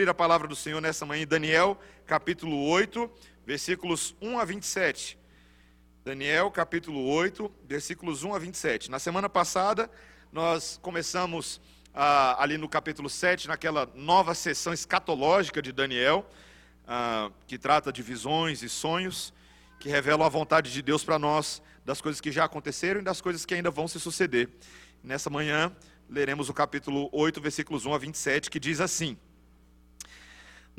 abrir 0.00 0.08
a 0.08 0.14
palavra 0.14 0.48
do 0.48 0.56
Senhor 0.56 0.80
nessa 0.80 1.04
manhã 1.04 1.24
em 1.24 1.26
Daniel, 1.26 1.78
capítulo 2.06 2.64
8, 2.70 3.10
versículos 3.44 4.16
1 4.18 4.38
a 4.38 4.46
27. 4.46 5.18
Daniel, 6.02 6.50
capítulo 6.50 7.06
8, 7.06 7.52
versículos 7.68 8.24
1 8.24 8.34
a 8.34 8.38
27. 8.38 8.90
Na 8.90 8.98
semana 8.98 9.28
passada, 9.28 9.90
nós 10.32 10.80
começamos 10.80 11.60
ah, 11.92 12.42
ali 12.42 12.56
no 12.56 12.66
capítulo 12.66 13.10
7, 13.10 13.46
naquela 13.46 13.92
nova 13.94 14.34
sessão 14.34 14.72
escatológica 14.72 15.60
de 15.60 15.70
Daniel, 15.70 16.26
ah, 16.88 17.30
que 17.46 17.58
trata 17.58 17.92
de 17.92 18.00
visões 18.00 18.62
e 18.62 18.70
sonhos, 18.70 19.34
que 19.78 19.90
revelam 19.90 20.24
a 20.24 20.30
vontade 20.30 20.72
de 20.72 20.80
Deus 20.80 21.04
para 21.04 21.18
nós, 21.18 21.60
das 21.84 22.00
coisas 22.00 22.22
que 22.22 22.32
já 22.32 22.46
aconteceram 22.46 23.00
e 23.00 23.04
das 23.04 23.20
coisas 23.20 23.44
que 23.44 23.52
ainda 23.52 23.70
vão 23.70 23.86
se 23.86 24.00
suceder. 24.00 24.48
Nessa 25.04 25.28
manhã, 25.28 25.70
leremos 26.08 26.48
o 26.48 26.54
capítulo 26.54 27.10
8, 27.12 27.38
versículos 27.38 27.84
1 27.84 27.92
a 27.92 27.98
27, 27.98 28.50
que 28.50 28.58
diz 28.58 28.80
assim: 28.80 29.18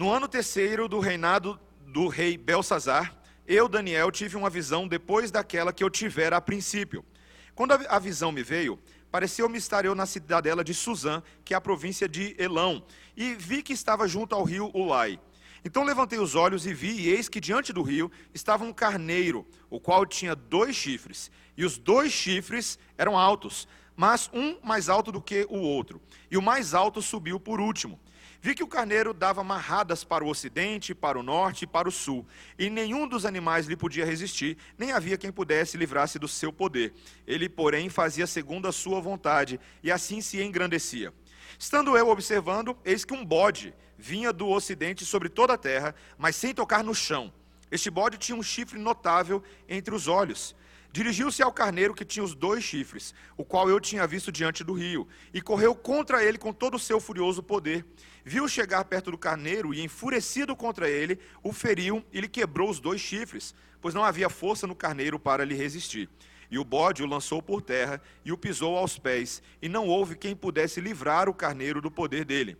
No 0.01 0.09
ano 0.11 0.27
terceiro 0.27 0.87
do 0.87 0.99
reinado 0.99 1.59
do 1.85 2.07
rei 2.07 2.35
Belsazar, 2.35 3.15
eu, 3.45 3.69
Daniel, 3.69 4.09
tive 4.09 4.35
uma 4.35 4.49
visão 4.49 4.87
depois 4.87 5.29
daquela 5.29 5.71
que 5.71 5.83
eu 5.83 5.91
tivera 5.91 6.37
a 6.37 6.41
princípio. 6.41 7.05
Quando 7.53 7.73
a 7.73 7.99
visão 7.99 8.31
me 8.31 8.41
veio, 8.41 8.79
pareceu-me 9.11 9.59
estar 9.59 9.85
eu 9.85 9.93
na 9.93 10.07
cidadela 10.07 10.63
de 10.63 10.73
Suzã, 10.73 11.21
que 11.45 11.53
é 11.53 11.57
a 11.57 11.61
província 11.61 12.09
de 12.09 12.35
Elão, 12.39 12.83
e 13.15 13.35
vi 13.35 13.61
que 13.61 13.73
estava 13.73 14.07
junto 14.07 14.33
ao 14.33 14.43
rio 14.43 14.71
Ulai. 14.73 15.19
Então 15.63 15.83
levantei 15.83 16.17
os 16.17 16.33
olhos 16.33 16.65
e 16.65 16.73
vi, 16.73 17.01
e 17.01 17.09
eis 17.09 17.29
que 17.29 17.39
diante 17.39 17.71
do 17.71 17.83
rio 17.83 18.11
estava 18.33 18.63
um 18.63 18.73
carneiro, 18.73 19.45
o 19.69 19.79
qual 19.79 20.03
tinha 20.03 20.35
dois 20.35 20.75
chifres, 20.75 21.29
e 21.55 21.63
os 21.63 21.77
dois 21.77 22.11
chifres 22.11 22.79
eram 22.97 23.15
altos, 23.15 23.67
mas 23.95 24.31
um 24.33 24.57
mais 24.63 24.89
alto 24.89 25.11
do 25.11 25.21
que 25.21 25.45
o 25.47 25.59
outro, 25.59 26.01
e 26.31 26.37
o 26.37 26.41
mais 26.41 26.73
alto 26.73 27.03
subiu 27.03 27.39
por 27.39 27.61
último. 27.61 27.99
Vi 28.43 28.55
que 28.55 28.63
o 28.63 28.67
carneiro 28.67 29.13
dava 29.13 29.43
marradas 29.43 30.03
para 30.03 30.23
o 30.23 30.27
ocidente, 30.27 30.95
para 30.95 31.19
o 31.19 31.21
norte 31.21 31.63
e 31.63 31.67
para 31.67 31.87
o 31.87 31.91
sul, 31.91 32.25
e 32.57 32.71
nenhum 32.71 33.07
dos 33.07 33.23
animais 33.23 33.67
lhe 33.67 33.77
podia 33.77 34.03
resistir, 34.03 34.57
nem 34.75 34.91
havia 34.91 35.15
quem 35.15 35.31
pudesse 35.31 35.77
livrar-se 35.77 36.17
do 36.17 36.27
seu 36.27 36.51
poder. 36.51 36.91
Ele, 37.27 37.47
porém, 37.47 37.87
fazia 37.87 38.25
segundo 38.25 38.67
a 38.67 38.71
sua 38.71 38.99
vontade, 38.99 39.59
e 39.83 39.91
assim 39.91 40.21
se 40.21 40.41
engrandecia. 40.41 41.13
Estando 41.59 41.95
eu 41.95 42.09
observando, 42.09 42.75
eis 42.83 43.05
que 43.05 43.13
um 43.13 43.23
bode 43.23 43.75
vinha 43.95 44.33
do 44.33 44.49
ocidente 44.49 45.05
sobre 45.05 45.29
toda 45.29 45.53
a 45.53 45.57
terra, 45.57 45.93
mas 46.17 46.35
sem 46.35 46.51
tocar 46.51 46.83
no 46.83 46.95
chão. 46.95 47.31
Este 47.69 47.91
bode 47.91 48.17
tinha 48.17 48.35
um 48.35 48.41
chifre 48.41 48.79
notável 48.79 49.43
entre 49.69 49.93
os 49.93 50.07
olhos. 50.07 50.55
Dirigiu-se 50.91 51.41
ao 51.41 51.53
carneiro 51.53 51.93
que 51.93 52.03
tinha 52.03 52.23
os 52.23 52.35
dois 52.35 52.63
chifres, 52.63 53.13
o 53.37 53.45
qual 53.45 53.69
eu 53.69 53.79
tinha 53.79 54.05
visto 54.05 54.31
diante 54.31 54.63
do 54.63 54.73
rio, 54.73 55.07
e 55.33 55.41
correu 55.41 55.73
contra 55.73 56.23
ele 56.23 56.37
com 56.37 56.51
todo 56.51 56.75
o 56.75 56.79
seu 56.79 56.99
furioso 56.99 57.41
poder 57.41 57.85
viu 58.23 58.47
chegar 58.47 58.83
perto 58.85 59.11
do 59.11 59.17
carneiro 59.17 59.73
e, 59.73 59.81
enfurecido 59.81 60.55
contra 60.55 60.89
ele, 60.89 61.19
o 61.43 61.51
feriu 61.51 62.03
e 62.11 62.21
lhe 62.21 62.27
quebrou 62.27 62.69
os 62.69 62.79
dois 62.79 63.01
chifres, 63.01 63.53
pois 63.79 63.93
não 63.93 64.03
havia 64.03 64.29
força 64.29 64.67
no 64.67 64.75
carneiro 64.75 65.19
para 65.19 65.45
lhe 65.45 65.55
resistir. 65.55 66.09
E 66.49 66.59
o 66.59 66.65
bode 66.65 67.01
o 67.01 67.05
lançou 67.05 67.41
por 67.41 67.61
terra 67.61 68.01
e 68.25 68.31
o 68.31 68.37
pisou 68.37 68.77
aos 68.77 68.99
pés, 68.99 69.41
e 69.61 69.69
não 69.69 69.87
houve 69.87 70.15
quem 70.15 70.35
pudesse 70.35 70.81
livrar 70.81 71.29
o 71.29 71.33
carneiro 71.33 71.81
do 71.81 71.89
poder 71.89 72.25
dele. 72.25 72.57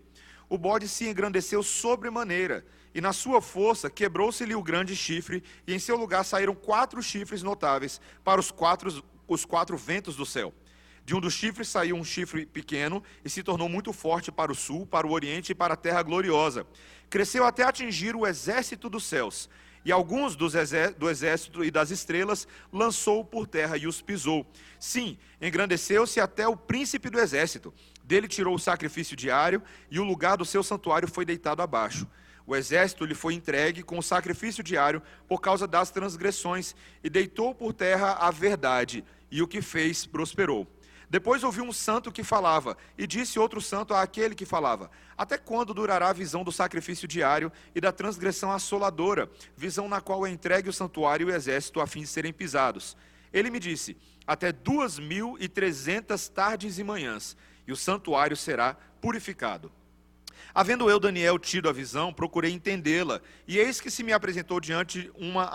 O 0.52 0.58
bode 0.58 0.86
se 0.90 1.08
engrandeceu 1.08 1.64
sobremaneira, 1.64 2.66
e 2.94 3.00
na 3.00 3.14
sua 3.14 3.42
força 3.42 3.90
quebrou-se-lhe 3.90 4.54
o 4.54 4.62
grande 4.62 4.98
chifre, 4.98 5.42
e 5.66 5.74
em 5.74 5.80
seu 5.80 5.96
lugar 5.96 6.26
saíram 6.26 6.54
quatro 6.54 7.02
chifres 7.02 7.42
notáveis 7.42 8.02
para 8.22 8.38
os 8.38 8.52
quatro, 8.52 9.02
os 9.30 9.46
quatro 9.46 9.78
ventos 9.78 10.18
do 10.18 10.26
céu. 10.26 10.54
De 11.06 11.16
um 11.16 11.22
dos 11.22 11.36
chifres 11.36 11.70
saiu 11.70 11.96
um 11.96 12.04
chifre 12.04 12.46
pequeno 12.46 13.02
e 13.24 13.30
se 13.30 13.42
tornou 13.42 13.70
muito 13.70 13.94
forte 13.94 14.30
para 14.30 14.52
o 14.52 14.56
sul, 14.56 14.86
para 14.86 15.08
o 15.08 15.12
oriente 15.12 15.54
e 15.54 15.56
para 15.56 15.76
a 15.76 15.78
terra 15.78 16.04
gloriosa. 16.04 16.68
Cresceu 17.10 17.46
até 17.46 17.64
atingir 17.64 18.14
o 18.14 18.28
exército 18.28 18.90
dos 18.90 19.06
céus. 19.06 19.50
E 19.84 19.92
alguns 19.92 20.36
dos 20.36 20.54
do 20.98 21.10
exército 21.10 21.64
e 21.64 21.72
das 21.72 21.90
estrelas 21.90 22.48
lançou 22.72 23.26
por 23.26 23.48
terra 23.48 23.78
e 23.78 23.88
os 23.88 24.00
pisou. 24.02 24.46
Sim, 24.80 25.18
engrandeceu-se 25.42 26.20
até 26.20 26.48
o 26.48 26.56
príncipe 26.56 27.10
do 27.10 27.20
exército. 27.20 27.74
Dele 28.12 28.28
tirou 28.28 28.54
o 28.54 28.60
sacrifício 28.60 29.16
diário 29.16 29.64
e 29.90 29.98
o 29.98 30.04
lugar 30.04 30.36
do 30.36 30.44
seu 30.44 30.62
santuário 30.62 31.08
foi 31.08 31.24
deitado 31.24 31.62
abaixo. 31.62 32.06
O 32.46 32.54
exército 32.58 33.06
lhe 33.06 33.16
foi 33.16 33.36
entregue 33.36 33.84
com 33.84 33.98
o 33.98 34.04
sacrifício 34.04 34.62
diário 34.62 35.02
por 35.30 35.40
causa 35.40 35.66
das 35.66 35.92
transgressões 35.92 36.76
e 37.02 37.10
deitou 37.10 37.56
por 37.56 37.72
terra 37.72 38.18
a 38.20 38.30
verdade, 38.30 39.06
e 39.32 39.42
o 39.42 39.48
que 39.48 39.62
fez 39.62 40.06
prosperou. 40.06 40.68
Depois 41.10 41.42
ouviu 41.42 41.64
um 41.64 41.72
santo 41.72 42.12
que 42.12 42.22
falava, 42.22 42.76
e 42.98 43.08
disse 43.08 43.40
outro 43.40 43.62
santo 43.62 43.94
àquele 43.94 44.36
que 44.36 44.46
falava: 44.46 44.92
Até 45.18 45.38
quando 45.38 45.74
durará 45.74 46.10
a 46.10 46.14
visão 46.14 46.44
do 46.44 46.52
sacrifício 46.52 47.08
diário 47.08 47.50
e 47.74 47.80
da 47.80 47.94
transgressão 47.94 48.52
assoladora, 48.52 49.32
visão 49.56 49.88
na 49.88 50.02
qual 50.02 50.28
é 50.28 50.30
entregue 50.30 50.68
o 50.68 50.74
santuário 50.74 51.30
e 51.30 51.32
o 51.32 51.34
exército 51.34 51.80
a 51.80 51.88
fim 51.88 52.02
de 52.02 52.08
serem 52.08 52.34
pisados? 52.34 52.98
Ele 53.32 53.50
me 53.50 53.58
disse: 53.58 53.96
Até 54.28 54.52
duas 54.52 55.00
mil 55.00 55.38
e 55.40 55.48
trezentas 55.48 56.28
tardes 56.28 56.78
e 56.78 56.84
manhãs, 56.84 57.38
o 57.72 57.78
santuário 57.78 58.36
será 58.36 58.76
purificado. 59.02 59.72
Havendo 60.54 60.90
eu, 60.90 61.00
Daniel, 61.00 61.40
tido 61.40 61.70
a 61.70 61.74
visão, 61.74 62.14
procurei 62.14 62.52
entendê-la, 62.52 63.22
e 63.48 63.58
eis 63.58 63.80
que 63.80 63.90
se 63.90 64.04
me 64.04 64.12
apresentou 64.12 64.60
diante 64.60 65.10
uma, 65.16 65.50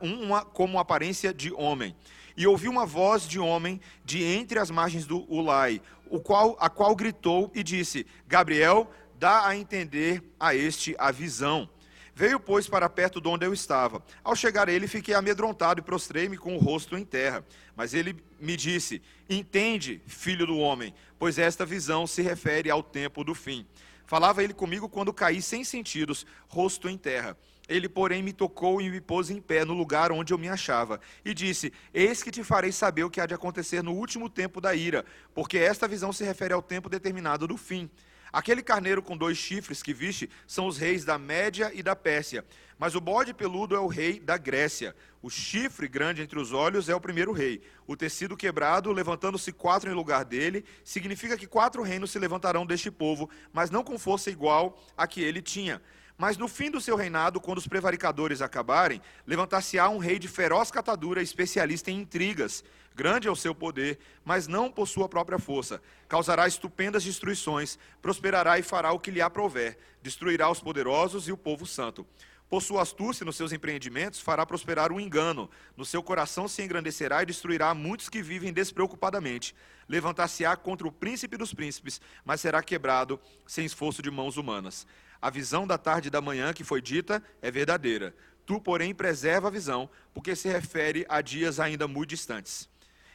uma 0.00 0.44
como 0.44 0.78
aparência 0.78 1.34
de 1.34 1.52
homem 1.52 1.94
e 2.38 2.46
ouvi 2.46 2.68
uma 2.68 2.86
voz 2.86 3.26
de 3.26 3.40
homem 3.40 3.80
de 4.04 4.22
entre 4.22 4.60
as 4.60 4.70
margens 4.70 5.04
do 5.04 5.30
Ulai, 5.30 5.82
o 6.08 6.20
qual, 6.20 6.56
a 6.60 6.70
qual 6.70 6.94
gritou 6.94 7.50
e 7.52 7.64
disse: 7.64 8.06
Gabriel, 8.28 8.88
dá 9.18 9.44
a 9.44 9.56
entender 9.56 10.22
a 10.38 10.54
este 10.54 10.94
a 10.98 11.10
visão. 11.10 11.68
Veio, 12.14 12.38
pois, 12.38 12.68
para 12.68 12.88
perto 12.88 13.20
de 13.20 13.28
onde 13.28 13.44
eu 13.44 13.52
estava. 13.52 14.02
Ao 14.22 14.36
chegar 14.36 14.68
ele, 14.68 14.86
fiquei 14.86 15.14
amedrontado 15.14 15.80
e 15.80 15.82
prostrei-me 15.82 16.38
com 16.38 16.56
o 16.56 16.58
rosto 16.58 16.96
em 16.96 17.04
terra. 17.04 17.44
Mas 17.76 17.92
ele 17.92 18.16
me 18.40 18.56
disse: 18.56 19.02
Entende, 19.28 20.00
filho 20.06 20.46
do 20.46 20.56
homem, 20.58 20.94
pois 21.18 21.38
esta 21.38 21.66
visão 21.66 22.06
se 22.06 22.22
refere 22.22 22.70
ao 22.70 22.82
tempo 22.82 23.22
do 23.22 23.34
fim. 23.34 23.66
Falava 24.06 24.42
ele 24.42 24.54
comigo 24.54 24.88
quando 24.88 25.12
caí 25.12 25.42
sem 25.42 25.62
sentidos, 25.62 26.24
rosto 26.48 26.88
em 26.88 26.96
terra. 26.96 27.36
Ele, 27.68 27.86
porém, 27.90 28.22
me 28.22 28.32
tocou 28.32 28.80
e 28.80 28.88
me 28.88 29.02
pôs 29.02 29.28
em 29.28 29.38
pé 29.38 29.66
no 29.66 29.74
lugar 29.74 30.10
onde 30.10 30.32
eu 30.32 30.38
me 30.38 30.48
achava, 30.48 30.98
e 31.22 31.34
disse: 31.34 31.70
Eis 31.92 32.22
que 32.22 32.30
te 32.30 32.42
farei 32.42 32.72
saber 32.72 33.04
o 33.04 33.10
que 33.10 33.20
há 33.20 33.26
de 33.26 33.34
acontecer 33.34 33.82
no 33.82 33.92
último 33.92 34.30
tempo 34.30 34.62
da 34.62 34.74
ira, 34.74 35.04
porque 35.34 35.58
esta 35.58 35.86
visão 35.86 36.10
se 36.10 36.24
refere 36.24 36.54
ao 36.54 36.62
tempo 36.62 36.88
determinado 36.88 37.46
do 37.46 37.58
fim. 37.58 37.90
Aquele 38.32 38.62
carneiro 38.62 39.02
com 39.02 39.16
dois 39.16 39.38
chifres 39.38 39.82
que 39.82 39.94
viste 39.94 40.28
são 40.46 40.66
os 40.66 40.78
reis 40.78 41.04
da 41.04 41.18
Média 41.18 41.70
e 41.74 41.82
da 41.82 41.96
Pérsia, 41.96 42.44
mas 42.78 42.94
o 42.94 43.00
bode 43.00 43.34
peludo 43.34 43.74
é 43.74 43.80
o 43.80 43.86
rei 43.86 44.20
da 44.20 44.36
Grécia. 44.36 44.94
O 45.20 45.28
chifre 45.28 45.88
grande 45.88 46.22
entre 46.22 46.38
os 46.38 46.52
olhos 46.52 46.88
é 46.88 46.94
o 46.94 47.00
primeiro 47.00 47.32
rei. 47.32 47.60
O 47.86 47.96
tecido 47.96 48.36
quebrado, 48.36 48.92
levantando-se 48.92 49.50
quatro 49.50 49.90
em 49.90 49.94
lugar 49.94 50.24
dele, 50.24 50.64
significa 50.84 51.36
que 51.36 51.46
quatro 51.46 51.82
reinos 51.82 52.10
se 52.12 52.18
levantarão 52.18 52.64
deste 52.64 52.90
povo, 52.90 53.28
mas 53.52 53.70
não 53.70 53.82
com 53.82 53.98
força 53.98 54.30
igual 54.30 54.80
a 54.96 55.06
que 55.06 55.20
ele 55.20 55.42
tinha. 55.42 55.82
Mas 56.18 56.36
no 56.36 56.48
fim 56.48 56.68
do 56.68 56.80
seu 56.80 56.96
reinado, 56.96 57.40
quando 57.40 57.58
os 57.58 57.68
prevaricadores 57.68 58.42
acabarem, 58.42 59.00
levantar-se-á 59.24 59.88
um 59.88 59.98
rei 59.98 60.18
de 60.18 60.26
feroz 60.26 60.68
catadura, 60.68 61.22
especialista 61.22 61.92
em 61.92 62.00
intrigas. 62.00 62.64
Grande 62.92 63.28
é 63.28 63.30
o 63.30 63.36
seu 63.36 63.54
poder, 63.54 64.00
mas 64.24 64.48
não 64.48 64.68
por 64.68 64.88
sua 64.88 65.08
própria 65.08 65.38
força. 65.38 65.80
Causará 66.08 66.48
estupendas 66.48 67.04
destruições, 67.04 67.78
prosperará 68.02 68.58
e 68.58 68.64
fará 68.64 68.90
o 68.90 68.98
que 68.98 69.12
lhe 69.12 69.20
aprouver. 69.20 69.78
Destruirá 70.02 70.50
os 70.50 70.58
poderosos 70.58 71.28
e 71.28 71.32
o 71.32 71.36
povo 71.36 71.64
santo. 71.64 72.04
Por 72.50 72.62
sua 72.62 72.82
astúcia 72.82 73.24
nos 73.24 73.36
seus 73.36 73.52
empreendimentos, 73.52 74.18
fará 74.18 74.44
prosperar 74.44 74.90
o 74.90 74.98
engano. 74.98 75.48
No 75.76 75.84
seu 75.84 76.02
coração 76.02 76.48
se 76.48 76.62
engrandecerá 76.62 77.22
e 77.22 77.26
destruirá 77.26 77.72
muitos 77.74 78.08
que 78.08 78.22
vivem 78.22 78.52
despreocupadamente. 78.52 79.54
Levantar-se-á 79.88 80.56
contra 80.56 80.88
o 80.88 80.92
príncipe 80.92 81.36
dos 81.36 81.54
príncipes, 81.54 82.00
mas 82.24 82.40
será 82.40 82.60
quebrado 82.60 83.20
sem 83.46 83.64
esforço 83.64 84.02
de 84.02 84.10
mãos 84.10 84.36
humanas. 84.36 84.84
A 85.20 85.30
visão 85.30 85.66
da 85.66 85.76
tarde 85.76 86.08
e 86.08 86.10
da 86.10 86.20
manhã 86.20 86.52
que 86.52 86.64
foi 86.64 86.80
dita 86.80 87.22
é 87.42 87.50
verdadeira. 87.50 88.14
Tu, 88.46 88.60
porém, 88.60 88.94
preserva 88.94 89.48
a 89.48 89.50
visão, 89.50 89.90
porque 90.14 90.34
se 90.34 90.48
refere 90.48 91.04
a 91.08 91.20
dias 91.20 91.60
ainda 91.60 91.86
muito 91.86 92.10
distantes. 92.10 92.68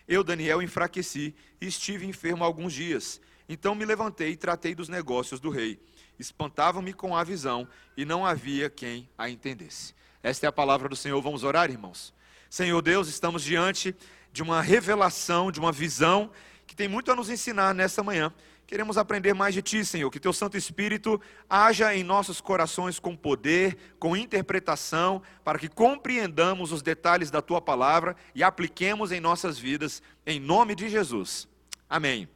Eu, 0.08 0.24
Daniel, 0.24 0.62
enfraqueci 0.62 1.34
e 1.60 1.66
estive 1.66 2.06
enfermo 2.06 2.44
alguns 2.44 2.74
dias. 2.74 3.22
Então 3.48 3.74
me 3.74 3.86
levantei 3.86 4.32
e 4.32 4.38
tratei 4.38 4.76
dos 4.76 4.90
negócios 4.90 5.40
do 5.40 5.50
rei. 5.50 5.80
Espantavam-me 6.20 6.94
com 6.94 7.16
a 7.16 7.24
visão 7.24 7.68
e 7.98 8.06
não 8.06 8.26
havia 8.26 8.70
quem 8.70 9.10
a 9.18 9.30
entendesse. 9.30 9.96
Esta 10.22 10.46
é 10.46 10.50
a 10.50 10.52
palavra 10.52 10.88
do 10.88 10.96
Senhor. 10.96 11.22
Vamos 11.22 11.44
orar, 11.44 11.70
irmãos? 11.70 12.14
Senhor 12.50 12.82
Deus, 12.82 13.08
estamos 13.08 13.44
diante 13.44 13.96
de 14.32 14.44
uma 14.44 14.62
revelação, 14.62 15.52
de 15.52 15.60
uma 15.60 15.72
visão 15.72 16.32
que 16.68 16.76
tem 16.76 16.88
muito 16.88 17.12
a 17.12 17.16
nos 17.16 17.30
ensinar 17.30 17.74
nesta 17.74 18.04
manhã. 18.04 18.34
Queremos 18.66 18.98
aprender 18.98 19.34
mais 19.34 19.54
de 19.54 19.62
Ti, 19.62 19.86
Senhor, 19.86 20.10
que 20.10 20.20
Teu 20.20 20.34
Santo 20.34 20.58
Espírito 20.58 21.22
haja 21.50 21.94
em 21.94 22.04
nossos 22.04 22.40
corações 22.40 22.98
com 22.98 23.16
poder, 23.16 23.78
com 24.00 24.16
interpretação, 24.16 25.22
para 25.44 25.60
que 25.60 25.68
compreendamos 25.68 26.72
os 26.72 26.82
detalhes 26.82 27.30
da 27.30 27.42
Tua 27.42 27.62
palavra 27.62 28.16
e 28.34 28.44
apliquemos 28.44 29.12
em 29.12 29.20
nossas 29.20 29.60
vidas, 29.60 30.02
em 30.26 30.40
nome 30.40 30.76
de 30.76 30.90
Jesus. 30.90 31.48
Amém. 31.90 32.28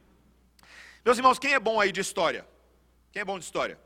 Meus 1.04 1.16
irmãos, 1.16 1.38
quem 1.38 1.54
é 1.54 1.58
bom 1.60 1.80
aí 1.80 1.90
de 1.90 2.00
história? 2.00 2.46
Quem 3.10 3.22
é 3.22 3.24
bom 3.24 3.38
de 3.38 3.44
história? 3.44 3.78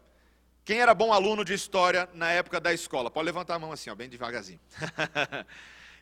Quem 0.65 0.79
era 0.79 0.95
bom 0.95 1.13
aluno 1.13 1.45
de 1.45 1.55
história 1.55 2.09
na 2.15 2.31
época 2.31 2.61
da 2.61 2.73
escola? 2.73 3.11
Pode 3.11 3.27
levantar 3.27 3.55
a 3.55 3.59
mão 3.59 3.73
assim, 3.73 3.91
ó, 3.91 3.95
bem 3.95 4.09
devagarzinho. 4.09 4.61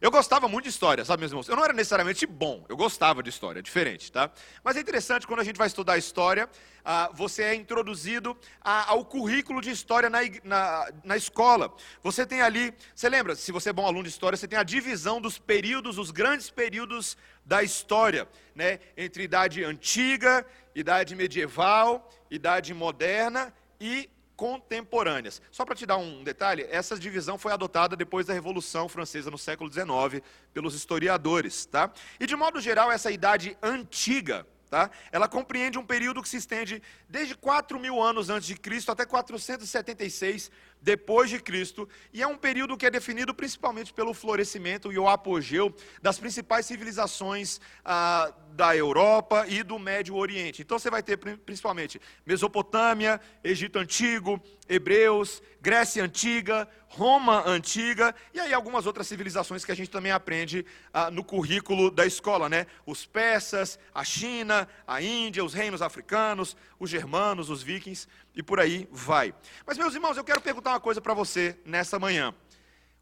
Eu 0.01 0.11
gostava 0.11 0.49
muito 0.49 0.65
de 0.65 0.71
história, 0.71 1.05
sabe, 1.05 1.21
meus 1.21 1.31
irmãos? 1.31 1.47
Eu 1.47 1.57
não 1.57 1.63
era 1.63 1.75
necessariamente 1.75 2.25
bom, 2.25 2.65
eu 2.71 2.77
gostava 2.77 3.23
de 3.23 3.29
história, 3.29 3.59
é 3.59 3.63
diferente, 3.63 4.11
tá? 4.11 4.31
Mas 4.65 4.77
é 4.77 4.81
interessante, 4.81 5.27
quando 5.27 5.41
a 5.41 5.45
gente 5.45 5.59
vai 5.59 5.67
estudar 5.67 5.99
história, 5.99 6.49
ah, 6.83 7.11
você 7.13 7.43
é 7.43 7.55
introduzido 7.55 8.35
ao 8.63 9.05
currículo 9.05 9.61
de 9.61 9.71
história 9.71 10.09
na, 10.09 10.21
na, 10.43 10.89
na, 11.05 11.17
escola. 11.19 11.71
Você 12.03 12.25
tem 12.25 12.41
ali, 12.41 12.73
você 12.95 13.11
lembra, 13.11 13.35
se 13.35 13.53
você 13.53 13.69
é 13.69 13.73
bom 13.75 13.85
aluno 13.85 14.05
de 14.05 14.09
história, 14.09 14.39
você 14.39 14.49
tem 14.49 14.59
a 14.59 14.63
divisão 14.63 15.21
dos 15.21 15.37
períodos, 15.37 15.99
os 15.99 16.11
grandes 16.11 16.49
períodos 16.49 17.15
da 17.45 17.63
história, 17.63 18.27
né? 18.55 18.81
Entre 18.97 19.23
idade 19.25 19.63
antiga, 19.63 20.47
idade 20.75 21.15
medieval, 21.15 22.11
idade 22.31 22.73
moderna 22.73 23.53
e 23.79 24.09
contemporâneas. 24.41 25.43
Só 25.53 25.67
para 25.67 25.75
te 25.75 25.85
dar 25.85 25.99
um 25.99 26.25
detalhe, 26.25 26.67
essa 26.71 26.99
divisão 26.99 27.37
foi 27.37 27.53
adotada 27.53 27.95
depois 27.95 28.25
da 28.25 28.33
Revolução 28.33 28.89
Francesa 28.89 29.31
no 29.31 29.37
século 29.37 29.71
XIX 29.71 30.25
pelos 30.55 30.75
historiadores, 30.75 31.67
tá? 31.67 31.93
E 32.19 32.27
de 32.27 32.35
modo 32.35 32.59
geral, 32.59 32.91
essa 32.91 33.11
idade 33.11 33.55
antiga, 33.63 34.47
tá? 34.71 34.91
Ela 35.13 35.29
compreende 35.29 35.79
um 35.79 35.85
período 35.85 36.23
que 36.23 36.29
se 36.29 36.39
estende 36.39 36.83
desde 37.07 37.35
4 37.35 37.79
mil 37.79 38.03
anos 38.03 38.31
antes 38.31 38.47
de 38.47 38.55
Cristo 38.55 38.91
até 38.91 39.05
476 39.05 40.51
depois 40.83 41.29
de 41.29 41.39
Cristo, 41.39 41.89
e 42.13 42.23
é 42.23 42.27
um 42.27 42.37
período 42.37 42.77
que 42.77 42.87
é 42.87 42.91
definido 42.91 43.35
principalmente 43.35 43.93
pelo 43.93 44.15
florescimento 44.15 44.93
e 44.93 44.99
o 44.99 45.09
apogeu 45.09 45.75
das 46.01 46.19
principais 46.19 46.67
civilizações 46.67 47.61
ah, 47.85 48.33
da 48.53 48.77
Europa 48.77 49.47
e 49.49 49.63
do 49.63 49.79
Médio 49.79 50.17
Oriente. 50.17 50.63
Então 50.63 50.79
você 50.79 50.91
vai 50.91 51.03
ter 51.03 51.17
principalmente 51.17 52.01
Mesopotâmia, 52.27 53.21
Egito 53.43 53.79
Antigo, 53.79 54.41
Hebreus, 54.69 55.43
Grécia 55.61 56.03
Antiga, 56.03 56.69
Roma 56.89 57.47
Antiga, 57.47 58.15
e 58.35 58.41
aí 58.41 58.53
algumas 58.53 58.87
outras 58.87 59.07
civilizações 59.07 59.65
que 59.65 59.71
a 59.73 59.77
gente 59.77 59.91
também 59.91 60.13
aprende 60.13 60.67
ah, 60.93 61.11
no 61.11 61.23
currículo 61.23 61.91
da 61.91 62.05
escola, 62.05 62.49
né? 62.49 62.67
Os 62.85 63.07
persas, 63.07 63.79
a 63.95 64.03
China, 64.05 64.69
a 64.87 65.01
Índia, 65.01 65.45
os 65.45 65.55
reinos 65.55 65.83
africanos, 65.83 66.57
os 66.79 66.91
germanos, 66.91 67.49
os 67.49 67.63
vikings 67.63 68.09
e 68.35 68.43
por 68.43 68.61
aí 68.61 68.89
vai. 68.91 69.35
Mas 69.67 69.79
meus 69.79 69.95
irmãos, 69.95 70.17
eu 70.17 70.25
quero 70.25 70.41
perguntar 70.41 70.71
uma 70.71 70.81
coisa 70.81 71.01
para 71.01 71.15
você 71.15 71.59
nessa 71.65 71.99
manhã. 71.99 72.35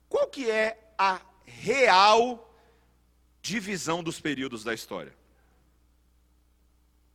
Qual 0.08 0.26
que 0.26 0.50
é 0.50 0.92
a 0.96 1.20
real 1.44 2.54
divisão 3.42 4.02
dos 4.02 4.20
períodos 4.20 4.64
da 4.64 4.75
história? 4.75 5.14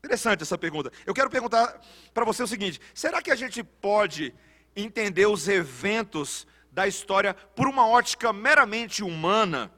Interessante 0.03 0.43
essa 0.43 0.57
pergunta. 0.57 0.91
Eu 1.05 1.13
quero 1.13 1.29
perguntar 1.29 1.81
para 2.13 2.25
você 2.25 2.43
o 2.43 2.47
seguinte: 2.47 2.79
será 2.93 3.21
que 3.21 3.31
a 3.31 3.35
gente 3.35 3.63
pode 3.63 4.33
entender 4.75 5.25
os 5.25 5.47
eventos 5.47 6.45
da 6.71 6.87
história 6.87 7.33
por 7.33 7.67
uma 7.67 7.87
ótica 7.87 8.33
meramente 8.33 9.03
humana, 9.03 9.71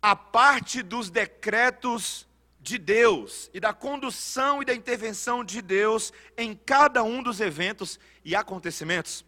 a 0.00 0.14
parte 0.14 0.82
dos 0.82 1.10
decretos 1.10 2.25
de 2.66 2.78
Deus 2.78 3.48
e 3.54 3.60
da 3.60 3.72
condução 3.72 4.60
e 4.60 4.64
da 4.64 4.74
intervenção 4.74 5.44
de 5.44 5.62
Deus 5.62 6.12
em 6.36 6.52
cada 6.54 7.04
um 7.04 7.22
dos 7.22 7.40
eventos 7.40 7.98
e 8.24 8.34
acontecimentos. 8.34 9.24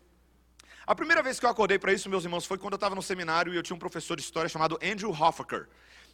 A 0.85 0.95
primeira 0.95 1.23
vez 1.23 1.39
que 1.39 1.47
eu 1.47 1.51
acordei 1.51 1.79
para 1.79 1.93
isso, 1.93 2.11
meus 2.11 2.25
irmãos, 2.25 2.45
foi 2.45 2.59
quando 2.59 2.73
eu 2.73 2.79
estava 2.79 2.97
no 2.97 3.03
seminário 3.03 3.55
e 3.55 3.57
eu 3.57 3.63
tinha 3.63 3.77
um 3.77 3.79
professor 3.79 4.17
de 4.17 4.23
história 4.23 4.49
chamado 4.49 4.77
Andrew 4.83 5.11
Hoffaker. 5.11 5.69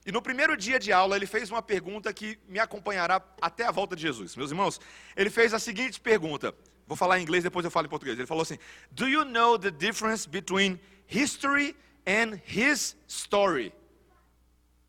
E 0.05 0.13
no 0.13 0.21
primeiro 0.21 0.55
dia 0.55 0.79
de 0.79 0.93
aula, 0.93 1.17
ele 1.17 1.27
fez 1.27 1.51
uma 1.51 1.63
pergunta 1.63 2.13
que 2.13 2.39
me 2.47 2.59
acompanhará 2.59 3.23
até 3.41 3.65
a 3.65 3.71
volta 3.71 3.97
de 3.97 4.03
Jesus. 4.03 4.37
Meus 4.37 4.51
irmãos, 4.51 4.79
ele 5.17 5.31
fez 5.31 5.55
a 5.55 5.59
seguinte 5.59 5.99
pergunta. 5.99 6.55
Vou 6.87 6.97
falar 6.97 7.19
em 7.19 7.23
inglês, 7.23 7.43
depois 7.43 7.65
eu 7.65 7.71
falo 7.71 7.87
em 7.87 7.89
português. 7.89 8.19
Ele 8.19 8.27
falou 8.27 8.43
assim: 8.43 8.59
Do 8.91 9.09
you 9.09 9.25
know 9.25 9.59
the 9.59 9.71
difference 9.71 10.29
between 10.29 10.79
history 11.09 11.75
and 12.07 12.39
his 12.47 12.95
story? 13.09 13.73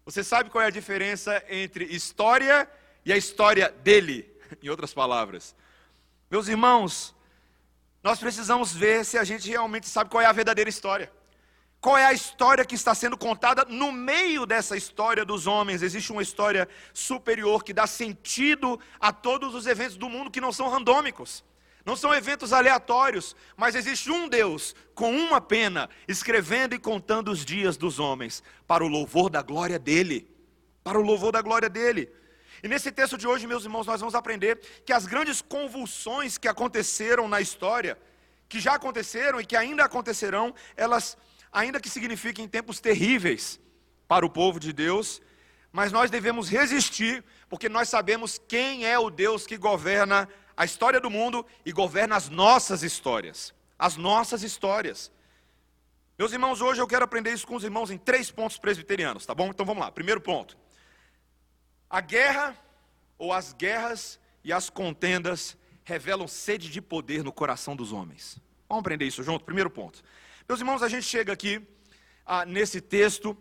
Você 0.05 0.23
sabe 0.23 0.51
qual 0.51 0.63
é 0.63 0.67
a 0.67 0.69
diferença 0.69 1.43
entre 1.49 1.83
história 1.85 2.69
e 3.03 3.11
a 3.11 3.17
história 3.17 3.71
dele? 3.83 4.31
Em 4.61 4.69
outras 4.69 4.93
palavras, 4.93 5.55
meus 6.29 6.47
irmãos, 6.47 7.15
nós 8.03 8.19
precisamos 8.19 8.71
ver 8.71 9.03
se 9.03 9.17
a 9.17 9.23
gente 9.23 9.49
realmente 9.49 9.89
sabe 9.89 10.11
qual 10.11 10.21
é 10.21 10.27
a 10.27 10.31
verdadeira 10.31 10.69
história. 10.69 11.11
Qual 11.81 11.97
é 11.97 12.05
a 12.05 12.13
história 12.13 12.63
que 12.63 12.75
está 12.75 12.93
sendo 12.93 13.17
contada 13.17 13.65
no 13.65 13.91
meio 13.91 14.45
dessa 14.45 14.77
história 14.77 15.25
dos 15.25 15.47
homens? 15.47 15.81
Existe 15.81 16.11
uma 16.11 16.21
história 16.21 16.69
superior 16.93 17.63
que 17.63 17.73
dá 17.73 17.87
sentido 17.87 18.79
a 18.99 19.11
todos 19.11 19.55
os 19.55 19.65
eventos 19.65 19.97
do 19.97 20.07
mundo 20.07 20.29
que 20.29 20.41
não 20.41 20.51
são 20.51 20.69
randômicos. 20.69 21.43
Não 21.85 21.95
são 21.95 22.11
eventos 22.11 22.51
aleatórios, 22.51 23.35
mas 23.55 23.75
existe 23.75 24.09
um 24.09 24.27
Deus 24.27 24.73
com 24.95 25.15
uma 25.15 25.39
pena, 25.39 25.87
escrevendo 26.07 26.73
e 26.73 26.79
contando 26.79 27.29
os 27.31 27.45
dias 27.45 27.77
dos 27.77 27.99
homens, 27.99 28.41
para 28.65 28.83
o 28.83 28.87
louvor 28.87 29.29
da 29.29 29.43
glória 29.43 29.77
dele. 29.77 30.27
Para 30.83 30.99
o 30.99 31.03
louvor 31.03 31.31
da 31.31 31.43
glória 31.43 31.69
dele. 31.69 32.11
E 32.63 32.67
nesse 32.67 32.91
texto 32.91 33.19
de 33.19 33.27
hoje, 33.27 33.45
meus 33.45 33.63
irmãos, 33.63 33.85
nós 33.85 33.99
vamos 33.99 34.15
aprender 34.15 34.59
que 34.83 34.91
as 34.91 35.05
grandes 35.05 35.41
convulsões 35.41 36.39
que 36.39 36.47
aconteceram 36.47 37.27
na 37.27 37.39
história, 37.39 37.95
que 38.49 38.59
já 38.59 38.73
aconteceram 38.73 39.39
e 39.39 39.45
que 39.45 39.55
ainda 39.55 39.85
acontecerão, 39.85 40.55
elas, 40.75 41.15
ainda 41.51 41.79
que 41.79 41.89
signifiquem 41.89 42.47
tempos 42.47 42.79
terríveis 42.79 43.59
para 44.07 44.25
o 44.25 44.29
povo 44.29 44.59
de 44.59 44.73
Deus, 44.73 45.21
mas 45.71 45.91
nós 45.91 46.09
devemos 46.09 46.49
resistir, 46.49 47.23
porque 47.47 47.69
nós 47.69 47.89
sabemos 47.89 48.41
quem 48.47 48.87
é 48.87 48.97
o 48.97 49.11
Deus 49.11 49.45
que 49.45 49.57
governa 49.57 50.23
a 50.23 50.27
história 50.63 51.01
do 51.01 51.09
mundo 51.09 51.45
e 51.65 51.71
governa 51.71 52.15
as 52.15 52.29
nossas 52.29 52.83
histórias. 52.83 53.53
As 53.77 53.97
nossas 53.97 54.43
histórias. 54.43 55.11
Meus 56.17 56.31
irmãos, 56.31 56.61
hoje 56.61 56.81
eu 56.81 56.87
quero 56.87 57.03
aprender 57.03 57.33
isso 57.33 57.45
com 57.45 57.55
os 57.55 57.63
irmãos 57.65 57.91
em 57.91 57.97
três 57.97 58.31
pontos 58.31 58.57
presbiterianos, 58.57 59.25
tá 59.25 59.35
bom? 59.35 59.47
Então 59.47 59.65
vamos 59.65 59.83
lá. 59.83 59.91
Primeiro 59.91 60.21
ponto. 60.21 60.57
A 61.89 61.99
guerra, 61.99 62.55
ou 63.17 63.33
as 63.33 63.51
guerras 63.51 64.17
e 64.41 64.53
as 64.53 64.69
contendas 64.69 65.57
revelam 65.83 66.27
sede 66.27 66.69
de 66.69 66.81
poder 66.81 67.21
no 67.21 67.33
coração 67.33 67.75
dos 67.75 67.91
homens. 67.91 68.39
Vamos 68.69 68.81
aprender 68.81 69.05
isso 69.05 69.23
junto? 69.23 69.43
Primeiro 69.43 69.69
ponto. 69.69 70.01
Meus 70.47 70.61
irmãos, 70.61 70.81
a 70.81 70.87
gente 70.87 71.03
chega 71.03 71.33
aqui 71.33 71.61
ah, 72.25 72.45
nesse 72.45 72.79
texto 72.79 73.37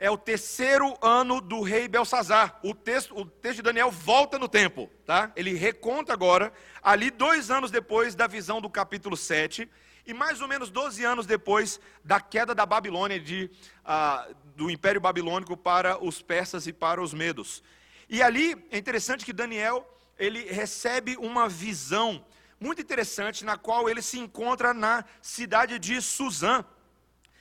é 0.00 0.10
o 0.10 0.16
terceiro 0.16 0.96
ano 1.02 1.42
do 1.42 1.60
rei 1.60 1.86
Belsazar. 1.86 2.58
O 2.64 2.74
texto, 2.74 3.14
o 3.14 3.26
texto 3.26 3.56
de 3.56 3.62
Daniel 3.62 3.90
volta 3.90 4.38
no 4.38 4.48
tempo, 4.48 4.90
tá? 5.04 5.30
Ele 5.36 5.52
reconta 5.52 6.10
agora, 6.14 6.50
ali 6.82 7.10
dois 7.10 7.50
anos 7.50 7.70
depois 7.70 8.14
da 8.14 8.26
visão 8.26 8.62
do 8.62 8.70
capítulo 8.70 9.14
7, 9.14 9.70
e 10.06 10.14
mais 10.14 10.40
ou 10.40 10.48
menos 10.48 10.70
12 10.70 11.04
anos 11.04 11.26
depois 11.26 11.78
da 12.02 12.18
queda 12.18 12.54
da 12.54 12.64
Babilônia, 12.64 13.20
de, 13.20 13.50
ah, 13.84 14.26
do 14.56 14.70
Império 14.70 15.02
Babilônico 15.02 15.54
para 15.54 16.02
os 16.02 16.22
persas 16.22 16.66
e 16.66 16.72
para 16.72 17.02
os 17.02 17.12
medos. 17.12 17.62
E 18.08 18.22
ali 18.22 18.56
é 18.70 18.78
interessante 18.78 19.22
que 19.22 19.34
Daniel 19.34 19.86
ele 20.18 20.50
recebe 20.50 21.14
uma 21.18 21.46
visão 21.46 22.24
muito 22.58 22.80
interessante, 22.80 23.44
na 23.44 23.58
qual 23.58 23.88
ele 23.88 24.00
se 24.00 24.18
encontra 24.18 24.72
na 24.72 25.04
cidade 25.20 25.78
de 25.78 26.00
Suzã 26.00 26.64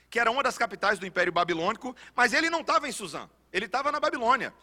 que 0.09 0.19
era 0.19 0.31
uma 0.31 0.43
das 0.43 0.57
capitais 0.57 0.99
do 0.99 1.05
Império 1.05 1.31
Babilônico, 1.31 1.95
mas 2.15 2.33
ele 2.33 2.49
não 2.49 2.61
estava 2.61 2.87
em 2.87 2.91
Suzã, 2.91 3.29
ele 3.53 3.65
estava 3.65 3.91
na 3.91 3.99
Babilônia. 3.99 4.53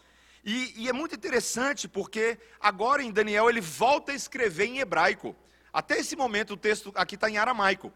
E, 0.43 0.83
e, 0.83 0.89
é 0.89 0.93
muito 0.93 1.15
interessante 1.15 1.87
porque 1.87 2.37
agora 2.59 3.03
em 3.03 3.11
Daniel 3.11 3.49
ele 3.49 3.59
volta 3.59 4.11
a 4.11 4.15
escrever 4.15 4.65
em 4.65 4.79
hebraico. 4.79 5.35
Até 5.73 5.99
esse 5.99 6.15
momento 6.15 6.53
o 6.53 6.57
texto 6.57 6.91
aqui 6.95 7.15
está 7.15 7.29
em 7.29 7.37
aramaico. 7.37 7.91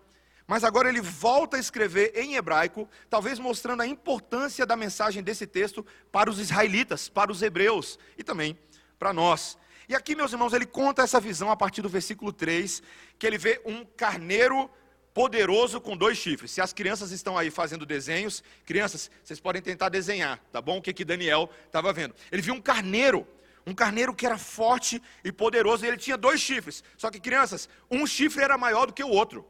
Mas 0.47 0.65
agora 0.65 0.89
ele 0.89 0.99
volta 0.99 1.55
a 1.55 1.59
escrever 1.59 2.11
em 2.13 2.35
hebraico, 2.35 2.89
talvez 3.09 3.39
mostrando 3.39 3.81
a 3.81 3.87
importância 3.87 4.65
da 4.65 4.75
mensagem 4.75 5.23
desse 5.23 5.47
texto 5.47 5.85
para 6.11 6.29
os 6.29 6.39
israelitas, 6.39 7.07
para 7.07 7.31
os 7.31 7.41
hebreus 7.41 7.97
e 8.17 8.23
também 8.23 8.59
para 8.99 9.13
nós. 9.13 9.57
E 9.87 9.95
aqui, 9.95 10.15
meus 10.15 10.31
irmãos, 10.31 10.53
ele 10.53 10.65
conta 10.65 11.03
essa 11.03 11.19
visão 11.19 11.49
a 11.51 11.55
partir 11.55 11.81
do 11.81 11.89
versículo 11.89 12.33
3, 12.33 12.83
que 13.17 13.25
ele 13.25 13.37
vê 13.37 13.61
um 13.65 13.85
carneiro 13.85 14.69
poderoso 15.13 15.79
com 15.81 15.95
dois 15.95 16.17
chifres. 16.17 16.51
Se 16.51 16.61
as 16.61 16.73
crianças 16.73 17.11
estão 17.11 17.37
aí 17.37 17.49
fazendo 17.49 17.85
desenhos, 17.85 18.43
crianças, 18.65 19.11
vocês 19.23 19.39
podem 19.39 19.61
tentar 19.61 19.89
desenhar, 19.89 20.39
tá 20.51 20.61
bom? 20.61 20.77
O 20.77 20.81
que, 20.81 20.93
que 20.93 21.05
Daniel 21.05 21.49
estava 21.65 21.91
vendo. 21.91 22.15
Ele 22.31 22.41
viu 22.41 22.53
um 22.53 22.61
carneiro, 22.61 23.27
um 23.65 23.73
carneiro 23.73 24.13
que 24.13 24.25
era 24.25 24.37
forte 24.37 25.01
e 25.23 25.31
poderoso, 25.31 25.85
e 25.85 25.87
ele 25.87 25.97
tinha 25.97 26.17
dois 26.17 26.39
chifres. 26.39 26.83
Só 26.97 27.09
que, 27.09 27.19
crianças, 27.19 27.67
um 27.89 28.05
chifre 28.07 28.43
era 28.43 28.57
maior 28.57 28.87
do 28.87 28.93
que 28.93 29.03
o 29.03 29.09
outro. 29.09 29.47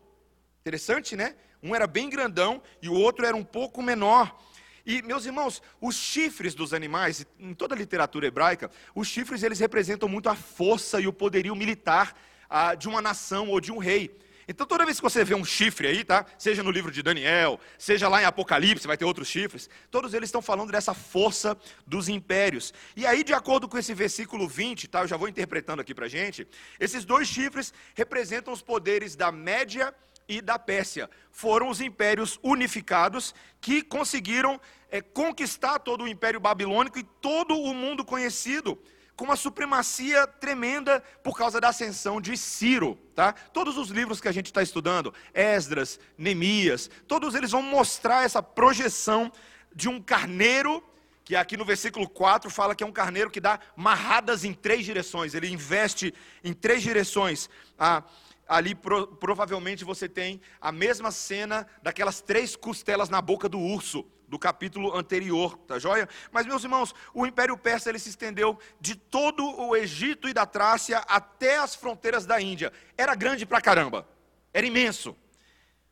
Interessante, 0.61 1.15
né? 1.15 1.35
Um 1.61 1.75
era 1.75 1.85
bem 1.85 2.09
grandão 2.09 2.61
e 2.81 2.89
o 2.89 2.93
outro 2.93 3.25
era 3.25 3.35
um 3.35 3.43
pouco 3.43 3.81
menor. 3.81 4.35
E, 4.85 5.01
meus 5.03 5.25
irmãos, 5.25 5.61
os 5.79 5.95
chifres 5.95 6.55
dos 6.55 6.73
animais, 6.73 7.25
em 7.39 7.53
toda 7.53 7.75
a 7.75 7.77
literatura 7.77 8.25
hebraica, 8.25 8.71
os 8.95 9.07
chifres 9.07 9.43
eles 9.43 9.59
representam 9.59 10.09
muito 10.09 10.27
a 10.27 10.35
força 10.35 10.99
e 10.99 11.07
o 11.07 11.13
poderio 11.13 11.55
militar 11.55 12.15
ah, 12.49 12.73
de 12.73 12.87
uma 12.87 13.01
nação 13.01 13.49
ou 13.49 13.59
de 13.59 13.71
um 13.71 13.77
rei. 13.77 14.17
Então, 14.51 14.67
toda 14.67 14.83
vez 14.83 14.97
que 14.97 15.03
você 15.03 15.23
vê 15.23 15.33
um 15.33 15.45
chifre 15.45 15.87
aí, 15.87 16.03
tá? 16.03 16.25
Seja 16.37 16.61
no 16.61 16.71
livro 16.71 16.91
de 16.91 17.01
Daniel, 17.01 17.57
seja 17.77 18.09
lá 18.09 18.21
em 18.21 18.25
Apocalipse, 18.25 18.85
vai 18.85 18.97
ter 18.97 19.05
outros 19.05 19.29
chifres. 19.29 19.69
Todos 19.89 20.13
eles 20.13 20.27
estão 20.27 20.41
falando 20.41 20.73
dessa 20.73 20.93
força 20.93 21.57
dos 21.87 22.09
impérios. 22.09 22.73
E 22.93 23.07
aí, 23.07 23.23
de 23.23 23.33
acordo 23.33 23.69
com 23.69 23.77
esse 23.77 23.93
versículo 23.93 24.49
20, 24.49 24.89
tá? 24.89 25.01
Eu 25.03 25.07
já 25.07 25.15
vou 25.15 25.29
interpretando 25.29 25.79
aqui 25.79 25.95
pra 25.95 26.09
gente. 26.09 26.45
Esses 26.77 27.05
dois 27.05 27.29
chifres 27.29 27.73
representam 27.95 28.51
os 28.51 28.61
poderes 28.61 29.15
da 29.15 29.31
Média 29.31 29.95
e 30.27 30.41
da 30.41 30.59
Pérsia. 30.59 31.09
Foram 31.31 31.69
os 31.69 31.79
impérios 31.79 32.37
unificados 32.43 33.33
que 33.61 33.81
conseguiram 33.81 34.59
é, 34.89 34.99
conquistar 34.99 35.79
todo 35.79 36.03
o 36.03 36.07
império 36.09 36.41
babilônico 36.41 36.99
e 36.99 37.03
todo 37.03 37.57
o 37.57 37.73
mundo 37.73 38.03
conhecido 38.03 38.77
com 39.15 39.25
uma 39.25 39.35
supremacia 39.35 40.25
tremenda 40.25 41.03
por 41.23 41.37
causa 41.37 41.59
da 41.59 41.69
ascensão 41.69 42.19
de 42.19 42.35
Ciro. 42.37 42.97
Tá? 43.15 43.33
Todos 43.33 43.77
os 43.77 43.89
livros 43.89 44.19
que 44.19 44.27
a 44.27 44.31
gente 44.31 44.47
está 44.47 44.63
estudando, 44.63 45.13
Esdras, 45.33 45.99
Neemias, 46.17 46.89
todos 47.07 47.35
eles 47.35 47.51
vão 47.51 47.61
mostrar 47.61 48.23
essa 48.23 48.41
projeção 48.41 49.31
de 49.75 49.87
um 49.87 50.01
carneiro, 50.01 50.83
que 51.23 51.35
aqui 51.35 51.55
no 51.55 51.63
versículo 51.63 52.09
4 52.09 52.49
fala 52.49 52.75
que 52.75 52.83
é 52.83 52.87
um 52.87 52.91
carneiro 52.91 53.29
que 53.29 53.39
dá 53.39 53.59
marradas 53.75 54.43
em 54.43 54.53
três 54.53 54.85
direções, 54.85 55.33
ele 55.33 55.49
investe 55.49 56.13
em 56.43 56.53
três 56.53 56.81
direções. 56.81 57.49
Ah, 57.77 58.03
ali 58.51 58.75
pro, 58.75 59.07
provavelmente 59.07 59.85
você 59.85 60.09
tem 60.09 60.41
a 60.59 60.73
mesma 60.73 61.09
cena 61.09 61.65
daquelas 61.81 62.19
três 62.19 62.53
costelas 62.53 63.07
na 63.07 63.21
boca 63.21 63.47
do 63.47 63.57
urso 63.57 64.05
do 64.27 64.37
capítulo 64.37 64.93
anterior, 64.93 65.57
tá 65.59 65.79
joia? 65.79 66.07
Mas 66.33 66.45
meus 66.45 66.61
irmãos, 66.61 66.93
o 67.13 67.25
Império 67.25 67.57
Persa 67.57 67.89
ele 67.89 67.97
se 67.97 68.09
estendeu 68.09 68.59
de 68.77 68.93
todo 68.93 69.45
o 69.45 69.73
Egito 69.73 70.27
e 70.27 70.33
da 70.33 70.45
Trácia 70.45 70.97
até 71.07 71.59
as 71.59 71.75
fronteiras 71.75 72.25
da 72.25 72.41
Índia. 72.41 72.73
Era 72.97 73.15
grande 73.15 73.45
pra 73.45 73.61
caramba. 73.61 74.05
Era 74.53 74.67
imenso. 74.67 75.15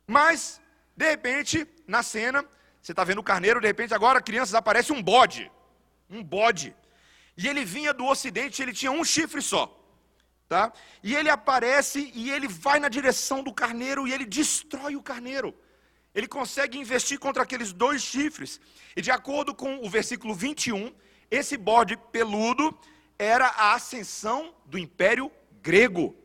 Mas 0.06 0.60
de 0.94 1.08
repente, 1.08 1.66
na 1.86 2.02
cena, 2.02 2.44
você 2.82 2.92
está 2.92 3.04
vendo 3.04 3.20
o 3.20 3.24
carneiro, 3.24 3.58
de 3.58 3.68
repente 3.68 3.94
agora 3.94 4.20
crianças 4.20 4.54
aparece 4.54 4.92
um 4.92 5.02
bode. 5.02 5.50
Um 6.10 6.22
bode. 6.22 6.76
E 7.38 7.48
ele 7.48 7.64
vinha 7.64 7.94
do 7.94 8.04
ocidente, 8.04 8.60
ele 8.60 8.74
tinha 8.74 8.92
um 8.92 9.02
chifre 9.02 9.40
só. 9.40 9.79
Tá? 10.50 10.72
E 11.00 11.14
ele 11.14 11.30
aparece 11.30 12.10
e 12.12 12.30
ele 12.30 12.48
vai 12.48 12.78
na 12.78 12.88
direção 12.88 13.42
do 13.42 13.54
carneiro 13.54 14.06
e 14.06 14.12
ele 14.12 14.26
destrói 14.26 14.96
o 14.96 15.02
carneiro 15.02 15.54
ele 16.14 16.26
consegue 16.26 16.78
investir 16.78 17.18
contra 17.18 17.42
aqueles 17.42 17.72
dois 17.72 18.02
chifres. 18.02 18.60
E 18.96 19.00
de 19.00 19.10
acordo 19.10 19.54
com 19.54 19.84
o 19.84 19.88
versículo 19.88 20.34
21, 20.34 20.92
esse 21.30 21.56
bode 21.56 21.96
peludo 22.10 22.76
era 23.18 23.46
a 23.46 23.74
ascensão 23.74 24.54
do 24.66 24.78
império 24.78 25.30
grego. 25.62 26.16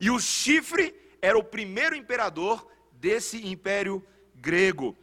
E 0.00 0.10
o 0.10 0.20
chifre 0.20 0.94
era 1.22 1.38
o 1.38 1.42
primeiro 1.42 1.96
imperador 1.96 2.66
desse 2.92 3.46
império 3.46 4.04
grego. 4.34 4.96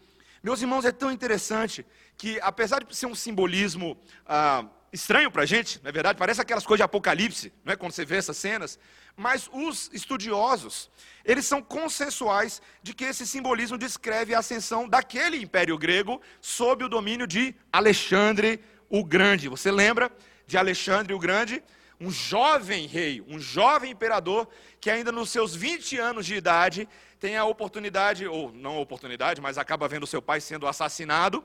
Meus 0.43 0.61
irmãos, 0.61 0.85
é 0.85 0.91
tão 0.91 1.11
interessante 1.11 1.85
que, 2.15 2.39
apesar 2.41 2.83
de 2.83 2.95
ser 2.95 3.07
um 3.07 3.15
simbolismo 3.15 3.97
ah, 4.25 4.69
estranho 4.95 5.29
para 5.29 5.43
a 5.43 5.45
gente, 5.45 5.79
não 5.83 5.89
é 5.89 5.91
verdade? 5.91 6.17
Parece 6.17 6.41
aquelas 6.41 6.65
coisas 6.65 6.79
de 6.79 6.83
Apocalipse, 6.83 7.53
não 7.63 7.73
é? 7.73 7.75
quando 7.75 7.91
você 7.91 8.05
vê 8.05 8.15
essas 8.15 8.37
cenas. 8.37 8.79
Mas 9.15 9.49
os 9.51 9.89
estudiosos, 9.93 10.89
eles 11.23 11.45
são 11.45 11.61
consensuais 11.61 12.61
de 12.81 12.93
que 12.93 13.03
esse 13.03 13.27
simbolismo 13.27 13.77
descreve 13.77 14.33
a 14.33 14.39
ascensão 14.39 14.87
daquele 14.87 15.37
império 15.37 15.77
grego 15.77 16.21
sob 16.41 16.83
o 16.83 16.89
domínio 16.89 17.27
de 17.27 17.53
Alexandre 17.71 18.59
o 18.89 19.03
Grande. 19.03 19.49
Você 19.49 19.69
lembra 19.69 20.11
de 20.47 20.57
Alexandre 20.57 21.13
o 21.13 21.19
Grande? 21.19 21.61
Um 21.99 22.11
jovem 22.11 22.87
rei, 22.87 23.23
um 23.27 23.39
jovem 23.39 23.91
imperador 23.91 24.47
que 24.81 24.89
ainda 24.89 25.11
nos 25.11 25.29
seus 25.29 25.55
20 25.55 25.97
anos 25.97 26.25
de 26.25 26.35
idade 26.35 26.87
tem 27.19 27.37
a 27.37 27.45
oportunidade, 27.45 28.27
ou 28.27 28.51
não 28.51 28.75
a 28.75 28.79
oportunidade, 28.79 29.41
mas 29.41 29.57
acaba 29.57 29.87
vendo 29.87 30.07
seu 30.07 30.21
pai 30.21 30.41
sendo 30.41 30.67
assassinado 30.67 31.43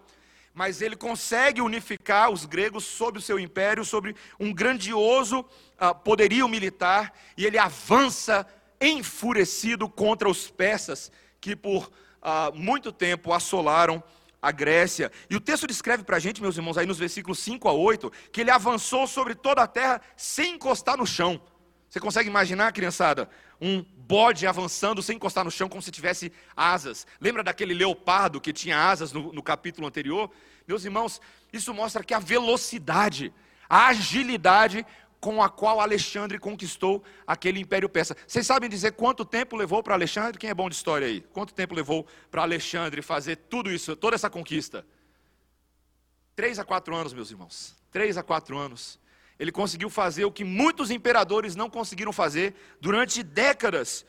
mas 0.52 0.82
ele 0.82 0.96
consegue 0.96 1.60
unificar 1.60 2.30
os 2.30 2.44
gregos 2.44 2.84
sob 2.84 3.18
o 3.18 3.22
seu 3.22 3.38
império, 3.38 3.84
sobre 3.84 4.14
um 4.38 4.52
grandioso 4.52 5.40
uh, 5.40 5.94
poderio 6.04 6.48
militar, 6.48 7.12
e 7.36 7.46
ele 7.46 7.58
avança 7.58 8.46
enfurecido 8.80 9.88
contra 9.88 10.28
os 10.28 10.50
persas, 10.50 11.12
que 11.40 11.54
por 11.54 11.90
uh, 12.22 12.54
muito 12.54 12.90
tempo 12.90 13.32
assolaram 13.32 14.02
a 14.42 14.50
Grécia. 14.50 15.12
E 15.28 15.36
o 15.36 15.40
texto 15.40 15.66
descreve 15.66 16.02
para 16.02 16.16
a 16.16 16.20
gente, 16.20 16.40
meus 16.40 16.56
irmãos, 16.56 16.78
aí 16.78 16.86
nos 16.86 16.98
versículos 16.98 17.38
5 17.40 17.68
a 17.68 17.72
8, 17.72 18.10
que 18.32 18.40
ele 18.40 18.50
avançou 18.50 19.06
sobre 19.06 19.34
toda 19.34 19.62
a 19.62 19.66
terra 19.66 20.00
sem 20.16 20.54
encostar 20.54 20.96
no 20.96 21.06
chão. 21.06 21.40
Você 21.90 21.98
consegue 21.98 22.28
imaginar, 22.28 22.72
criançada? 22.72 23.28
Um 23.60 23.82
bode 23.82 24.46
avançando 24.46 25.02
sem 25.02 25.16
encostar 25.16 25.44
no 25.44 25.50
chão, 25.50 25.68
como 25.68 25.82
se 25.82 25.90
tivesse 25.90 26.32
asas. 26.56 27.04
Lembra 27.20 27.42
daquele 27.42 27.74
leopardo 27.74 28.40
que 28.40 28.52
tinha 28.52 28.78
asas 28.78 29.12
no, 29.12 29.32
no 29.32 29.42
capítulo 29.42 29.88
anterior? 29.88 30.30
Meus 30.68 30.84
irmãos, 30.84 31.20
isso 31.52 31.74
mostra 31.74 32.04
que 32.04 32.14
a 32.14 32.20
velocidade, 32.20 33.34
a 33.68 33.88
agilidade 33.88 34.86
com 35.20 35.42
a 35.42 35.50
qual 35.50 35.80
Alexandre 35.80 36.38
conquistou 36.38 37.02
aquele 37.26 37.58
império 37.58 37.88
persa. 37.88 38.16
Vocês 38.24 38.46
sabem 38.46 38.70
dizer 38.70 38.92
quanto 38.92 39.24
tempo 39.24 39.56
levou 39.56 39.82
para 39.82 39.94
Alexandre? 39.94 40.38
Quem 40.38 40.48
é 40.48 40.54
bom 40.54 40.68
de 40.68 40.76
história 40.76 41.08
aí? 41.08 41.20
Quanto 41.32 41.52
tempo 41.52 41.74
levou 41.74 42.06
para 42.30 42.42
Alexandre 42.42 43.02
fazer 43.02 43.34
tudo 43.34 43.68
isso, 43.68 43.96
toda 43.96 44.14
essa 44.14 44.30
conquista? 44.30 44.86
Três 46.36 46.56
a 46.60 46.64
quatro 46.64 46.94
anos, 46.94 47.12
meus 47.12 47.32
irmãos. 47.32 47.74
Três 47.90 48.16
a 48.16 48.22
quatro 48.22 48.56
anos 48.56 49.00
ele 49.40 49.50
conseguiu 49.50 49.88
fazer 49.88 50.26
o 50.26 50.30
que 50.30 50.44
muitos 50.44 50.90
imperadores 50.90 51.56
não 51.56 51.70
conseguiram 51.70 52.12
fazer 52.12 52.54
durante 52.78 53.22
décadas. 53.22 54.04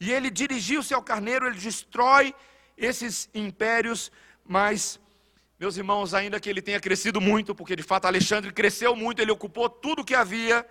E 0.00 0.10
ele 0.10 0.28
dirigiu-se 0.28 0.92
ao 0.92 1.00
carneiro, 1.00 1.46
ele 1.46 1.56
destrói 1.56 2.34
esses 2.76 3.30
impérios, 3.32 4.10
mas, 4.44 4.98
meus 5.60 5.76
irmãos, 5.76 6.14
ainda 6.14 6.40
que 6.40 6.50
ele 6.50 6.60
tenha 6.60 6.80
crescido 6.80 7.20
muito, 7.20 7.54
porque 7.54 7.76
de 7.76 7.82
fato 7.84 8.06
Alexandre 8.06 8.52
cresceu 8.52 8.96
muito, 8.96 9.22
ele 9.22 9.30
ocupou 9.30 9.70
tudo 9.70 10.02
o 10.02 10.04
que 10.04 10.16
havia, 10.16 10.66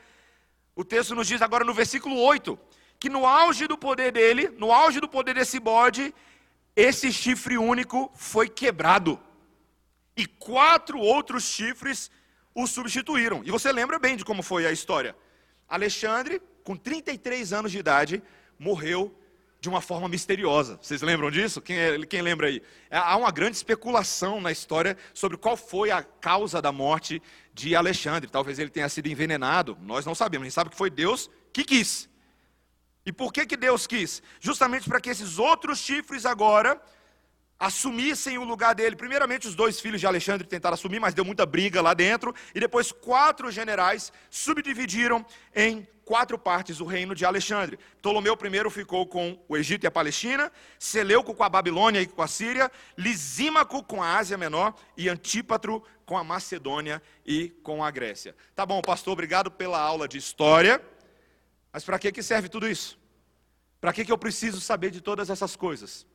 o 0.75 0.83
texto 0.83 1.15
nos 1.15 1.25
diz 1.25 1.41
agora 1.41 1.63
no 1.63 1.73
versículo 1.73 2.19
8, 2.19 2.59
que 2.99 3.09
no 3.09 3.25
auge 3.25 3.65
do 3.65 3.77
poder 3.77 4.11
dele, 4.11 4.49
no 4.57 4.73
auge 4.73 4.99
do 4.99 5.07
poder 5.07 5.35
desse 5.35 5.57
bode, 5.57 6.13
esse 6.75 7.13
chifre 7.13 7.57
único 7.57 8.11
foi 8.13 8.49
quebrado. 8.49 9.17
E 10.17 10.25
quatro 10.25 10.99
outros 10.99 11.45
chifres 11.45 12.11
o 12.53 12.67
substituíram. 12.67 13.41
E 13.45 13.51
você 13.51 13.71
lembra 13.71 13.97
bem 13.99 14.15
de 14.15 14.25
como 14.25 14.43
foi 14.43 14.65
a 14.65 14.71
história. 14.71 15.15
Alexandre, 15.67 16.41
com 16.63 16.75
33 16.75 17.53
anos 17.53 17.71
de 17.71 17.79
idade, 17.79 18.21
morreu 18.59 19.15
de 19.61 19.69
uma 19.69 19.79
forma 19.79 20.09
misteriosa. 20.09 20.79
Vocês 20.81 21.03
lembram 21.03 21.29
disso? 21.29 21.61
Quem, 21.61 21.77
é, 21.77 22.05
quem 22.05 22.21
lembra 22.21 22.47
aí? 22.47 22.61
É, 22.89 22.97
há 22.97 23.15
uma 23.15 23.31
grande 23.31 23.55
especulação 23.55 24.41
na 24.41 24.51
história 24.51 24.97
sobre 25.13 25.37
qual 25.37 25.55
foi 25.55 25.91
a 25.91 26.01
causa 26.01 26.59
da 26.59 26.71
morte 26.71 27.21
de 27.53 27.75
Alexandre. 27.75 28.29
Talvez 28.29 28.57
ele 28.57 28.71
tenha 28.71 28.89
sido 28.89 29.07
envenenado, 29.07 29.77
nós 29.81 30.03
não 30.03 30.15
sabemos. 30.15 30.45
A 30.45 30.49
gente 30.49 30.55
sabe 30.55 30.71
que 30.71 30.75
foi 30.75 30.89
Deus 30.89 31.29
que 31.53 31.63
quis. 31.63 32.09
E 33.05 33.13
por 33.13 33.31
que, 33.31 33.45
que 33.45 33.55
Deus 33.55 33.85
quis? 33.85 34.21
Justamente 34.39 34.89
para 34.89 34.99
que 34.99 35.09
esses 35.09 35.37
outros 35.37 35.77
chifres 35.77 36.25
agora 36.25 36.81
assumissem 37.61 38.39
o 38.39 38.43
lugar 38.43 38.73
dele. 38.73 38.95
Primeiramente, 38.95 39.47
os 39.47 39.53
dois 39.53 39.79
filhos 39.79 40.01
de 40.01 40.07
Alexandre 40.07 40.47
tentaram 40.47 40.73
assumir, 40.73 40.99
mas 40.99 41.13
deu 41.13 41.23
muita 41.23 41.45
briga 41.45 41.79
lá 41.79 41.93
dentro. 41.93 42.33
E 42.55 42.59
depois, 42.59 42.91
quatro 42.91 43.51
generais 43.51 44.11
subdividiram 44.31 45.23
em 45.55 45.87
quatro 46.03 46.39
partes 46.39 46.79
o 46.79 46.85
reino 46.85 47.13
de 47.13 47.23
Alexandre. 47.23 47.77
Ptolomeu 47.99 48.33
I 48.33 48.69
ficou 48.71 49.05
com 49.05 49.39
o 49.47 49.55
Egito 49.55 49.83
e 49.83 49.87
a 49.87 49.91
Palestina, 49.91 50.51
Seleuco 50.79 51.35
com 51.35 51.43
a 51.43 51.49
Babilônia 51.49 52.01
e 52.01 52.07
com 52.07 52.23
a 52.23 52.27
Síria, 52.27 52.71
Lisímaco 52.97 53.83
com 53.83 54.01
a 54.01 54.17
Ásia 54.17 54.39
Menor 54.39 54.73
e 54.97 55.07
Antípatro 55.07 55.83
com 56.03 56.17
a 56.17 56.23
Macedônia 56.23 56.99
e 57.23 57.49
com 57.61 57.83
a 57.83 57.91
Grécia. 57.91 58.35
Tá 58.55 58.65
bom, 58.65 58.81
pastor, 58.81 59.13
obrigado 59.13 59.51
pela 59.51 59.79
aula 59.79 60.07
de 60.07 60.17
história. 60.17 60.81
Mas 61.71 61.83
para 61.83 61.99
que, 61.99 62.11
que 62.11 62.23
serve 62.23 62.49
tudo 62.49 62.67
isso? 62.67 62.99
Para 63.79 63.93
que, 63.93 64.03
que 64.03 64.11
eu 64.11 64.17
preciso 64.17 64.59
saber 64.59 64.89
de 64.89 64.99
todas 64.99 65.29
essas 65.29 65.55
coisas? 65.55 66.07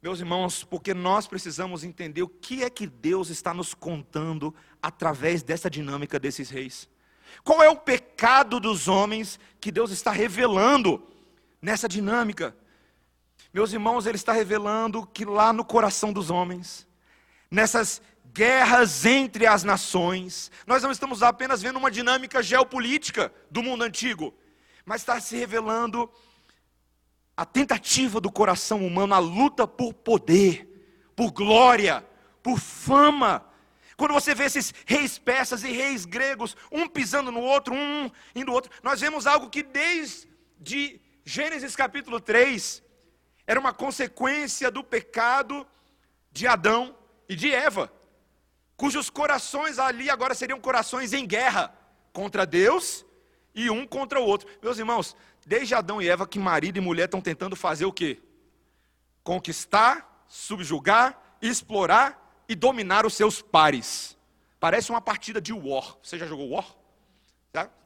Meus 0.00 0.20
irmãos, 0.20 0.62
porque 0.62 0.94
nós 0.94 1.26
precisamos 1.26 1.82
entender 1.82 2.22
o 2.22 2.28
que 2.28 2.62
é 2.62 2.70
que 2.70 2.86
Deus 2.86 3.30
está 3.30 3.52
nos 3.52 3.74
contando 3.74 4.54
através 4.80 5.42
dessa 5.42 5.68
dinâmica 5.68 6.20
desses 6.20 6.50
reis. 6.50 6.88
Qual 7.42 7.60
é 7.62 7.68
o 7.68 7.76
pecado 7.76 8.60
dos 8.60 8.86
homens 8.86 9.40
que 9.60 9.72
Deus 9.72 9.90
está 9.90 10.12
revelando 10.12 11.02
nessa 11.60 11.88
dinâmica? 11.88 12.56
Meus 13.52 13.72
irmãos, 13.72 14.06
Ele 14.06 14.16
está 14.16 14.32
revelando 14.32 15.04
que 15.04 15.24
lá 15.24 15.52
no 15.52 15.64
coração 15.64 16.12
dos 16.12 16.30
homens, 16.30 16.86
nessas 17.50 18.00
guerras 18.32 19.04
entre 19.04 19.48
as 19.48 19.64
nações, 19.64 20.52
nós 20.64 20.80
não 20.80 20.92
estamos 20.92 21.24
apenas 21.24 21.60
vendo 21.60 21.76
uma 21.76 21.90
dinâmica 21.90 22.40
geopolítica 22.40 23.32
do 23.50 23.64
mundo 23.64 23.82
antigo, 23.82 24.32
mas 24.84 25.00
está 25.02 25.18
se 25.20 25.36
revelando 25.36 26.08
a 27.38 27.44
tentativa 27.44 28.20
do 28.20 28.32
coração 28.32 28.84
humano, 28.84 29.14
a 29.14 29.20
luta 29.20 29.64
por 29.64 29.94
poder, 29.94 30.66
por 31.14 31.30
glória, 31.30 32.04
por 32.42 32.58
fama. 32.58 33.46
Quando 33.96 34.12
você 34.12 34.34
vê 34.34 34.46
esses 34.46 34.74
reis 34.84 35.20
persas 35.20 35.62
e 35.62 35.70
reis 35.70 36.04
gregos, 36.04 36.56
um 36.72 36.88
pisando 36.88 37.30
no 37.30 37.40
outro, 37.40 37.72
um 37.72 38.10
indo 38.34 38.46
no 38.46 38.52
outro, 38.52 38.72
nós 38.82 39.00
vemos 39.00 39.24
algo 39.24 39.48
que 39.48 39.62
desde 39.62 41.00
Gênesis 41.24 41.76
capítulo 41.76 42.18
3 42.18 42.82
era 43.46 43.60
uma 43.60 43.72
consequência 43.72 44.68
do 44.68 44.82
pecado 44.82 45.64
de 46.32 46.44
Adão 46.44 46.98
e 47.28 47.36
de 47.36 47.54
Eva, 47.54 47.92
cujos 48.76 49.08
corações 49.08 49.78
ali 49.78 50.10
agora 50.10 50.34
seriam 50.34 50.58
corações 50.58 51.12
em 51.12 51.24
guerra 51.24 51.72
contra 52.12 52.44
Deus 52.44 53.06
e 53.54 53.70
um 53.70 53.86
contra 53.86 54.20
o 54.20 54.24
outro. 54.24 54.48
Meus 54.62 54.78
irmãos, 54.78 55.16
desde 55.48 55.74
Adão 55.74 56.00
e 56.00 56.08
Eva 56.08 56.28
que 56.28 56.38
marido 56.38 56.76
e 56.76 56.80
mulher 56.80 57.06
estão 57.06 57.22
tentando 57.22 57.56
fazer 57.56 57.86
o 57.86 57.92
quê? 57.92 58.20
Conquistar, 59.24 60.26
subjugar, 60.28 61.18
explorar 61.40 62.44
e 62.46 62.54
dominar 62.54 63.06
os 63.06 63.14
seus 63.14 63.40
pares. 63.40 64.16
Parece 64.60 64.90
uma 64.90 65.00
partida 65.00 65.40
de 65.40 65.54
War. 65.54 65.96
Você 66.02 66.18
já 66.18 66.26
jogou 66.26 66.50
War? 66.50 66.66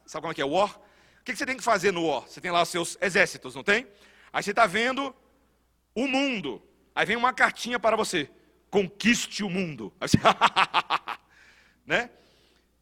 Sabe 0.05 0.21
como 0.21 0.31
é 0.31 0.35
que 0.35 0.41
é 0.41 0.45
War? 0.45 0.77
O 1.21 1.23
que 1.23 1.33
você 1.33 1.45
tem 1.45 1.55
que 1.55 1.63
fazer 1.63 1.93
no 1.93 2.05
War? 2.05 2.23
Você 2.23 2.41
tem 2.41 2.51
lá 2.51 2.61
os 2.61 2.67
seus 2.67 2.97
exércitos, 2.99 3.55
não 3.55 3.63
tem? 3.63 3.87
Aí 4.33 4.43
você 4.43 4.49
está 4.49 4.65
vendo 4.65 5.15
o 5.95 6.05
mundo. 6.05 6.61
Aí 6.93 7.05
vem 7.05 7.15
uma 7.15 7.31
cartinha 7.31 7.79
para 7.79 7.95
você. 7.95 8.29
Conquiste 8.69 9.41
o 9.41 9.49
mundo. 9.49 9.93
Você... 10.01 10.17
né? 11.87 12.09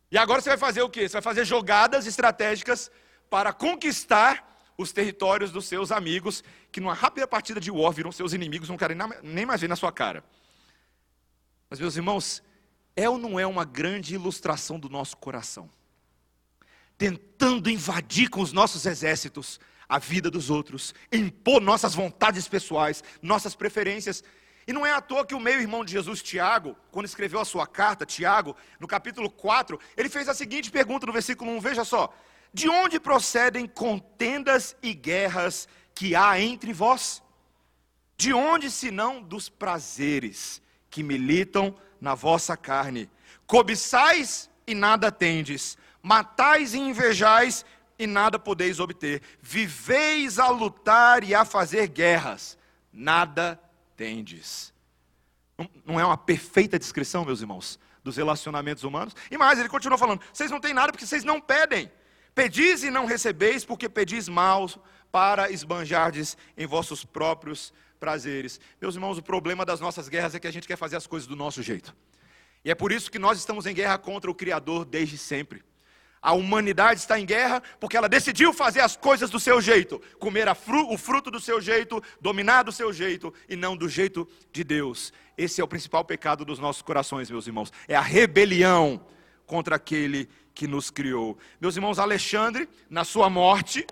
E 0.10 0.18
agora 0.18 0.42
você 0.42 0.50
vai 0.50 0.58
fazer 0.58 0.82
o 0.82 0.90
quê? 0.90 1.08
Você 1.08 1.14
vai 1.14 1.22
fazer 1.22 1.46
jogadas 1.46 2.08
estratégicas 2.08 2.90
para 3.30 3.54
conquistar 3.54 4.51
os 4.78 4.92
territórios 4.92 5.52
dos 5.52 5.66
seus 5.66 5.92
amigos, 5.92 6.44
que 6.72 6.80
numa 6.80 6.94
rápida 6.94 7.28
partida 7.28 7.60
de 7.60 7.70
War 7.72 7.92
viram 7.92 8.12
seus 8.12 8.34
inimigos, 8.34 8.70
não 8.70 8.78
querem 8.78 8.98
nem 9.24 9.46
mais 9.46 9.62
ver 9.62 9.68
na 9.68 9.76
sua 9.76 9.92
cara. 9.92 10.24
Mas, 11.70 11.80
meus 11.80 11.96
irmãos, 11.96 12.44
é 12.96 13.10
ou 13.10 13.18
não 13.18 13.40
é 13.40 13.48
uma 13.48 13.64
grande 13.64 14.14
ilustração 14.14 14.80
do 14.80 14.90
nosso 14.90 15.16
coração? 15.18 15.70
Tentando 16.98 17.70
invadir 17.70 18.30
com 18.30 18.42
os 18.42 18.52
nossos 18.52 18.86
exércitos 18.86 19.60
a 19.88 19.98
vida 19.98 20.30
dos 20.30 20.50
outros, 20.50 20.94
impor 21.12 21.62
nossas 21.62 21.94
vontades 21.94 22.48
pessoais, 22.48 23.04
nossas 23.22 23.56
preferências. 23.56 24.24
E 24.68 24.72
não 24.72 24.86
é 24.86 24.92
à 24.94 25.02
toa 25.02 25.26
que 25.26 25.36
o 25.36 25.40
meio-irmão 25.40 25.84
de 25.84 25.92
Jesus, 25.92 26.22
Tiago, 26.22 26.78
quando 26.92 27.06
escreveu 27.06 27.40
a 27.40 27.46
sua 27.46 27.68
carta, 27.68 28.06
Tiago, 28.06 28.56
no 28.80 28.88
capítulo 28.88 29.30
4, 29.30 29.80
ele 29.98 30.08
fez 30.10 30.30
a 30.30 30.34
seguinte 30.34 30.72
pergunta 30.72 31.06
no 31.06 31.12
versículo 31.12 31.52
1, 31.52 31.60
veja 31.60 31.84
só: 31.84 32.14
De 32.54 32.68
onde 32.70 33.00
procedem 33.00 33.66
contendas 33.66 34.76
e 34.82 34.94
guerras 34.94 35.68
que 35.96 36.16
há 36.16 36.40
entre 36.40 36.74
vós? 36.74 37.24
De 38.18 38.34
onde 38.34 38.70
senão 38.70 39.22
dos 39.22 39.50
prazeres 39.50 40.62
que 40.90 41.02
militam 41.02 41.76
na 42.00 42.14
vossa 42.14 42.58
carne. 42.58 43.10
Cobiçais 43.48 44.50
e 44.68 44.76
nada 44.76 45.12
tendes, 45.12 45.78
matais 46.02 46.74
e 46.74 46.80
invejais 46.80 47.66
e 47.98 48.06
nada 48.06 48.38
podeis 48.38 48.80
obter. 48.80 49.22
Viveis 49.42 50.40
a 50.40 50.50
lutar 50.50 51.24
e 51.24 51.34
a 51.34 51.46
fazer 51.46 51.88
guerras, 51.88 52.58
nada 52.92 53.60
tendes. 53.96 54.74
Não 55.86 56.00
é 56.00 56.06
uma 56.06 56.18
perfeita 56.18 56.80
descrição, 56.80 57.24
meus 57.24 57.42
irmãos, 57.42 57.80
dos 58.04 58.18
relacionamentos 58.18 58.84
humanos? 58.84 59.16
E 59.30 59.38
mais, 59.38 59.60
ele 59.60 59.70
continua 59.70 59.98
falando: 59.98 60.22
vocês 60.34 60.50
não 60.52 60.60
têm 60.60 60.74
nada 60.74 60.92
porque 60.92 61.06
vocês 61.06 61.24
não 61.24 61.40
pedem. 61.40 61.92
Pedis 62.34 62.84
e 62.84 62.90
não 62.90 63.06
recebeis, 63.06 63.66
porque 63.66 63.90
pedis 63.90 64.30
mal 64.30 64.70
para 65.12 65.52
esbanjardes 65.52 66.38
em 66.58 66.66
vossos 66.66 67.04
próprios 67.04 67.74
prazeres. 68.00 68.60
Meus 68.80 68.96
irmãos, 68.96 69.18
o 69.18 69.22
problema 69.22 69.66
das 69.66 69.80
nossas 69.80 70.08
guerras 70.08 70.34
é 70.34 70.40
que 70.40 70.48
a 70.48 70.52
gente 70.52 70.68
quer 70.68 70.78
fazer 70.78 70.96
as 70.96 71.06
coisas 71.06 71.28
do 71.28 71.36
nosso 71.36 71.62
jeito. 71.62 71.96
E 72.64 72.72
é 72.72 72.76
por 72.76 72.92
isso 72.92 73.12
que 73.12 73.20
nós 73.20 73.38
estamos 73.38 73.66
em 73.66 73.74
guerra 73.74 73.98
contra 73.98 74.30
o 74.30 74.36
Criador 74.36 74.86
desde 74.86 75.18
sempre. 75.18 75.64
A 76.22 76.34
humanidade 76.34 77.00
está 77.00 77.20
em 77.20 77.26
guerra 77.26 77.64
porque 77.80 77.98
ela 77.98 78.08
decidiu 78.08 78.54
fazer 78.54 78.82
as 78.82 78.96
coisas 78.96 79.30
do 79.32 79.40
seu 79.40 79.60
jeito, 79.60 80.00
comer 80.20 80.54
fru 80.56 80.94
o 80.94 80.98
fruto 80.98 81.32
do 81.32 81.40
seu 81.40 81.60
jeito, 81.60 82.02
dominar 82.22 82.62
do 82.62 82.72
seu 82.72 82.94
jeito 82.94 83.34
e 83.50 83.56
não 83.56 83.76
do 83.76 83.90
jeito 83.90 84.28
de 84.52 84.64
Deus. 84.64 85.12
Esse 85.36 85.60
é 85.60 85.64
o 85.64 85.68
principal 85.68 86.06
pecado 86.06 86.46
dos 86.46 86.60
nossos 86.60 86.84
corações, 86.84 87.32
meus 87.32 87.48
irmãos. 87.48 87.74
É 87.88 87.96
a 87.96 88.02
rebelião 88.02 89.04
contra 89.48 89.76
aquele 89.76 90.30
que 90.54 90.68
nos 90.68 90.90
criou. 90.90 91.38
Meus 91.60 91.76
irmãos, 91.76 92.00
Alexandre, 92.00 92.68
na 92.90 93.04
sua 93.04 93.30
morte, 93.30 93.86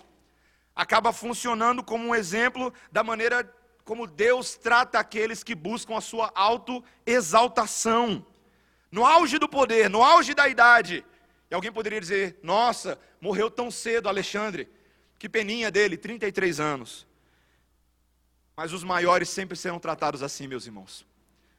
acaba 0.75 1.11
funcionando 1.11 1.83
como 1.83 2.05
um 2.05 2.15
exemplo 2.15 2.73
da 2.91 3.03
maneira 3.03 3.43
como 3.89 4.05
Deus 4.05 4.55
trata 4.55 4.99
aqueles 4.99 5.43
que 5.43 5.55
buscam 5.55 5.97
a 5.97 6.01
sua 6.01 6.31
autoexaltação. 6.35 8.23
No 8.91 9.03
auge 9.03 9.39
do 9.39 9.49
poder, 9.49 9.89
no 9.89 10.03
auge 10.03 10.36
da 10.36 10.47
idade. 10.47 11.03
E 11.49 11.55
alguém 11.55 11.71
poderia 11.71 11.99
dizer: 11.99 12.39
Nossa, 12.43 12.99
morreu 13.19 13.49
tão 13.49 13.71
cedo 13.71 14.07
Alexandre. 14.07 14.69
Que 15.17 15.27
peninha 15.27 15.71
dele, 15.71 15.97
33 15.97 16.60
anos. 16.60 17.07
Mas 18.55 18.73
os 18.73 18.84
maiores 18.84 19.29
sempre 19.29 19.57
serão 19.57 19.79
tratados 19.79 20.21
assim, 20.21 20.47
meus 20.47 20.67
irmãos. 20.67 21.03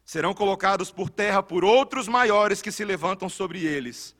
Serão 0.04 0.32
colocados 0.32 0.92
por 0.92 1.10
terra 1.10 1.42
por 1.42 1.64
outros 1.64 2.06
maiores 2.06 2.62
que 2.62 2.70
se 2.70 2.84
levantam 2.84 3.28
sobre 3.28 3.64
eles. 3.64 4.14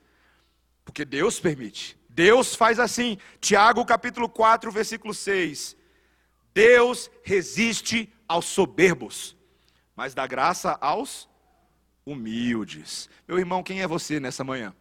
Porque 0.90 1.05
Deus 1.05 1.38
permite. 1.38 1.96
Deus 2.09 2.57
faz 2.57 2.81
assim. 2.81 3.16
Tiago 3.40 3.85
capítulo 3.85 4.29
4, 4.29 4.72
versículo 4.72 5.14
6. 5.14 5.76
Deus 6.53 7.09
resiste 7.22 8.12
aos 8.26 8.46
soberbos, 8.46 9.37
mas 9.94 10.14
dá 10.14 10.26
graça 10.26 10.76
aos 10.81 11.29
humildes. 12.05 13.09
Meu 13.29 13.38
irmão, 13.38 13.62
quem 13.62 13.83
é 13.83 13.87
você 13.87 14.18
nessa 14.18 14.42
manhã? 14.42 14.74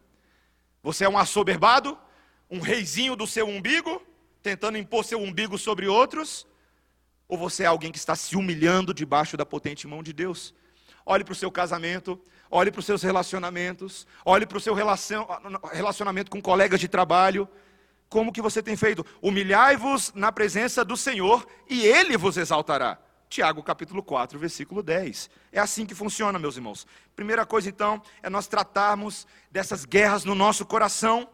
Você 0.82 1.06
é 1.06 1.10
um 1.10 1.16
assoberbado? 1.16 1.96
Um 2.50 2.60
reizinho 2.60 3.16
do 3.16 3.28
seu 3.28 3.48
umbigo? 3.48 4.02
Tentando 4.42 4.80
impor 4.80 5.06
seu 5.06 5.20
umbigo 5.20 5.60
sobre 5.60 5.86
outros? 5.86 6.48
Ou 7.28 7.38
você 7.38 7.66
é 7.66 7.68
alguém 7.68 7.92
que 7.92 8.00
está 8.00 8.16
se 8.16 8.36
humilhando 8.36 8.96
debaixo 8.96 9.38
da 9.38 9.46
potente 9.46 9.88
mão 9.88 10.02
de 10.02 10.12
Deus? 10.12 10.56
Olhe 11.06 11.24
para 11.24 11.34
o 11.34 11.36
seu 11.36 11.52
casamento, 11.52 12.20
olhe 12.50 12.72
para 12.72 12.80
os 12.80 12.86
seus 12.86 13.04
relacionamentos, 13.04 14.08
olhe 14.26 14.46
para 14.46 14.58
o 14.58 14.62
seu 14.62 14.74
relacionamento 14.74 16.32
com 16.32 16.42
colegas 16.42 16.80
de 16.80 16.88
trabalho, 16.88 17.48
como 18.10 18.34
que 18.34 18.42
você 18.42 18.64
tem 18.64 18.76
feito? 18.76 19.06
Humilhai-vos 19.22 20.12
na 20.16 20.32
presença 20.32 20.84
do 20.84 20.98
Senhor 20.98 21.48
e 21.70 21.86
ele 21.86 22.18
vos 22.18 22.38
exaltará. 22.38 22.98
Tiago 23.30 23.62
capítulo 23.62 24.02
4, 24.02 24.40
versículo 24.40 24.82
10. 24.82 25.30
É 25.52 25.60
assim 25.60 25.86
que 25.86 25.94
funciona, 25.94 26.40
meus 26.40 26.56
irmãos. 26.56 26.88
Primeira 27.16 27.46
coisa 27.46 27.70
então 27.70 28.02
é 28.24 28.30
nós 28.30 28.48
tratarmos 28.48 29.28
dessas 29.52 29.86
guerras 29.86 30.26
no 30.26 30.34
nosso 30.34 30.66
coração, 30.66 31.30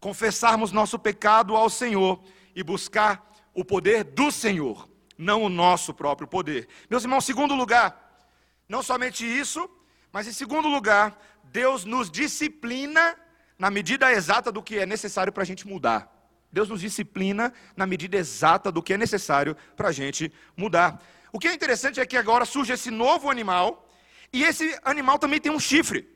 confessarmos 0.00 0.72
nosso 0.72 0.98
pecado 0.98 1.54
ao 1.54 1.68
Senhor 1.68 2.22
e 2.54 2.62
buscar 2.62 3.30
o 3.52 3.62
poder 3.62 4.02
do 4.02 4.32
Senhor, 4.32 4.88
não 5.18 5.42
o 5.42 5.50
nosso 5.50 5.92
próprio 5.92 6.26
poder. 6.26 6.66
Meus 6.88 7.02
irmãos, 7.02 7.26
segundo 7.26 7.54
lugar, 7.54 8.24
não 8.66 8.82
somente 8.82 9.26
isso, 9.26 9.68
mas 10.16 10.26
em 10.26 10.32
segundo 10.32 10.66
lugar, 10.66 11.14
Deus 11.44 11.84
nos 11.84 12.10
disciplina 12.10 13.14
na 13.58 13.70
medida 13.70 14.10
exata 14.10 14.50
do 14.50 14.62
que 14.62 14.78
é 14.78 14.86
necessário 14.86 15.30
para 15.30 15.42
a 15.42 15.46
gente 15.46 15.66
mudar. 15.66 16.10
Deus 16.50 16.70
nos 16.70 16.80
disciplina 16.80 17.52
na 17.76 17.84
medida 17.84 18.16
exata 18.16 18.72
do 18.72 18.82
que 18.82 18.94
é 18.94 18.96
necessário 18.96 19.54
para 19.76 19.88
a 19.88 19.92
gente 19.92 20.32
mudar. 20.56 21.02
O 21.30 21.38
que 21.38 21.46
é 21.46 21.52
interessante 21.52 22.00
é 22.00 22.06
que 22.06 22.16
agora 22.16 22.46
surge 22.46 22.72
esse 22.72 22.90
novo 22.90 23.30
animal, 23.30 23.86
e 24.32 24.42
esse 24.42 24.74
animal 24.82 25.18
também 25.18 25.38
tem 25.38 25.52
um 25.52 25.60
chifre, 25.60 26.08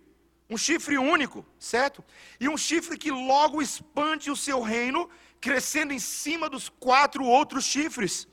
um 0.48 0.56
chifre 0.56 0.96
único, 0.96 1.44
certo? 1.58 2.02
E 2.40 2.48
um 2.48 2.56
chifre 2.56 2.96
que 2.96 3.10
logo 3.10 3.60
expande 3.60 4.30
o 4.30 4.36
seu 4.36 4.62
reino, 4.62 5.10
crescendo 5.42 5.92
em 5.92 5.98
cima 5.98 6.48
dos 6.48 6.70
quatro 6.70 7.22
outros 7.22 7.66
chifres. 7.66 8.26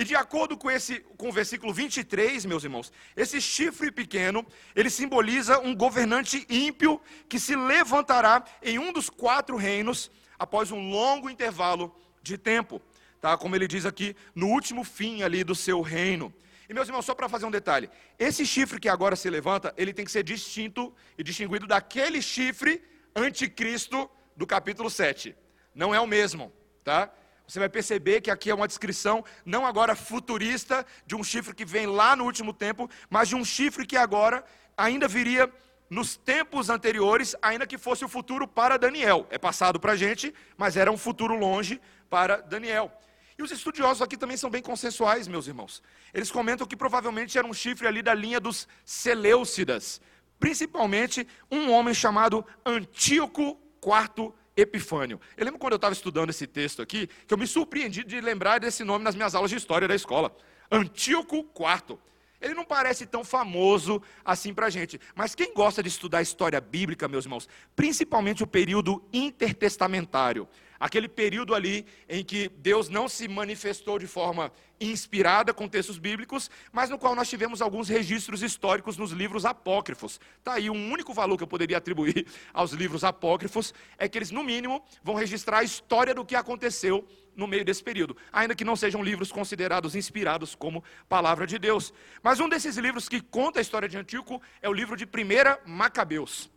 E 0.00 0.04
de 0.04 0.16
acordo 0.16 0.56
com, 0.56 0.70
esse, 0.70 1.00
com 1.18 1.28
o 1.28 1.32
versículo 1.32 1.74
23, 1.74 2.46
meus 2.46 2.64
irmãos, 2.64 2.90
esse 3.14 3.38
chifre 3.38 3.92
pequeno, 3.92 4.46
ele 4.74 4.88
simboliza 4.88 5.58
um 5.58 5.76
governante 5.76 6.46
ímpio 6.48 6.98
que 7.28 7.38
se 7.38 7.54
levantará 7.54 8.42
em 8.62 8.78
um 8.78 8.94
dos 8.94 9.10
quatro 9.10 9.58
reinos 9.58 10.10
após 10.38 10.70
um 10.70 10.88
longo 10.88 11.28
intervalo 11.28 11.94
de 12.22 12.38
tempo. 12.38 12.80
Tá? 13.20 13.36
Como 13.36 13.54
ele 13.54 13.68
diz 13.68 13.84
aqui, 13.84 14.16
no 14.34 14.46
último 14.46 14.84
fim 14.84 15.22
ali 15.22 15.44
do 15.44 15.54
seu 15.54 15.82
reino. 15.82 16.32
E 16.66 16.72
meus 16.72 16.88
irmãos, 16.88 17.04
só 17.04 17.14
para 17.14 17.28
fazer 17.28 17.44
um 17.44 17.50
detalhe, 17.50 17.90
esse 18.18 18.46
chifre 18.46 18.80
que 18.80 18.88
agora 18.88 19.14
se 19.14 19.28
levanta, 19.28 19.74
ele 19.76 19.92
tem 19.92 20.06
que 20.06 20.10
ser 20.10 20.22
distinto 20.22 20.94
e 21.18 21.22
distinguido 21.22 21.66
daquele 21.66 22.22
chifre 22.22 22.82
anticristo 23.14 24.10
do 24.34 24.46
capítulo 24.46 24.88
7. 24.88 25.36
Não 25.74 25.94
é 25.94 26.00
o 26.00 26.06
mesmo, 26.06 26.50
tá? 26.82 27.12
Você 27.50 27.58
vai 27.58 27.68
perceber 27.68 28.20
que 28.20 28.30
aqui 28.30 28.48
é 28.48 28.54
uma 28.54 28.68
descrição, 28.68 29.24
não 29.44 29.66
agora 29.66 29.96
futurista, 29.96 30.86
de 31.04 31.16
um 31.16 31.24
chifre 31.24 31.52
que 31.52 31.64
vem 31.64 31.84
lá 31.84 32.14
no 32.14 32.22
último 32.22 32.52
tempo, 32.52 32.88
mas 33.10 33.28
de 33.28 33.34
um 33.34 33.44
chifre 33.44 33.84
que 33.84 33.96
agora 33.96 34.44
ainda 34.76 35.08
viria 35.08 35.52
nos 35.90 36.16
tempos 36.16 36.70
anteriores, 36.70 37.34
ainda 37.42 37.66
que 37.66 37.76
fosse 37.76 38.04
o 38.04 38.08
futuro 38.08 38.46
para 38.46 38.78
Daniel. 38.78 39.26
É 39.30 39.36
passado 39.36 39.80
para 39.80 39.94
a 39.94 39.96
gente, 39.96 40.32
mas 40.56 40.76
era 40.76 40.92
um 40.92 40.96
futuro 40.96 41.34
longe 41.34 41.80
para 42.08 42.36
Daniel. 42.36 42.92
E 43.36 43.42
os 43.42 43.50
estudiosos 43.50 44.00
aqui 44.00 44.16
também 44.16 44.36
são 44.36 44.48
bem 44.48 44.62
consensuais, 44.62 45.26
meus 45.26 45.48
irmãos. 45.48 45.82
Eles 46.14 46.30
comentam 46.30 46.64
que 46.68 46.76
provavelmente 46.76 47.36
era 47.36 47.44
um 47.44 47.52
chifre 47.52 47.88
ali 47.88 48.00
da 48.00 48.14
linha 48.14 48.38
dos 48.38 48.68
Seleucidas, 48.84 50.00
principalmente 50.38 51.26
um 51.50 51.72
homem 51.72 51.94
chamado 51.94 52.46
Antíoco 52.64 53.58
IV 53.84 54.34
Epifânio. 54.56 55.20
Eu 55.36 55.44
lembro 55.44 55.58
quando 55.58 55.72
eu 55.72 55.76
estava 55.76 55.92
estudando 55.92 56.30
esse 56.30 56.46
texto 56.46 56.82
aqui, 56.82 57.08
que 57.26 57.32
eu 57.32 57.38
me 57.38 57.46
surpreendi 57.46 58.04
de 58.04 58.20
lembrar 58.20 58.58
desse 58.58 58.84
nome 58.84 59.04
nas 59.04 59.14
minhas 59.14 59.34
aulas 59.34 59.50
de 59.50 59.56
história 59.56 59.86
da 59.86 59.94
escola. 59.94 60.34
Antíoco 60.70 61.36
IV. 61.36 61.98
Ele 62.40 62.54
não 62.54 62.64
parece 62.64 63.04
tão 63.04 63.22
famoso 63.22 64.02
assim 64.24 64.54
para 64.54 64.66
a 64.66 64.70
gente. 64.70 64.98
Mas 65.14 65.34
quem 65.34 65.52
gosta 65.52 65.82
de 65.82 65.88
estudar 65.88 66.22
história 66.22 66.60
bíblica, 66.60 67.06
meus 67.06 67.26
irmãos, 67.26 67.48
principalmente 67.76 68.42
o 68.42 68.46
período 68.46 69.04
intertestamentário, 69.12 70.48
aquele 70.80 71.06
período 71.06 71.54
ali 71.54 71.84
em 72.08 72.24
que 72.24 72.48
Deus 72.56 72.88
não 72.88 73.06
se 73.06 73.28
manifestou 73.28 73.98
de 73.98 74.06
forma 74.06 74.50
inspirada 74.80 75.52
com 75.52 75.68
textos 75.68 75.98
bíblicos, 75.98 76.50
mas 76.72 76.88
no 76.88 76.98
qual 76.98 77.14
nós 77.14 77.28
tivemos 77.28 77.60
alguns 77.60 77.88
registros 77.88 78.42
históricos 78.42 78.96
nos 78.96 79.10
livros 79.10 79.44
apócrifos. 79.44 80.18
Está 80.38 80.54
aí 80.54 80.70
um 80.70 80.90
único 80.90 81.12
valor 81.12 81.36
que 81.36 81.42
eu 81.42 81.46
poderia 81.46 81.76
atribuir 81.76 82.26
aos 82.54 82.72
livros 82.72 83.04
apócrifos, 83.04 83.74
é 83.98 84.08
que 84.08 84.16
eles, 84.16 84.30
no 84.30 84.42
mínimo, 84.42 84.82
vão 85.04 85.14
registrar 85.14 85.58
a 85.58 85.64
história 85.64 86.14
do 86.14 86.24
que 86.24 86.34
aconteceu 86.34 87.06
no 87.36 87.46
meio 87.46 87.64
desse 87.64 87.84
período, 87.84 88.16
ainda 88.32 88.54
que 88.54 88.64
não 88.64 88.74
sejam 88.74 89.02
livros 89.02 89.30
considerados 89.30 89.94
inspirados 89.94 90.54
como 90.54 90.82
palavra 91.08 91.46
de 91.46 91.58
Deus. 91.58 91.92
Mas 92.22 92.40
um 92.40 92.48
desses 92.48 92.76
livros 92.78 93.08
que 93.08 93.20
conta 93.20 93.60
a 93.60 93.62
história 93.62 93.88
de 93.88 93.98
Antíoco 93.98 94.40
é 94.62 94.68
o 94.68 94.72
livro 94.72 94.96
de 94.96 95.04
1 95.04 95.70
Macabeus. 95.70 96.50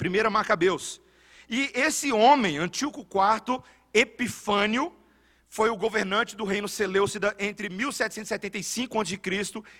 1 0.00 0.30
Macabeus. 0.30 1.00
E 1.48 1.70
esse 1.74 2.12
homem, 2.12 2.58
Antíoco 2.58 3.00
IV 3.00 3.62
Epifânio, 3.94 4.92
foi 5.48 5.70
o 5.70 5.76
governante 5.76 6.36
do 6.36 6.44
reino 6.44 6.68
Seleucida 6.68 7.34
entre 7.38 7.70
1775 7.70 9.00
a.C. 9.00 9.16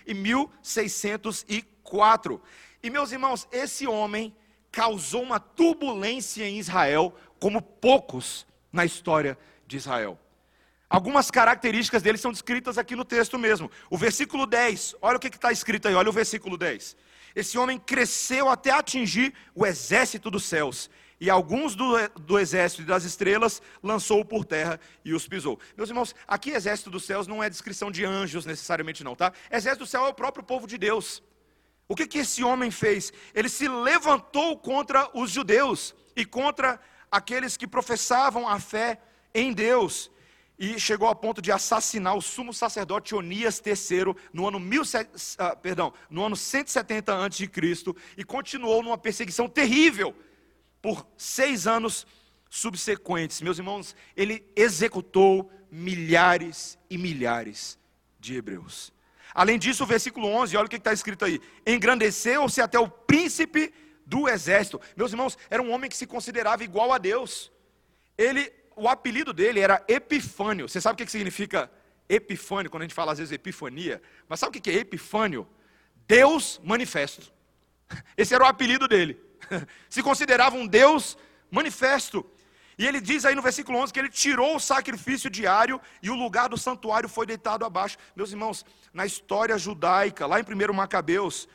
e 0.07 0.13
1604. 0.13 2.41
E 2.81 2.89
meus 2.89 3.11
irmãos, 3.11 3.45
esse 3.51 3.85
homem 3.85 4.33
causou 4.71 5.21
uma 5.21 5.37
turbulência 5.39 6.47
em 6.47 6.57
Israel 6.57 7.13
como 7.39 7.61
poucos 7.61 8.47
na 8.71 8.83
história 8.83 9.37
de 9.67 9.77
Israel. 9.77 10.19
Algumas 10.89 11.29
características 11.29 12.01
dele 12.01 12.17
são 12.17 12.31
descritas 12.31 12.79
aqui 12.79 12.95
no 12.95 13.05
texto 13.05 13.37
mesmo. 13.37 13.69
O 13.91 13.97
versículo 13.97 14.47
10, 14.47 14.95
olha 15.01 15.17
o 15.17 15.19
que 15.19 15.27
está 15.27 15.51
escrito 15.51 15.87
aí, 15.87 15.93
olha 15.93 16.09
o 16.09 16.13
versículo 16.13 16.57
10. 16.57 16.97
Esse 17.35 17.59
homem 17.59 17.77
cresceu 17.77 18.49
até 18.49 18.71
atingir 18.71 19.35
o 19.53 19.67
exército 19.67 20.31
dos 20.31 20.45
céus 20.45 20.89
e 21.19 21.29
alguns 21.29 21.75
do, 21.75 21.85
do 22.19 22.39
exército 22.39 22.83
e 22.83 22.85
das 22.85 23.03
estrelas 23.03 23.61
lançou 23.83 24.23
por 24.23 24.45
terra 24.45 24.79
e 25.03 25.13
os 25.13 25.27
pisou. 25.27 25.59
Meus 25.75 25.89
irmãos, 25.89 26.15
aqui 26.27 26.51
exército 26.51 26.89
dos 26.89 27.03
céus 27.03 27.27
não 27.27 27.43
é 27.43 27.49
descrição 27.49 27.91
de 27.91 28.05
anjos 28.05 28.45
necessariamente 28.45 29.03
não, 29.03 29.15
tá? 29.15 29.33
Exército 29.51 29.83
do 29.83 29.89
céu 29.89 30.05
é 30.05 30.09
o 30.09 30.13
próprio 30.13 30.43
povo 30.43 30.65
de 30.65 30.77
Deus. 30.77 31.21
O 31.87 31.95
que, 31.95 32.07
que 32.07 32.19
esse 32.19 32.43
homem 32.43 32.71
fez? 32.71 33.11
Ele 33.33 33.49
se 33.49 33.67
levantou 33.67 34.57
contra 34.57 35.09
os 35.13 35.31
judeus 35.31 35.95
e 36.15 36.23
contra 36.23 36.79
aqueles 37.11 37.57
que 37.57 37.67
professavam 37.67 38.47
a 38.47 38.59
fé 38.59 39.01
em 39.33 39.51
Deus 39.51 40.09
e 40.57 40.77
chegou 40.77 41.07
a 41.07 41.15
ponto 41.15 41.41
de 41.41 41.51
assassinar 41.51 42.15
o 42.15 42.21
sumo 42.21 42.53
sacerdote 42.53 43.15
Onias 43.15 43.61
III 43.65 44.13
no 44.33 44.45
ano, 44.45 44.59
17, 44.59 45.09
uh, 45.09 45.17
ah, 45.39 45.55
perdão, 45.55 45.93
no 46.09 46.25
ano 46.25 46.35
170 46.35 47.25
a.C. 47.25 47.49
e 48.17 48.23
continuou 48.25 48.83
numa 48.83 48.97
perseguição 48.97 49.47
terrível 49.47 50.13
por 50.81 51.05
seis 51.17 51.67
anos 51.67 52.05
subsequentes. 52.49 53.41
Meus 53.41 53.57
irmãos, 53.57 53.95
ele 54.15 54.45
executou 54.55 55.51
milhares 55.71 56.77
e 56.89 56.97
milhares 56.97 57.77
de 58.19 58.35
hebreus. 58.35 58.91
Além 59.33 59.59
disso, 59.59 59.83
o 59.83 59.87
versículo 59.87 60.27
11, 60.27 60.57
olha 60.57 60.65
o 60.65 60.69
que 60.69 60.77
está 60.77 60.91
escrito 60.91 61.25
aí: 61.25 61.39
engrandeceu-se 61.65 62.61
até 62.61 62.79
o 62.79 62.89
príncipe 62.89 63.73
do 64.05 64.27
exército. 64.27 64.81
Meus 64.97 65.11
irmãos, 65.11 65.37
era 65.49 65.61
um 65.61 65.71
homem 65.71 65.89
que 65.89 65.95
se 65.95 66.07
considerava 66.07 66.63
igual 66.63 66.91
a 66.91 66.97
Deus. 66.97 67.51
Ele, 68.17 68.51
o 68.75 68.87
apelido 68.87 69.31
dele 69.31 69.59
era 69.59 69.83
Epifânio. 69.87 70.67
Você 70.67 70.81
sabe 70.81 71.01
o 71.01 71.05
que 71.05 71.11
significa 71.11 71.71
Epifânio, 72.09 72.71
quando 72.71 72.81
a 72.81 72.85
gente 72.85 72.95
fala 72.95 73.11
às 73.11 73.19
vezes 73.19 73.31
epifania? 73.31 74.01
Mas 74.27 74.39
sabe 74.39 74.57
o 74.57 74.61
que 74.61 74.69
é 74.69 74.73
Epifânio? 74.73 75.47
Deus 76.07 76.59
manifesto. 76.63 77.31
Esse 78.17 78.33
era 78.33 78.43
o 78.43 78.47
apelido 78.47 78.87
dele. 78.87 79.28
se 79.89 80.01
considerava 80.03 80.55
um 80.55 80.67
Deus 80.67 81.17
manifesto. 81.51 82.25
E 82.77 82.87
ele 82.87 83.01
diz 83.01 83.25
aí 83.25 83.35
no 83.35 83.41
versículo 83.41 83.77
11 83.79 83.91
que 83.91 83.99
ele 83.99 84.09
tirou 84.09 84.55
o 84.55 84.59
sacrifício 84.59 85.29
diário 85.29 85.81
e 86.01 86.09
o 86.09 86.15
lugar 86.15 86.47
do 86.47 86.57
santuário 86.57 87.09
foi 87.09 87.25
deitado 87.25 87.65
abaixo. 87.65 87.97
Meus 88.15 88.31
irmãos, 88.31 88.65
na 88.93 89.05
história 89.05 89.57
judaica, 89.57 90.25
lá 90.25 90.39
em 90.39 90.43
1 90.43 90.73
Macabeus, 90.73 91.47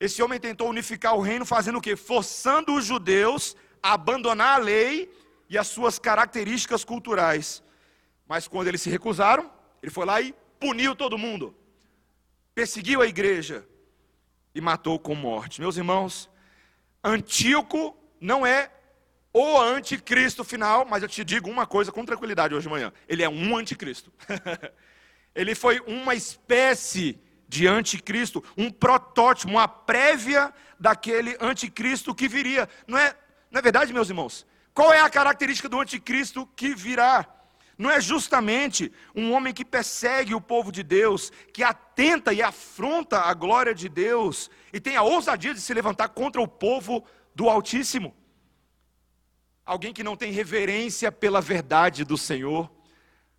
esse 0.00 0.20
homem 0.20 0.40
tentou 0.40 0.68
unificar 0.68 1.14
o 1.14 1.20
reino 1.20 1.46
fazendo 1.46 1.78
o 1.78 1.80
quê? 1.80 1.94
Forçando 1.94 2.74
os 2.74 2.84
judeus 2.84 3.56
a 3.80 3.92
abandonar 3.92 4.56
a 4.56 4.62
lei 4.64 5.08
e 5.48 5.56
as 5.56 5.68
suas 5.68 5.96
características 5.96 6.84
culturais. 6.84 7.62
Mas 8.26 8.48
quando 8.48 8.66
eles 8.66 8.82
se 8.82 8.90
recusaram, 8.90 9.48
ele 9.80 9.92
foi 9.92 10.04
lá 10.04 10.20
e 10.20 10.34
puniu 10.58 10.96
todo 10.96 11.16
mundo. 11.16 11.54
Perseguiu 12.52 13.00
a 13.00 13.06
igreja 13.06 13.64
e 14.52 14.60
matou 14.60 14.98
com 14.98 15.14
morte. 15.14 15.60
Meus 15.60 15.76
irmãos, 15.76 16.28
Antíoco 17.02 17.96
não 18.20 18.46
é 18.46 18.70
o 19.32 19.58
anticristo 19.58 20.44
final, 20.44 20.84
mas 20.84 21.02
eu 21.02 21.08
te 21.08 21.24
digo 21.24 21.50
uma 21.50 21.66
coisa 21.66 21.90
com 21.90 22.04
tranquilidade 22.04 22.54
hoje 22.54 22.66
de 22.66 22.72
manhã: 22.72 22.92
ele 23.08 23.22
é 23.22 23.28
um 23.28 23.56
anticristo. 23.56 24.12
ele 25.34 25.54
foi 25.54 25.80
uma 25.80 26.14
espécie 26.14 27.18
de 27.48 27.66
anticristo, 27.66 28.42
um 28.56 28.70
protótipo, 28.70 29.50
uma 29.50 29.66
prévia 29.66 30.52
daquele 30.78 31.36
anticristo 31.40 32.14
que 32.14 32.28
viria. 32.28 32.68
Não 32.86 32.98
é, 32.98 33.14
não 33.50 33.58
é 33.58 33.62
verdade, 33.62 33.92
meus 33.92 34.08
irmãos? 34.08 34.46
Qual 34.72 34.92
é 34.92 35.00
a 35.00 35.10
característica 35.10 35.68
do 35.68 35.80
anticristo 35.80 36.46
que 36.56 36.74
virá? 36.74 37.26
Não 37.78 37.90
é 37.90 38.00
justamente 38.00 38.92
um 39.14 39.32
homem 39.32 39.52
que 39.52 39.64
persegue 39.64 40.34
o 40.34 40.40
povo 40.40 40.70
de 40.70 40.82
Deus, 40.82 41.32
que 41.52 41.62
atenta 41.62 42.32
e 42.32 42.42
afronta 42.42 43.20
a 43.20 43.34
glória 43.34 43.74
de 43.74 43.88
Deus 43.88 44.50
e 44.72 44.80
tem 44.80 44.96
a 44.96 45.02
ousadia 45.02 45.54
de 45.54 45.60
se 45.60 45.72
levantar 45.72 46.08
contra 46.08 46.40
o 46.40 46.48
povo 46.48 47.04
do 47.34 47.48
Altíssimo? 47.48 48.14
Alguém 49.64 49.92
que 49.92 50.02
não 50.02 50.16
tem 50.16 50.32
reverência 50.32 51.10
pela 51.10 51.40
verdade 51.40 52.04
do 52.04 52.18
Senhor, 52.18 52.70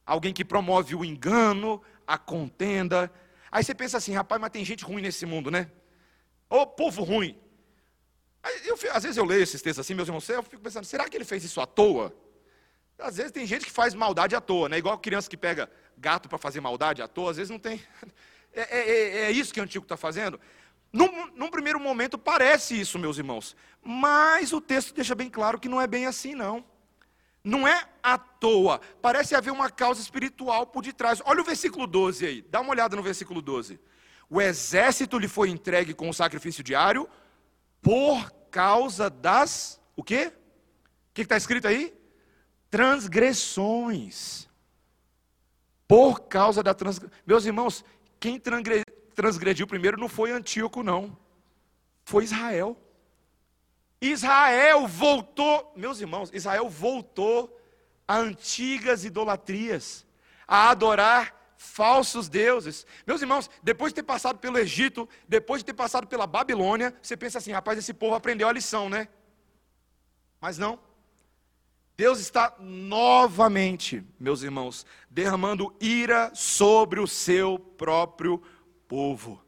alguém 0.06 0.34
que 0.34 0.43
promove 0.43 0.96
o 0.96 1.06
engano, 1.06 1.82
a 2.08 2.17
contenda. 2.17 3.12
Aí 3.52 3.63
você 3.63 3.76
pensa 3.76 3.98
assim, 3.98 4.13
rapaz, 4.13 4.41
mas 4.41 4.52
tem 4.52 4.65
gente 4.65 4.84
ruim 4.84 5.02
nesse 5.02 5.26
mundo, 5.26 5.52
né? 5.52 5.69
Ô 6.50 6.65
povo 6.65 7.04
ruim. 7.04 7.38
Eu, 8.65 8.78
às 8.91 9.04
vezes 9.04 9.17
eu 9.17 9.26
leio 9.26 9.43
esses 9.43 9.62
textos 9.62 9.86
assim, 9.86 9.93
meus 9.93 10.08
irmãos, 10.08 10.28
eu 10.28 10.43
fico 10.43 10.62
pensando, 10.62 10.86
será 10.86 11.08
que 11.08 11.15
ele 11.15 11.24
fez 11.24 11.43
isso 11.43 11.62
à 11.62 11.65
toa? 11.65 12.13
Às 12.99 13.17
vezes 13.17 13.32
tem 13.32 13.45
gente 13.45 13.65
que 13.65 13.71
faz 13.71 13.93
maldade 13.93 14.36
à 14.36 14.41
toa, 14.41 14.69
né? 14.69 14.77
Igual 14.77 14.97
criança 14.97 15.29
que 15.29 15.38
pega 15.38 15.69
gato 15.97 16.29
para 16.29 16.38
fazer 16.38 16.62
maldade 16.62 17.01
à 17.01 17.08
toa, 17.08 17.32
às 17.32 17.38
vezes 17.38 17.49
não 17.49 17.60
tem. 17.60 17.82
É, 18.56 18.62
é, 18.62 18.89
é, 18.89 19.21
é 19.23 19.32
isso 19.32 19.51
que 19.51 19.60
o 19.60 19.63
antigo 19.63 19.84
está 19.84 19.97
fazendo? 19.97 20.39
Num, 20.91 21.25
num, 21.36 21.49
primeiro 21.49 21.79
momento 21.79 22.19
parece 22.19 22.79
isso, 22.79 22.99
meus 22.99 23.17
irmãos, 23.17 23.56
mas 23.82 24.53
o 24.53 24.62
texto 24.62 24.93
deixa 24.93 25.15
bem 25.15 25.27
claro 25.27 25.60
que 25.60 25.67
não 25.67 25.82
é 25.82 25.88
bem 25.88 26.06
assim, 26.06 26.36
não. 26.36 26.63
Não 27.43 27.67
é 27.67 27.89
à 28.03 28.15
toa, 28.15 28.79
parece 29.01 29.34
haver 29.34 29.51
uma 29.51 29.71
causa 29.71 29.99
espiritual 29.99 30.67
por 30.67 30.84
detrás. 30.84 31.19
Olha 31.25 31.41
o 31.41 31.43
versículo 31.43 31.88
12 31.88 32.27
aí, 32.27 32.41
dá 32.43 32.62
uma 32.62 32.69
olhada 32.69 32.95
no 32.95 33.01
versículo 33.01 33.41
12. 33.41 33.79
O 34.29 34.39
exército 34.39 35.17
lhe 35.17 35.27
foi 35.27 35.49
entregue 35.49 35.95
com 35.95 36.08
o 36.08 36.13
sacrifício 36.13 36.63
diário 36.63 37.10
por 37.82 38.32
causa 38.51 39.10
das. 39.10 39.82
O 39.95 40.03
quê? 40.03 40.32
O 41.10 41.13
que 41.15 41.23
está 41.23 41.36
escrito 41.36 41.67
aí? 41.67 41.91
Transgressões. 42.73 44.49
Por 45.88 46.21
causa 46.21 46.63
da 46.63 46.73
transgressão. 46.73 47.15
Meus 47.23 47.45
irmãos, 47.45 47.86
quem 48.19 48.41
transgrediu 49.13 49.67
primeiro 49.67 49.95
não 49.95 50.09
foi 50.09 50.31
Antíoco, 50.31 50.81
não. 50.81 51.15
Foi 52.03 52.23
Israel. 52.23 52.75
Israel 54.01 54.88
voltou, 54.88 55.71
meus 55.75 56.01
irmãos, 56.01 56.31
Israel 56.33 56.67
voltou 56.67 57.55
a 58.07 58.17
antigas 58.17 59.05
idolatrias, 59.05 60.03
a 60.47 60.71
adorar 60.71 61.53
falsos 61.55 62.27
deuses. 62.27 62.88
Meus 63.05 63.21
irmãos, 63.21 63.51
depois 63.62 63.91
de 63.91 63.97
ter 63.97 64.03
passado 64.03 64.39
pelo 64.39 64.57
Egito, 64.57 65.07
depois 65.27 65.62
de 65.62 65.65
ter 65.65 65.73
passado 65.73 66.07
pela 66.07 66.25
Babilônia, 66.25 66.91
você 67.03 67.15
pensa 67.15 67.38
assim, 67.38 67.51
rapaz, 67.51 67.77
esse 67.77 67.93
povo 67.93 68.15
aprendeu 68.15 68.49
a 68.49 68.51
lição, 68.51 68.89
né? 68.89 69.09
Mas 70.41 70.57
não. 70.57 70.79
Deus 71.95 72.19
está 72.19 72.56
novamente, 72.60 74.03
meus 74.19 74.41
irmãos, 74.41 74.86
derramando 75.10 75.75
ira 75.79 76.32
sobre 76.34 76.99
o 76.99 77.08
seu 77.08 77.60
próprio 77.60 78.41
povo. 78.88 79.43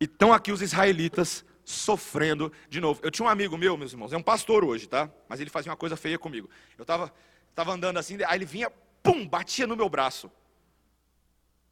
E 0.00 0.04
estão 0.04 0.32
aqui 0.32 0.52
os 0.52 0.62
israelitas 0.62 1.44
sofrendo 1.64 2.52
de 2.68 2.80
novo. 2.80 3.00
Eu 3.02 3.10
tinha 3.10 3.26
um 3.26 3.28
amigo 3.28 3.58
meu, 3.58 3.76
meus 3.76 3.92
irmãos, 3.92 4.12
é 4.12 4.16
um 4.16 4.22
pastor 4.22 4.64
hoje, 4.64 4.86
tá? 4.86 5.10
Mas 5.28 5.40
ele 5.40 5.50
fazia 5.50 5.70
uma 5.70 5.76
coisa 5.76 5.96
feia 5.96 6.18
comigo. 6.18 6.48
Eu 6.78 6.82
estava 6.82 7.12
tava 7.56 7.72
andando 7.72 7.98
assim, 7.98 8.18
aí 8.26 8.38
ele 8.38 8.44
vinha, 8.44 8.70
pum, 9.02 9.26
batia 9.26 9.66
no 9.66 9.74
meu 9.74 9.88
braço. 9.88 10.30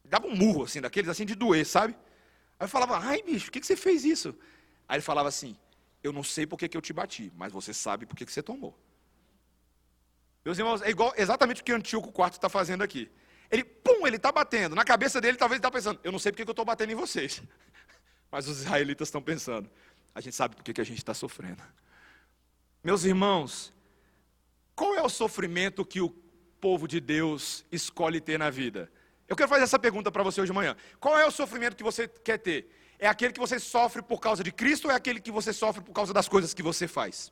Dava 0.03 0.27
um 0.27 0.35
murro, 0.35 0.63
assim, 0.63 0.81
daqueles 0.81 1.09
assim 1.09 1.25
de 1.25 1.35
doer, 1.35 1.65
sabe? 1.65 1.95
Aí 2.59 2.65
eu 2.65 2.69
falava, 2.69 2.97
ai 2.97 3.21
bicho, 3.21 3.45
por 3.45 3.51
que, 3.51 3.59
que 3.59 3.67
você 3.67 3.75
fez 3.75 4.03
isso? 4.03 4.35
Aí 4.87 4.95
ele 4.95 5.03
falava 5.03 5.29
assim, 5.29 5.55
eu 6.03 6.11
não 6.11 6.23
sei 6.23 6.45
por 6.45 6.57
que, 6.57 6.75
eu 6.75 6.81
te 6.81 6.91
bati, 6.91 7.31
mas 7.35 7.53
você 7.53 7.73
sabe 7.73 8.05
por 8.05 8.15
que, 8.15 8.25
que 8.25 8.31
você 8.31 8.41
tomou. 8.43 8.77
Meus 10.45 10.59
irmãos, 10.59 10.83
é 10.83 10.91
igual 10.91 11.11
exatamente 11.17 11.61
o 11.61 11.63
que 11.63 11.71
Antíoco 11.71 12.09
IV 12.09 12.29
está 12.33 12.47
fazendo 12.47 12.83
aqui. 12.83 13.11
Ele, 13.49 13.63
pum, 13.63 14.05
ele 14.05 14.17
está 14.17 14.31
batendo. 14.31 14.75
Na 14.75 14.85
cabeça 14.85 15.19
dele, 15.19 15.37
talvez 15.37 15.57
ele 15.57 15.67
está 15.67 15.71
pensando, 15.71 15.99
eu 16.03 16.11
não 16.11 16.19
sei 16.19 16.31
porque 16.31 16.43
que 16.43 16.49
eu 16.49 16.53
estou 16.53 16.63
batendo 16.63 16.91
em 16.91 16.95
vocês. 16.95 17.41
Mas 18.31 18.47
os 18.47 18.61
israelitas 18.61 19.07
estão 19.07 19.21
pensando, 19.21 19.69
a 20.13 20.21
gente 20.21 20.35
sabe 20.35 20.55
por 20.55 20.63
que, 20.63 20.73
que 20.73 20.81
a 20.81 20.85
gente 20.85 20.99
está 20.99 21.15
sofrendo. 21.15 21.63
Meus 22.83 23.03
irmãos, 23.03 23.73
qual 24.75 24.93
é 24.93 25.01
o 25.01 25.09
sofrimento 25.09 25.83
que 25.83 25.99
o 25.99 26.09
povo 26.61 26.87
de 26.87 26.99
Deus 26.99 27.65
escolhe 27.71 28.21
ter 28.21 28.37
na 28.37 28.51
vida? 28.51 28.91
Eu 29.27 29.35
quero 29.35 29.49
fazer 29.49 29.63
essa 29.63 29.79
pergunta 29.79 30.11
para 30.11 30.21
você 30.21 30.41
hoje 30.41 30.51
de 30.51 30.55
manhã. 30.55 30.75
Qual 30.99 31.17
é 31.17 31.25
o 31.25 31.31
sofrimento 31.31 31.75
que 31.75 31.83
você 31.83 32.07
quer 32.07 32.37
ter? 32.37 32.69
É 32.99 33.07
aquele 33.07 33.33
que 33.33 33.39
você 33.39 33.59
sofre 33.59 34.03
por 34.03 34.19
causa 34.19 34.43
de 34.43 34.51
Cristo 34.51 34.85
ou 34.85 34.91
é 34.91 34.95
aquele 34.95 35.19
que 35.19 35.31
você 35.31 35.51
sofre 35.51 35.81
por 35.81 35.93
causa 35.93 36.13
das 36.13 36.27
coisas 36.27 36.53
que 36.53 36.61
você 36.61 36.87
faz? 36.87 37.31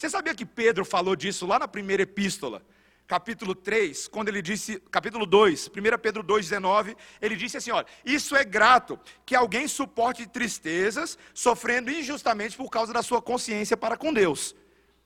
Você 0.00 0.08
sabia 0.08 0.34
que 0.34 0.46
Pedro 0.46 0.82
falou 0.82 1.14
disso 1.14 1.46
lá 1.46 1.58
na 1.58 1.68
primeira 1.68 2.04
epístola? 2.04 2.64
capítulo 3.06 3.54
3, 3.56 4.06
quando 4.06 4.28
ele 4.28 4.40
disse, 4.40 4.78
capítulo 4.90 5.26
2, 5.26 5.66
1 5.66 5.98
Pedro 6.00 6.22
2,19, 6.22 6.96
ele 7.20 7.36
disse 7.36 7.58
assim: 7.58 7.70
olha, 7.72 7.84
isso 8.02 8.34
é 8.34 8.44
grato, 8.44 8.98
que 9.26 9.34
alguém 9.34 9.68
suporte 9.68 10.26
tristezas, 10.26 11.18
sofrendo 11.34 11.90
injustamente 11.90 12.56
por 12.56 12.70
causa 12.70 12.94
da 12.94 13.02
sua 13.02 13.20
consciência 13.20 13.76
para 13.76 13.96
com 13.96 14.10
Deus. 14.10 14.54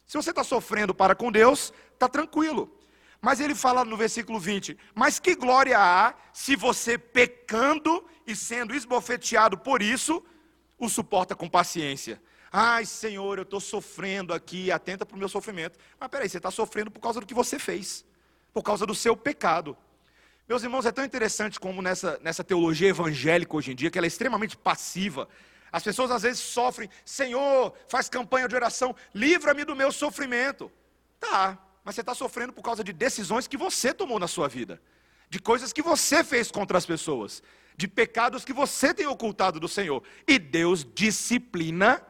Se 0.06 0.16
você 0.16 0.30
está 0.30 0.44
sofrendo 0.44 0.94
para 0.94 1.16
com 1.16 1.32
Deus, 1.32 1.72
está 1.94 2.08
tranquilo. 2.08 2.78
Mas 3.20 3.40
ele 3.40 3.54
fala 3.54 3.84
no 3.84 3.96
versículo 3.96 4.38
20: 4.38 4.78
Mas 4.94 5.18
que 5.18 5.34
glória 5.34 5.76
há 5.76 6.14
se 6.32 6.54
você 6.54 6.96
pecando 6.96 8.04
e 8.24 8.36
sendo 8.36 8.72
esbofeteado 8.76 9.58
por 9.58 9.82
isso, 9.82 10.22
o 10.78 10.88
suporta 10.88 11.34
com 11.34 11.48
paciência. 11.48 12.22
Ai, 12.56 12.86
Senhor, 12.86 13.36
eu 13.36 13.42
estou 13.42 13.58
sofrendo 13.58 14.32
aqui, 14.32 14.70
atenta 14.70 15.04
para 15.04 15.16
o 15.16 15.18
meu 15.18 15.28
sofrimento. 15.28 15.76
Mas 15.98 16.08
peraí, 16.08 16.28
você 16.28 16.36
está 16.36 16.52
sofrendo 16.52 16.88
por 16.88 17.00
causa 17.00 17.18
do 17.18 17.26
que 17.26 17.34
você 17.34 17.58
fez, 17.58 18.04
por 18.52 18.62
causa 18.62 18.86
do 18.86 18.94
seu 18.94 19.16
pecado. 19.16 19.76
Meus 20.48 20.62
irmãos, 20.62 20.86
é 20.86 20.92
tão 20.92 21.04
interessante 21.04 21.58
como 21.58 21.82
nessa, 21.82 22.16
nessa 22.22 22.44
teologia 22.44 22.86
evangélica 22.86 23.56
hoje 23.56 23.72
em 23.72 23.74
dia, 23.74 23.90
que 23.90 23.98
ela 23.98 24.06
é 24.06 24.08
extremamente 24.08 24.56
passiva. 24.56 25.28
As 25.72 25.82
pessoas 25.82 26.12
às 26.12 26.22
vezes 26.22 26.38
sofrem, 26.38 26.88
Senhor, 27.04 27.74
faz 27.88 28.08
campanha 28.08 28.46
de 28.46 28.54
oração, 28.54 28.94
livra-me 29.12 29.64
do 29.64 29.74
meu 29.74 29.90
sofrimento. 29.90 30.70
Tá, 31.18 31.58
mas 31.82 31.96
você 31.96 32.02
está 32.02 32.14
sofrendo 32.14 32.52
por 32.52 32.62
causa 32.62 32.84
de 32.84 32.92
decisões 32.92 33.48
que 33.48 33.56
você 33.56 33.92
tomou 33.92 34.20
na 34.20 34.28
sua 34.28 34.46
vida, 34.46 34.80
de 35.28 35.40
coisas 35.40 35.72
que 35.72 35.82
você 35.82 36.22
fez 36.22 36.52
contra 36.52 36.78
as 36.78 36.86
pessoas, 36.86 37.42
de 37.76 37.88
pecados 37.88 38.44
que 38.44 38.52
você 38.52 38.94
tem 38.94 39.08
ocultado 39.08 39.58
do 39.58 39.66
Senhor. 39.66 40.04
E 40.24 40.38
Deus 40.38 40.86
disciplina 40.94 42.00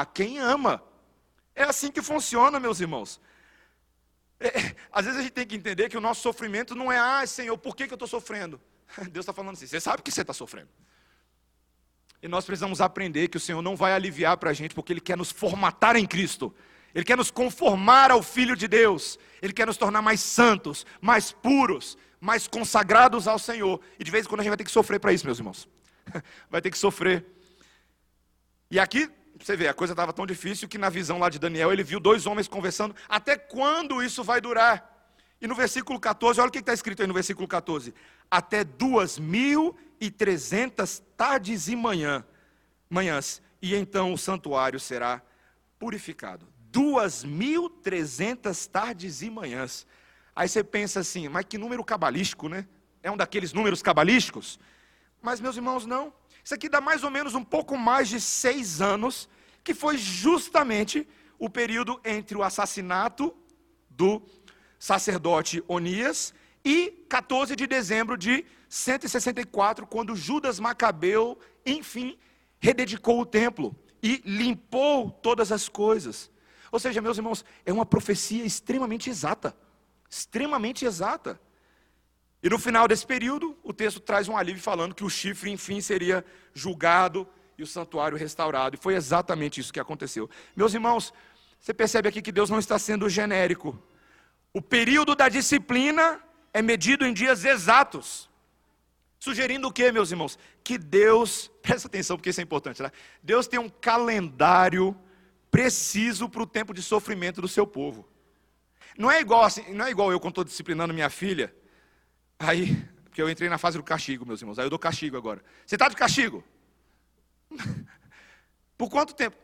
a 0.00 0.06
quem 0.06 0.38
ama. 0.38 0.82
É 1.54 1.64
assim 1.64 1.90
que 1.90 2.00
funciona, 2.00 2.58
meus 2.58 2.80
irmãos. 2.80 3.20
É, 4.40 4.74
às 4.90 5.04
vezes 5.04 5.20
a 5.20 5.22
gente 5.22 5.32
tem 5.32 5.46
que 5.46 5.54
entender 5.54 5.88
que 5.88 5.96
o 5.96 6.00
nosso 6.00 6.22
sofrimento 6.22 6.74
não 6.74 6.90
é, 6.90 6.98
ah, 6.98 7.26
Senhor, 7.26 7.56
por 7.58 7.76
que, 7.76 7.86
que 7.86 7.92
eu 7.92 7.96
estou 7.96 8.08
sofrendo? 8.08 8.60
Deus 9.12 9.24
está 9.24 9.32
falando 9.32 9.54
assim, 9.54 9.66
você 9.66 9.80
sabe 9.80 10.02
que 10.02 10.10
você 10.10 10.22
está 10.22 10.32
sofrendo. 10.32 10.68
E 12.22 12.28
nós 12.28 12.44
precisamos 12.44 12.80
aprender 12.80 13.28
que 13.28 13.36
o 13.36 13.40
Senhor 13.40 13.60
não 13.60 13.76
vai 13.76 13.92
aliviar 13.92 14.36
para 14.36 14.50
a 14.50 14.52
gente, 14.52 14.74
porque 14.74 14.92
Ele 14.92 15.00
quer 15.00 15.16
nos 15.16 15.30
formatar 15.30 15.96
em 15.96 16.06
Cristo. 16.06 16.54
Ele 16.94 17.04
quer 17.04 17.16
nos 17.16 17.30
conformar 17.30 18.10
ao 18.10 18.22
Filho 18.22 18.56
de 18.56 18.68
Deus. 18.68 19.18
Ele 19.40 19.52
quer 19.52 19.66
nos 19.66 19.76
tornar 19.76 20.02
mais 20.02 20.20
santos, 20.20 20.86
mais 21.00 21.32
puros, 21.32 21.98
mais 22.20 22.46
consagrados 22.46 23.26
ao 23.26 23.38
Senhor. 23.38 23.80
E 23.98 24.04
de 24.04 24.10
vez 24.10 24.24
em 24.24 24.28
quando 24.28 24.40
a 24.40 24.42
gente 24.44 24.50
vai 24.50 24.56
ter 24.56 24.64
que 24.64 24.70
sofrer 24.70 25.00
para 25.00 25.12
isso, 25.12 25.26
meus 25.26 25.38
irmãos. 25.38 25.68
Vai 26.50 26.60
ter 26.60 26.70
que 26.70 26.78
sofrer. 26.78 27.24
E 28.70 28.78
aqui 28.78 29.08
você 29.46 29.56
vê, 29.56 29.68
a 29.68 29.74
coisa 29.74 29.92
estava 29.92 30.12
tão 30.12 30.26
difícil 30.26 30.68
que 30.68 30.78
na 30.78 30.88
visão 30.88 31.18
lá 31.18 31.28
de 31.28 31.38
Daniel 31.38 31.72
ele 31.72 31.82
viu 31.82 31.98
dois 31.98 32.26
homens 32.26 32.48
conversando. 32.48 32.94
Até 33.08 33.36
quando 33.36 34.02
isso 34.02 34.22
vai 34.22 34.40
durar? 34.40 34.90
E 35.40 35.46
no 35.46 35.54
versículo 35.54 35.98
14, 35.98 36.40
olha 36.40 36.48
o 36.48 36.52
que 36.52 36.58
está 36.58 36.72
escrito 36.72 37.02
aí 37.02 37.08
no 37.08 37.14
versículo 37.14 37.48
14: 37.48 37.94
Até 38.30 38.62
duas 38.62 39.18
mil 39.18 39.76
e 40.00 40.10
trezentas 40.10 41.02
tardes 41.16 41.68
e 41.68 41.76
manhã, 41.76 42.24
manhãs, 42.88 43.42
e 43.60 43.74
então 43.74 44.12
o 44.12 44.18
santuário 44.18 44.78
será 44.78 45.22
purificado. 45.78 46.46
Duas 46.70 47.24
mil 47.24 47.68
trezentas 47.68 48.66
tardes 48.66 49.22
e 49.22 49.28
manhãs. 49.28 49.86
Aí 50.34 50.48
você 50.48 50.64
pensa 50.64 51.00
assim, 51.00 51.28
mas 51.28 51.44
que 51.44 51.58
número 51.58 51.84
cabalístico, 51.84 52.48
né? 52.48 52.66
É 53.02 53.10
um 53.10 53.16
daqueles 53.16 53.52
números 53.52 53.82
cabalísticos? 53.82 54.58
Mas, 55.20 55.40
meus 55.40 55.56
irmãos, 55.56 55.84
não. 55.84 56.12
Isso 56.44 56.54
aqui 56.54 56.68
dá 56.68 56.80
mais 56.80 57.04
ou 57.04 57.10
menos 57.10 57.34
um 57.34 57.44
pouco 57.44 57.76
mais 57.76 58.08
de 58.08 58.20
seis 58.20 58.80
anos, 58.80 59.28
que 59.62 59.74
foi 59.74 59.96
justamente 59.96 61.06
o 61.38 61.48
período 61.48 62.00
entre 62.04 62.36
o 62.36 62.42
assassinato 62.42 63.34
do 63.88 64.22
sacerdote 64.78 65.62
Onias 65.68 66.34
e 66.64 67.04
14 67.08 67.54
de 67.54 67.66
dezembro 67.66 68.16
de 68.16 68.44
164, 68.68 69.86
quando 69.86 70.16
Judas 70.16 70.58
Macabeu, 70.58 71.38
enfim, 71.64 72.18
rededicou 72.58 73.20
o 73.20 73.26
templo 73.26 73.76
e 74.02 74.22
limpou 74.24 75.10
todas 75.10 75.52
as 75.52 75.68
coisas. 75.68 76.30
Ou 76.70 76.78
seja, 76.80 77.02
meus 77.02 77.18
irmãos, 77.18 77.44
é 77.66 77.72
uma 77.72 77.84
profecia 77.84 78.44
extremamente 78.44 79.10
exata. 79.10 79.54
Extremamente 80.08 80.84
exata. 80.84 81.40
E 82.42 82.48
no 82.48 82.58
final 82.58 82.88
desse 82.88 83.06
período, 83.06 83.56
o 83.62 83.72
texto 83.72 84.00
traz 84.00 84.28
um 84.28 84.36
alívio 84.36 84.60
falando 84.60 84.94
que 84.94 85.04
o 85.04 85.10
chifre, 85.10 85.50
enfim, 85.50 85.80
seria 85.80 86.24
julgado 86.52 87.26
e 87.56 87.62
o 87.62 87.66
santuário 87.66 88.18
restaurado. 88.18 88.74
E 88.74 88.82
foi 88.82 88.94
exatamente 88.94 89.60
isso 89.60 89.72
que 89.72 89.78
aconteceu. 89.78 90.28
Meus 90.56 90.74
irmãos, 90.74 91.14
você 91.60 91.72
percebe 91.72 92.08
aqui 92.08 92.20
que 92.20 92.32
Deus 92.32 92.50
não 92.50 92.58
está 92.58 92.78
sendo 92.78 93.08
genérico. 93.08 93.80
O 94.52 94.60
período 94.60 95.14
da 95.14 95.28
disciplina 95.28 96.20
é 96.52 96.60
medido 96.60 97.06
em 97.06 97.14
dias 97.14 97.44
exatos. 97.44 98.28
Sugerindo 99.20 99.68
o 99.68 99.72
que, 99.72 99.92
meus 99.92 100.10
irmãos? 100.10 100.36
Que 100.64 100.76
Deus, 100.76 101.48
presta 101.62 101.86
atenção 101.86 102.16
porque 102.16 102.30
isso 102.30 102.40
é 102.40 102.42
importante, 102.42 102.82
né? 102.82 102.90
Deus 103.22 103.46
tem 103.46 103.60
um 103.60 103.68
calendário 103.68 104.96
preciso 105.48 106.28
para 106.28 106.42
o 106.42 106.46
tempo 106.46 106.74
de 106.74 106.82
sofrimento 106.82 107.40
do 107.40 107.46
seu 107.46 107.64
povo. 107.64 108.08
Não 108.98 109.08
é 109.08 109.20
igual 109.20 109.44
assim, 109.44 109.72
não 109.72 109.86
é 109.86 109.90
igual 109.90 110.10
eu 110.10 110.18
quando 110.18 110.32
estou 110.32 110.44
disciplinando 110.44 110.92
minha 110.92 111.08
filha, 111.08 111.54
Aí, 112.42 112.74
porque 113.04 113.22
eu 113.22 113.30
entrei 113.30 113.48
na 113.48 113.56
fase 113.56 113.78
do 113.78 113.84
castigo, 113.84 114.26
meus 114.26 114.40
irmãos. 114.40 114.58
Aí 114.58 114.66
eu 114.66 114.70
dou 114.70 114.78
castigo 114.78 115.16
agora. 115.16 115.40
Você 115.64 115.76
está 115.76 115.88
de 115.88 115.94
castigo? 115.94 116.42
Por 118.76 118.90
quanto 118.90 119.14
tempo? 119.14 119.36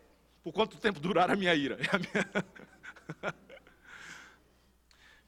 Por 0.43 0.53
quanto 0.53 0.77
tempo 0.79 0.99
durar 0.99 1.31
a 1.31 1.37
minha 1.37 1.55
ira? 1.55 1.79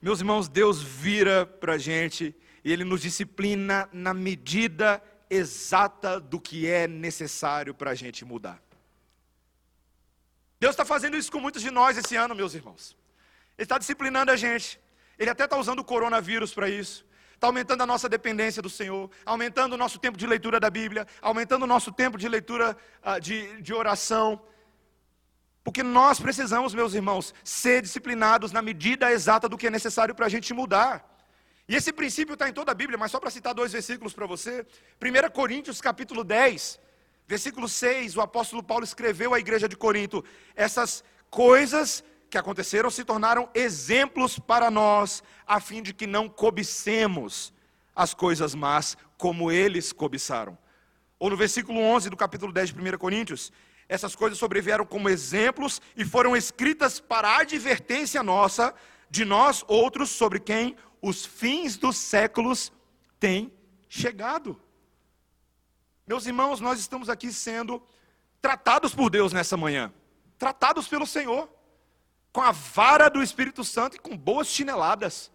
Meus 0.02 0.18
irmãos, 0.20 0.48
Deus 0.48 0.82
vira 0.82 1.44
para 1.44 1.74
a 1.74 1.78
gente 1.78 2.34
e 2.64 2.72
Ele 2.72 2.84
nos 2.84 3.02
disciplina 3.02 3.88
na 3.92 4.14
medida 4.14 5.02
exata 5.28 6.18
do 6.18 6.40
que 6.40 6.66
é 6.66 6.88
necessário 6.88 7.74
para 7.74 7.90
a 7.90 7.94
gente 7.94 8.24
mudar. 8.24 8.60
Deus 10.58 10.72
está 10.72 10.84
fazendo 10.84 11.16
isso 11.16 11.30
com 11.30 11.38
muitos 11.38 11.62
de 11.62 11.70
nós 11.70 11.98
esse 11.98 12.16
ano, 12.16 12.34
meus 12.34 12.54
irmãos. 12.54 12.96
Ele 13.58 13.64
está 13.64 13.76
disciplinando 13.78 14.32
a 14.32 14.36
gente. 14.36 14.80
Ele 15.18 15.30
até 15.30 15.44
está 15.44 15.56
usando 15.58 15.80
o 15.80 15.84
coronavírus 15.84 16.54
para 16.54 16.68
isso 16.68 17.04
está 17.40 17.46
aumentando 17.46 17.82
a 17.82 17.86
nossa 17.86 18.06
dependência 18.06 18.60
do 18.60 18.68
Senhor, 18.68 19.10
aumentando 19.24 19.72
o 19.72 19.78
nosso 19.78 19.98
tempo 19.98 20.18
de 20.18 20.26
leitura 20.26 20.60
da 20.60 20.68
Bíblia, 20.68 21.06
aumentando 21.22 21.62
o 21.62 21.66
nosso 21.66 21.90
tempo 21.90 22.18
de 22.18 22.28
leitura 22.28 22.76
uh, 23.02 23.18
de, 23.18 23.62
de 23.62 23.72
oração. 23.72 24.38
Porque 25.64 25.82
nós 25.82 26.20
precisamos, 26.20 26.74
meus 26.74 26.92
irmãos, 26.92 27.34
ser 27.42 27.80
disciplinados 27.80 28.52
na 28.52 28.60
medida 28.60 29.10
exata 29.10 29.48
do 29.48 29.56
que 29.56 29.68
é 29.68 29.70
necessário 29.70 30.14
para 30.14 30.26
a 30.26 30.28
gente 30.28 30.52
mudar. 30.52 31.02
E 31.66 31.74
esse 31.74 31.94
princípio 31.94 32.34
está 32.34 32.46
em 32.46 32.52
toda 32.52 32.72
a 32.72 32.74
Bíblia, 32.74 32.98
mas 32.98 33.10
só 33.10 33.18
para 33.18 33.30
citar 33.30 33.54
dois 33.54 33.72
versículos 33.72 34.12
para 34.12 34.26
você. 34.26 34.66
1 35.00 35.30
Coríntios 35.32 35.80
capítulo 35.80 36.22
10, 36.22 36.78
versículo 37.26 37.70
6, 37.70 38.18
o 38.18 38.20
apóstolo 38.20 38.62
Paulo 38.62 38.84
escreveu 38.84 39.32
à 39.32 39.40
igreja 39.40 39.66
de 39.66 39.78
Corinto: 39.78 40.22
essas 40.54 41.02
coisas 41.30 42.04
que 42.30 42.38
aconteceram 42.38 42.90
se 42.90 43.04
tornaram 43.04 43.50
exemplos 43.54 44.38
para 44.38 44.70
nós, 44.70 45.22
a 45.46 45.60
fim 45.60 45.82
de 45.82 45.92
que 45.92 46.06
não 46.06 46.28
cobicemos 46.28 47.52
as 47.94 48.14
coisas 48.14 48.54
más 48.54 48.96
como 49.18 49.50
eles 49.50 49.92
cobiçaram. 49.92 50.56
Ou 51.18 51.28
no 51.28 51.36
versículo 51.36 51.80
11 51.80 52.08
do 52.08 52.16
capítulo 52.16 52.52
10 52.52 52.72
de 52.72 52.80
1 52.80 52.98
Coríntios, 52.98 53.52
essas 53.88 54.14
coisas 54.14 54.38
sobrevieram 54.38 54.86
como 54.86 55.08
exemplos 55.08 55.82
e 55.96 56.04
foram 56.04 56.36
escritas 56.36 57.00
para 57.00 57.38
advertência 57.38 58.22
nossa, 58.22 58.72
de 59.10 59.24
nós 59.24 59.64
outros, 59.66 60.10
sobre 60.10 60.38
quem 60.38 60.76
os 61.02 61.26
fins 61.26 61.76
dos 61.76 61.96
séculos 61.96 62.72
têm 63.18 63.52
chegado. 63.88 64.58
Meus 66.06 66.24
irmãos, 66.26 66.60
nós 66.60 66.78
estamos 66.78 67.08
aqui 67.08 67.32
sendo 67.32 67.82
tratados 68.40 68.94
por 68.94 69.10
Deus 69.10 69.32
nessa 69.32 69.56
manhã, 69.56 69.92
tratados 70.38 70.86
pelo 70.86 71.06
Senhor 71.06 71.48
com 72.32 72.40
a 72.40 72.52
vara 72.52 73.08
do 73.08 73.22
Espírito 73.22 73.64
Santo 73.64 73.96
e 73.96 73.98
com 73.98 74.16
boas 74.16 74.48
chineladas, 74.48 75.30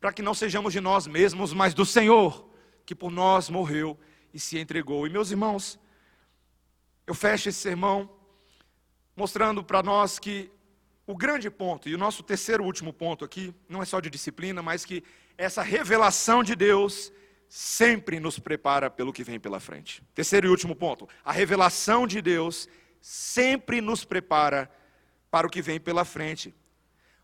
para 0.00 0.12
que 0.12 0.22
não 0.22 0.34
sejamos 0.34 0.72
de 0.72 0.80
nós 0.80 1.06
mesmos, 1.06 1.52
mas 1.52 1.74
do 1.74 1.84
Senhor, 1.84 2.48
que 2.84 2.94
por 2.94 3.10
nós 3.10 3.48
morreu 3.48 3.98
e 4.32 4.38
se 4.38 4.58
entregou. 4.58 5.06
E 5.06 5.10
meus 5.10 5.30
irmãos, 5.30 5.78
eu 7.06 7.14
fecho 7.14 7.48
esse 7.48 7.58
sermão 7.58 8.10
mostrando 9.16 9.62
para 9.62 9.82
nós 9.82 10.18
que 10.18 10.50
o 11.06 11.16
grande 11.16 11.50
ponto, 11.50 11.88
e 11.88 11.94
o 11.94 11.98
nosso 11.98 12.22
terceiro 12.22 12.64
último 12.64 12.92
ponto 12.92 13.24
aqui, 13.24 13.54
não 13.68 13.82
é 13.82 13.84
só 13.84 14.00
de 14.00 14.08
disciplina, 14.08 14.62
mas 14.62 14.84
que 14.84 15.02
essa 15.36 15.62
revelação 15.62 16.42
de 16.42 16.54
Deus 16.54 17.12
sempre 17.48 18.18
nos 18.18 18.38
prepara 18.38 18.88
pelo 18.88 19.12
que 19.12 19.24
vem 19.24 19.38
pela 19.38 19.60
frente. 19.60 20.02
Terceiro 20.14 20.46
e 20.46 20.50
último 20.50 20.74
ponto, 20.74 21.08
a 21.24 21.32
revelação 21.32 22.06
de 22.06 22.22
Deus 22.22 22.68
sempre 23.00 23.80
nos 23.80 24.04
prepara 24.04 24.70
para 25.32 25.46
o 25.46 25.50
que 25.50 25.62
vem 25.62 25.80
pela 25.80 26.04
frente. 26.04 26.54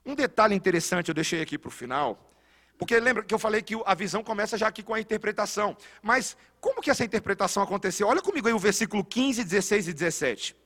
Um 0.04 0.14
detalhe 0.14 0.54
interessante 0.54 1.10
eu 1.10 1.14
deixei 1.14 1.42
aqui 1.42 1.58
para 1.58 1.68
o 1.68 1.70
final, 1.70 2.32
porque 2.78 2.98
lembra 2.98 3.22
que 3.22 3.34
eu 3.34 3.38
falei 3.38 3.60
que 3.60 3.74
a 3.84 3.94
visão 3.94 4.24
começa 4.24 4.56
já 4.56 4.66
aqui 4.66 4.82
com 4.82 4.94
a 4.94 5.00
interpretação. 5.00 5.76
Mas 6.02 6.34
como 6.58 6.80
que 6.80 6.90
essa 6.90 7.04
interpretação 7.04 7.62
aconteceu? 7.62 8.08
Olha 8.08 8.22
comigo 8.22 8.48
aí 8.48 8.54
o 8.54 8.58
versículo 8.58 9.04
15, 9.04 9.44
16 9.44 9.88
e 9.88 9.92
17. 9.92 10.56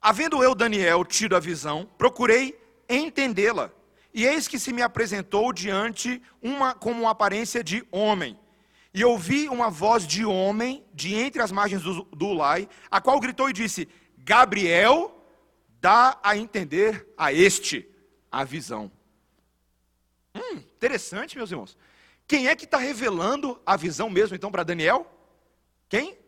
Havendo 0.00 0.42
eu, 0.42 0.54
Daniel, 0.54 1.04
tido 1.04 1.36
a 1.36 1.40
visão, 1.40 1.86
procurei 1.98 2.58
entendê-la. 2.88 3.70
E 4.14 4.24
eis 4.24 4.48
que 4.48 4.58
se 4.58 4.72
me 4.72 4.80
apresentou 4.80 5.52
diante 5.52 6.22
uma 6.40 6.72
como 6.72 7.02
uma 7.02 7.10
aparência 7.10 7.62
de 7.62 7.86
homem. 7.92 8.38
E 8.94 9.04
ouvi 9.04 9.50
uma 9.50 9.68
voz 9.68 10.06
de 10.06 10.24
homem 10.24 10.82
de 10.94 11.14
entre 11.14 11.42
as 11.42 11.52
margens 11.52 11.82
do, 11.82 12.04
do 12.04 12.28
Ulai, 12.28 12.66
a 12.90 13.02
qual 13.02 13.20
gritou 13.20 13.50
e 13.50 13.52
disse: 13.52 13.86
Gabriel, 14.16 15.15
dá 15.80 16.18
a 16.22 16.36
entender 16.36 17.06
a 17.16 17.32
este 17.32 17.88
a 18.30 18.44
visão. 18.44 18.90
Hum, 20.34 20.56
interessante, 20.56 21.36
meus 21.36 21.50
irmãos. 21.50 21.76
Quem 22.26 22.48
é 22.48 22.56
que 22.56 22.64
está 22.64 22.78
revelando 22.78 23.60
a 23.64 23.76
visão 23.76 24.10
mesmo, 24.10 24.34
então, 24.34 24.50
para 24.50 24.64
Daniel? 24.64 25.06
Quem? 25.88 26.18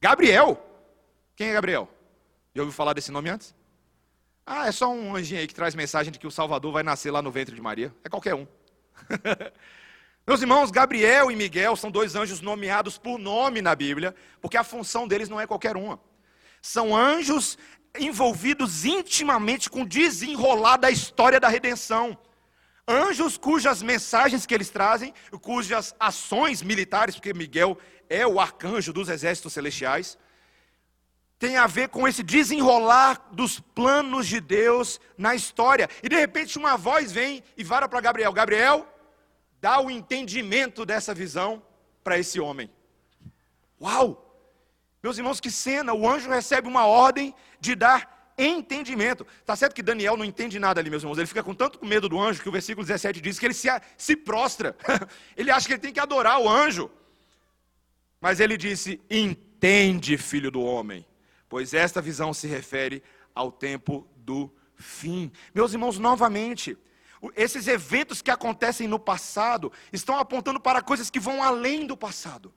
Gabriel. 0.00 0.60
Quem 1.36 1.48
é 1.48 1.52
Gabriel? 1.52 1.88
Já 2.54 2.62
ouviu 2.62 2.74
falar 2.74 2.94
desse 2.94 3.12
nome 3.12 3.28
antes? 3.28 3.54
Ah, 4.46 4.68
é 4.68 4.72
só 4.72 4.90
um 4.90 5.16
anjinho 5.16 5.40
aí 5.40 5.46
que 5.46 5.54
traz 5.54 5.74
mensagem 5.74 6.12
de 6.12 6.18
que 6.18 6.26
o 6.26 6.30
Salvador 6.30 6.72
vai 6.72 6.82
nascer 6.82 7.10
lá 7.10 7.22
no 7.22 7.30
ventre 7.30 7.54
de 7.54 7.60
Maria. 7.60 7.94
É 8.04 8.08
qualquer 8.08 8.34
um. 8.34 8.46
Meus 10.26 10.40
irmãos, 10.40 10.70
Gabriel 10.70 11.30
e 11.30 11.36
Miguel 11.36 11.76
são 11.76 11.90
dois 11.90 12.14
anjos 12.14 12.40
nomeados 12.40 12.96
por 12.96 13.18
nome 13.18 13.60
na 13.60 13.74
Bíblia, 13.74 14.14
porque 14.40 14.56
a 14.56 14.64
função 14.64 15.06
deles 15.06 15.28
não 15.28 15.40
é 15.40 15.46
qualquer 15.46 15.76
uma. 15.76 16.00
São 16.62 16.96
anjos 16.96 17.58
envolvidos 17.98 18.84
intimamente 18.84 19.70
com 19.70 19.84
desenrolar 19.84 20.76
da 20.76 20.90
história 20.90 21.38
da 21.38 21.48
redenção. 21.48 22.16
Anjos 22.86 23.38
cujas 23.38 23.82
mensagens 23.82 24.44
que 24.44 24.54
eles 24.54 24.68
trazem, 24.68 25.14
cujas 25.40 25.94
ações 25.98 26.62
militares, 26.62 27.14
porque 27.14 27.32
Miguel 27.32 27.78
é 28.08 28.26
o 28.26 28.38
arcanjo 28.38 28.92
dos 28.92 29.08
exércitos 29.08 29.52
celestiais, 29.52 30.18
tem 31.38 31.56
a 31.56 31.66
ver 31.66 31.88
com 31.88 32.06
esse 32.06 32.22
desenrolar 32.22 33.28
dos 33.32 33.58
planos 33.60 34.26
de 34.26 34.40
Deus 34.40 35.00
na 35.16 35.34
história. 35.34 35.88
E 36.02 36.08
de 36.08 36.16
repente 36.16 36.58
uma 36.58 36.76
voz 36.76 37.12
vem 37.12 37.42
e 37.56 37.64
vara 37.64 37.88
para 37.88 38.00
Gabriel: 38.00 38.32
Gabriel, 38.32 38.86
dá 39.60 39.80
o 39.80 39.90
entendimento 39.90 40.84
dessa 40.84 41.14
visão 41.14 41.62
para 42.02 42.18
esse 42.18 42.38
homem. 42.40 42.70
Uau! 43.80 44.23
Meus 45.04 45.18
irmãos, 45.18 45.38
que 45.38 45.50
cena! 45.50 45.92
O 45.92 46.08
anjo 46.08 46.30
recebe 46.30 46.66
uma 46.66 46.86
ordem 46.86 47.34
de 47.60 47.74
dar 47.74 48.32
entendimento. 48.38 49.26
Está 49.38 49.54
certo 49.54 49.74
que 49.74 49.82
Daniel 49.82 50.16
não 50.16 50.24
entende 50.24 50.58
nada 50.58 50.80
ali, 50.80 50.88
meus 50.88 51.02
irmãos. 51.02 51.18
Ele 51.18 51.26
fica 51.26 51.42
com 51.42 51.52
tanto 51.54 51.84
medo 51.84 52.08
do 52.08 52.18
anjo 52.18 52.40
que 52.40 52.48
o 52.48 52.52
versículo 52.52 52.86
17 52.86 53.20
diz 53.20 53.38
que 53.38 53.44
ele 53.44 53.52
se, 53.52 53.68
se 53.98 54.16
prostra. 54.16 54.74
ele 55.36 55.50
acha 55.50 55.66
que 55.66 55.74
ele 55.74 55.82
tem 55.82 55.92
que 55.92 56.00
adorar 56.00 56.40
o 56.40 56.48
anjo. 56.48 56.90
Mas 58.18 58.40
ele 58.40 58.56
disse: 58.56 58.98
Entende, 59.10 60.16
filho 60.16 60.50
do 60.50 60.62
homem, 60.62 61.06
pois 61.50 61.74
esta 61.74 62.00
visão 62.00 62.32
se 62.32 62.46
refere 62.46 63.02
ao 63.34 63.52
tempo 63.52 64.08
do 64.16 64.50
fim. 64.74 65.30
Meus 65.54 65.74
irmãos, 65.74 65.98
novamente, 65.98 66.78
esses 67.36 67.68
eventos 67.68 68.22
que 68.22 68.30
acontecem 68.30 68.88
no 68.88 68.98
passado 68.98 69.70
estão 69.92 70.18
apontando 70.18 70.58
para 70.58 70.80
coisas 70.80 71.10
que 71.10 71.20
vão 71.20 71.42
além 71.42 71.86
do 71.86 71.94
passado. 71.94 72.54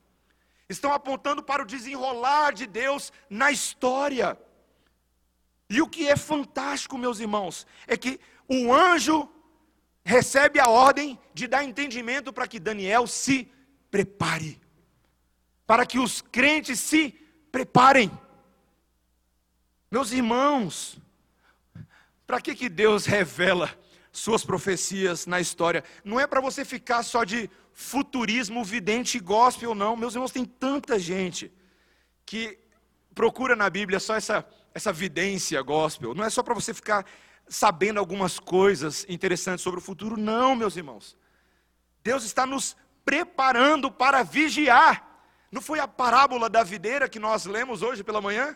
Estão 0.70 0.92
apontando 0.92 1.42
para 1.42 1.64
o 1.64 1.66
desenrolar 1.66 2.54
de 2.54 2.68
Deus 2.68 3.12
na 3.30 3.52
história. 3.52 4.38
E 5.70 5.82
o 5.82 5.88
que 5.88 6.08
é 6.08 6.16
fantástico, 6.16 6.98
meus 6.98 7.20
irmãos, 7.20 7.66
é 7.86 7.96
que 7.96 8.20
o 8.48 8.74
anjo 8.74 9.30
recebe 10.04 10.60
a 10.60 10.70
ordem 10.70 11.20
de 11.34 11.48
dar 11.48 11.64
entendimento 11.64 12.32
para 12.32 12.48
que 12.48 12.60
Daniel 12.60 13.08
se 13.08 13.52
prepare, 13.92 14.62
para 15.66 15.86
que 15.86 16.00
os 16.00 16.22
crentes 16.22 16.80
se 16.80 17.12
preparem. 17.52 18.12
Meus 19.90 20.12
irmãos, 20.12 20.98
para 22.26 22.42
que, 22.42 22.54
que 22.54 22.68
Deus 22.70 23.06
revela 23.06 23.74
suas 24.12 24.44
profecias 24.44 25.26
na 25.26 25.40
história? 25.40 25.84
Não 26.04 26.20
é 26.20 26.28
para 26.28 26.42
você 26.42 26.66
ficar 26.66 27.04
só 27.04 27.24
de 27.24 27.50
futurismo, 27.80 28.64
vidente 28.64 29.20
gospel, 29.20 29.76
não. 29.76 29.96
Meus 29.96 30.16
irmãos, 30.16 30.32
tem 30.32 30.44
tanta 30.44 30.98
gente 30.98 31.54
que 32.26 32.58
procura 33.14 33.56
na 33.56 33.70
Bíblia 33.70 34.00
só 34.00 34.16
essa 34.16 34.44
essa 34.78 34.94
vidência 34.94 35.60
gospel, 35.64 36.14
não 36.14 36.24
é 36.24 36.30
só 36.30 36.44
para 36.44 36.54
você 36.54 36.72
ficar 36.72 37.04
sabendo 37.50 38.00
algumas 38.00 38.38
coisas 38.38 39.06
interessantes 39.10 39.64
sobre 39.64 39.80
o 39.80 39.84
futuro, 39.84 40.16
não, 40.16 40.56
meus 40.56 40.78
irmãos. 40.78 41.18
Deus 42.04 42.24
está 42.24 42.46
nos 42.46 42.76
preparando 43.04 43.92
para 43.92 44.22
vigiar. 44.22 45.04
Não 45.52 45.62
foi 45.62 45.80
a 45.80 45.88
parábola 45.88 46.48
da 46.48 46.64
videira 46.64 47.10
que 47.10 47.18
nós 47.18 47.46
lemos 47.46 47.82
hoje 47.82 48.04
pela 48.04 48.22
manhã? 48.22 48.56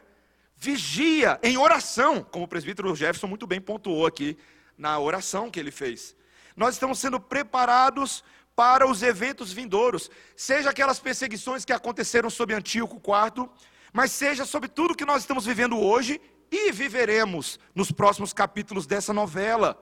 Vigia 0.55 1.39
em 1.41 1.57
oração, 1.57 2.23
como 2.23 2.45
o 2.45 2.47
presbítero 2.47 2.95
Jefferson 2.95 3.27
muito 3.27 3.47
bem 3.47 3.59
pontuou 3.59 4.05
aqui 4.05 4.37
na 4.77 4.99
oração 4.99 5.49
que 5.49 5.59
ele 5.59 5.71
fez. 5.71 6.15
Nós 6.55 6.75
estamos 6.75 6.99
sendo 6.99 7.19
preparados 7.19 8.23
para 8.55 8.89
os 8.89 9.01
eventos 9.01 9.51
vindouros, 9.51 10.09
seja 10.35 10.69
aquelas 10.69 10.99
perseguições 10.99 11.65
que 11.65 11.73
aconteceram 11.73 12.29
sob 12.29 12.53
Antíoco 12.53 12.97
IV, 12.97 13.49
mas 13.93 14.11
seja 14.11 14.45
sobre 14.45 14.69
tudo 14.69 14.95
que 14.95 15.05
nós 15.05 15.23
estamos 15.23 15.45
vivendo 15.45 15.79
hoje 15.79 16.19
e 16.51 16.71
viveremos 16.71 17.59
nos 17.73 17.91
próximos 17.91 18.33
capítulos 18.33 18.85
dessa 18.85 19.13
novela. 19.13 19.81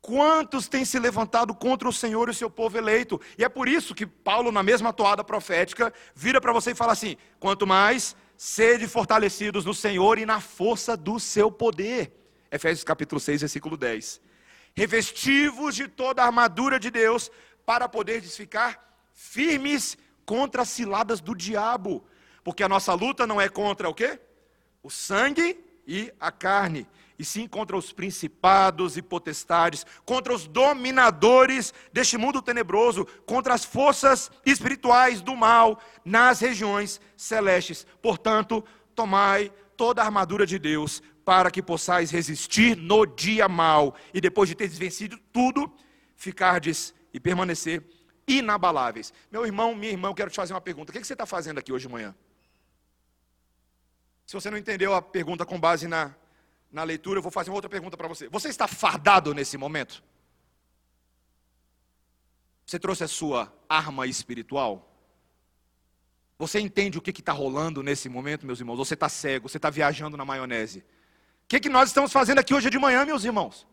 Quantos 0.00 0.66
têm 0.66 0.84
se 0.84 0.98
levantado 0.98 1.54
contra 1.54 1.88
o 1.88 1.92
Senhor 1.92 2.28
e 2.28 2.30
o 2.30 2.34
seu 2.34 2.48
povo 2.48 2.78
eleito? 2.78 3.20
E 3.36 3.44
é 3.44 3.48
por 3.48 3.68
isso 3.68 3.94
que 3.94 4.06
Paulo, 4.06 4.50
na 4.50 4.62
mesma 4.62 4.92
toada 4.92 5.22
profética, 5.22 5.92
vira 6.14 6.40
para 6.40 6.52
você 6.52 6.70
e 6.70 6.74
fala 6.74 6.92
assim: 6.92 7.16
quanto 7.38 7.66
mais 7.66 8.16
sede 8.36 8.88
fortalecidos 8.88 9.66
no 9.66 9.74
Senhor 9.74 10.18
e 10.18 10.24
na 10.24 10.40
força 10.40 10.96
do 10.96 11.20
seu 11.20 11.52
poder. 11.52 12.10
Efésios 12.50 12.82
capítulo 12.82 13.20
6, 13.20 13.42
versículo 13.42 13.76
10. 13.76 14.18
Revestivos 14.74 15.74
de 15.74 15.86
toda 15.86 16.22
a 16.22 16.26
armadura 16.26 16.80
de 16.80 16.90
Deus 16.90 17.30
para 17.70 17.88
poderes 17.88 18.36
ficar 18.36 19.00
firmes 19.14 19.96
contra 20.26 20.62
as 20.62 20.68
ciladas 20.70 21.20
do 21.20 21.36
diabo. 21.36 22.04
Porque 22.42 22.64
a 22.64 22.68
nossa 22.68 22.92
luta 22.94 23.28
não 23.28 23.40
é 23.40 23.48
contra 23.48 23.88
o 23.88 23.94
quê? 23.94 24.18
O 24.82 24.90
sangue 24.90 25.56
e 25.86 26.12
a 26.18 26.32
carne, 26.32 26.84
e 27.16 27.24
sim 27.24 27.46
contra 27.46 27.76
os 27.76 27.92
principados 27.92 28.96
e 28.96 29.02
potestades, 29.02 29.86
contra 30.04 30.34
os 30.34 30.48
dominadores 30.48 31.72
deste 31.92 32.18
mundo 32.18 32.42
tenebroso, 32.42 33.06
contra 33.24 33.54
as 33.54 33.64
forças 33.64 34.32
espirituais 34.44 35.22
do 35.22 35.36
mal 35.36 35.80
nas 36.04 36.40
regiões 36.40 37.00
celestes. 37.16 37.86
Portanto, 38.02 38.64
tomai 38.96 39.52
toda 39.76 40.02
a 40.02 40.06
armadura 40.06 40.44
de 40.44 40.58
Deus, 40.58 41.00
para 41.24 41.52
que 41.52 41.62
possais 41.62 42.10
resistir 42.10 42.76
no 42.76 43.06
dia 43.06 43.48
mal, 43.48 43.94
e 44.12 44.20
depois 44.20 44.48
de 44.48 44.56
teres 44.56 44.76
vencido 44.76 45.16
tudo, 45.32 45.72
ficardes 46.16 46.92
e 47.12 47.20
permanecer 47.20 47.84
inabaláveis. 48.26 49.12
Meu 49.30 49.44
irmão, 49.44 49.74
minha 49.74 49.92
irmã, 49.92 50.08
eu 50.08 50.14
quero 50.14 50.30
te 50.30 50.36
fazer 50.36 50.52
uma 50.52 50.60
pergunta. 50.60 50.90
O 50.90 50.92
que 50.92 51.04
você 51.04 51.14
está 51.14 51.26
fazendo 51.26 51.58
aqui 51.58 51.72
hoje 51.72 51.86
de 51.86 51.92
manhã? 51.92 52.14
Se 54.26 54.34
você 54.34 54.50
não 54.50 54.58
entendeu 54.58 54.94
a 54.94 55.02
pergunta 55.02 55.44
com 55.44 55.58
base 55.58 55.88
na, 55.88 56.14
na 56.70 56.84
leitura, 56.84 57.18
eu 57.18 57.22
vou 57.22 57.32
fazer 57.32 57.50
uma 57.50 57.56
outra 57.56 57.68
pergunta 57.68 57.96
para 57.96 58.06
você. 58.06 58.28
Você 58.28 58.48
está 58.48 58.68
fardado 58.68 59.34
nesse 59.34 59.56
momento? 59.56 60.02
Você 62.64 62.78
trouxe 62.78 63.02
a 63.02 63.08
sua 63.08 63.52
arma 63.68 64.06
espiritual? 64.06 64.86
Você 66.38 66.60
entende 66.60 66.96
o 66.96 67.02
que 67.02 67.10
está 67.10 67.32
rolando 67.32 67.82
nesse 67.82 68.08
momento, 68.08 68.46
meus 68.46 68.60
irmãos? 68.60 68.76
Você 68.76 68.94
está 68.94 69.08
cego, 69.08 69.48
você 69.48 69.58
está 69.58 69.68
viajando 69.68 70.16
na 70.16 70.24
maionese. 70.24 70.78
O 70.78 71.48
que, 71.48 71.58
que 71.58 71.68
nós 71.68 71.88
estamos 71.88 72.12
fazendo 72.12 72.38
aqui 72.38 72.54
hoje 72.54 72.70
de 72.70 72.78
manhã, 72.78 73.04
meus 73.04 73.24
irmãos? 73.24 73.66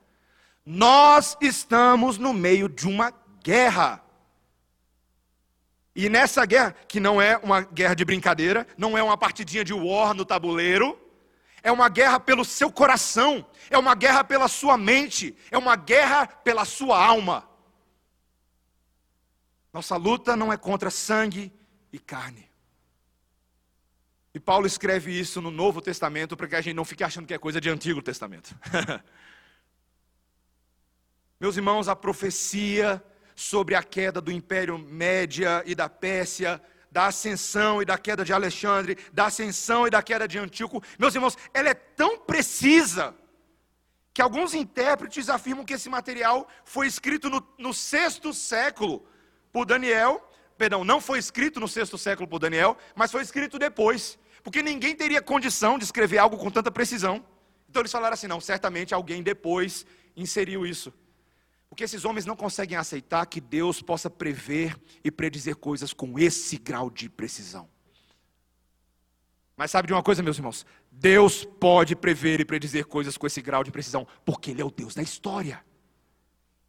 Nós 0.66 1.38
estamos 1.40 2.18
no 2.18 2.34
meio 2.34 2.68
de 2.68 2.88
uma 2.88 3.12
guerra. 3.48 4.04
E 5.96 6.10
nessa 6.10 6.46
guerra, 6.46 6.76
que 6.86 7.00
não 7.00 7.22
é 7.22 7.38
uma 7.38 7.62
guerra 7.62 7.94
de 7.94 8.04
brincadeira, 8.04 8.68
não 8.78 8.98
é 8.98 9.02
uma 9.02 9.18
partidinha 9.18 9.64
de 9.64 9.74
war 9.74 10.14
no 10.14 10.26
tabuleiro, 10.26 11.00
é 11.64 11.72
uma 11.72 11.88
guerra 11.88 12.20
pelo 12.20 12.44
seu 12.44 12.70
coração, 12.70 13.46
é 13.70 13.78
uma 13.78 13.96
guerra 13.96 14.26
pela 14.26 14.50
sua 14.50 14.78
mente, 14.78 15.36
é 15.50 15.58
uma 15.58 15.78
guerra 15.78 16.28
pela 16.28 16.66
sua 16.66 17.04
alma. 17.04 17.50
Nossa 19.72 19.96
luta 19.96 20.36
não 20.36 20.52
é 20.52 20.58
contra 20.58 20.90
sangue 20.90 21.54
e 21.92 21.98
carne. 21.98 22.52
E 24.34 24.42
Paulo 24.42 24.68
escreve 24.68 25.18
isso 25.18 25.42
no 25.42 25.50
Novo 25.50 25.82
Testamento 25.82 26.36
para 26.36 26.50
que 26.50 26.56
a 26.56 26.62
gente 26.62 26.76
não 26.76 26.86
fique 26.86 27.04
achando 27.04 27.26
que 27.26 27.34
é 27.34 27.38
coisa 27.38 27.62
de 27.62 27.70
Antigo 27.70 28.02
Testamento. 28.02 28.54
Meus 31.40 31.56
irmãos, 31.56 31.88
a 31.88 31.96
profecia 31.96 33.02
sobre 33.38 33.76
a 33.76 33.84
queda 33.84 34.20
do 34.20 34.32
Império 34.32 34.80
Média 34.80 35.62
e 35.64 35.76
da 35.76 35.88
Pérsia, 35.88 36.60
da 36.92 37.06
ascensão 37.06 37.80
e 37.84 37.86
da 37.86 37.96
queda 37.96 38.26
de 38.26 38.34
Alexandre, 38.34 38.98
da 39.14 39.28
ascensão 39.28 39.86
e 39.86 39.92
da 39.92 40.02
queda 40.02 40.28
de 40.28 40.40
Antíoco, 40.40 40.82
meus 40.98 41.14
irmãos, 41.14 41.38
ela 41.54 41.70
é 41.70 41.76
tão 41.76 42.18
precisa 42.18 43.16
que 44.12 44.24
alguns 44.24 44.56
intérpretes 44.56 45.30
afirmam 45.30 45.64
que 45.64 45.76
esse 45.76 45.88
material 45.88 46.48
foi 46.66 46.88
escrito 46.88 47.30
no, 47.30 47.48
no 47.60 47.76
sexto 47.76 48.34
século 48.34 49.06
por 49.52 49.68
Daniel, 49.68 50.28
perdão, 50.58 50.84
não 50.84 51.00
foi 51.00 51.20
escrito 51.20 51.60
no 51.60 51.68
sexto 51.68 51.96
século 51.96 52.28
por 52.28 52.40
Daniel, 52.40 52.76
mas 52.96 53.12
foi 53.12 53.22
escrito 53.22 53.60
depois, 53.60 54.18
porque 54.44 54.64
ninguém 54.64 54.96
teria 54.96 55.22
condição 55.22 55.78
de 55.78 55.84
escrever 55.84 56.18
algo 56.18 56.38
com 56.38 56.50
tanta 56.50 56.72
precisão. 56.72 57.24
Então 57.70 57.84
eles 57.84 57.92
falaram 57.92 58.16
assim: 58.16 58.26
não, 58.26 58.42
certamente 58.42 58.96
alguém 58.96 59.22
depois 59.22 59.86
inseriu 60.16 60.66
isso. 60.66 60.92
Porque 61.70 61.84
esses 61.84 62.06
homens 62.06 62.26
não 62.26 62.36
conseguem 62.36 62.78
aceitar 62.78 63.26
que 63.26 63.42
Deus 63.42 63.82
possa 63.82 64.10
prever 64.10 64.76
e 65.04 65.12
predizer 65.12 65.56
coisas 65.56 65.94
com 65.94 66.18
esse 66.18 66.58
grau 66.58 66.90
de 66.90 67.10
precisão. 67.10 67.70
Mas 69.56 69.72
sabe 69.72 69.88
de 69.88 69.94
uma 69.94 70.04
coisa, 70.04 70.22
meus 70.22 70.38
irmãos? 70.38 70.66
Deus 70.92 71.44
pode 71.44 71.96
prever 71.96 72.40
e 72.40 72.46
predizer 72.46 72.86
coisas 72.86 73.18
com 73.18 73.26
esse 73.26 73.42
grau 73.42 73.64
de 73.64 73.72
precisão, 73.72 74.08
porque 74.24 74.52
Ele 74.52 74.62
é 74.62 74.66
o 74.66 74.72
Deus 74.72 74.94
da 74.94 75.02
história. 75.02 75.66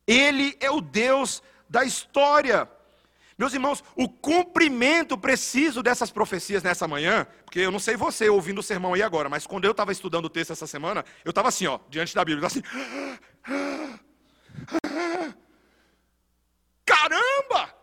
Ele 0.06 0.56
é 0.58 0.70
o 0.70 0.80
Deus 0.80 1.42
da 1.68 1.84
história. 1.84 2.66
Meus 3.36 3.52
irmãos, 3.54 3.84
o 3.94 4.08
cumprimento 4.08 5.16
preciso 5.16 5.82
dessas 5.82 6.10
profecias 6.10 6.62
nessa 6.62 6.88
manhã, 6.88 7.26
porque 7.44 7.60
eu 7.60 7.70
não 7.70 7.78
sei 7.78 7.94
você 7.94 8.28
ouvindo 8.28 8.58
o 8.58 8.62
sermão 8.62 8.94
aí 8.94 9.02
agora, 9.02 9.28
mas 9.28 9.46
quando 9.46 9.64
eu 9.66 9.70
estava 9.70 9.92
estudando 9.92 10.24
o 10.24 10.30
texto 10.30 10.52
essa 10.52 10.66
semana, 10.66 11.04
eu 11.24 11.30
estava 11.30 11.48
assim, 11.48 11.66
ó, 11.66 11.78
diante 11.88 12.14
da 12.14 12.24
Bíblia, 12.24 12.46
assim. 12.46 12.62
Caramba! 16.84 17.78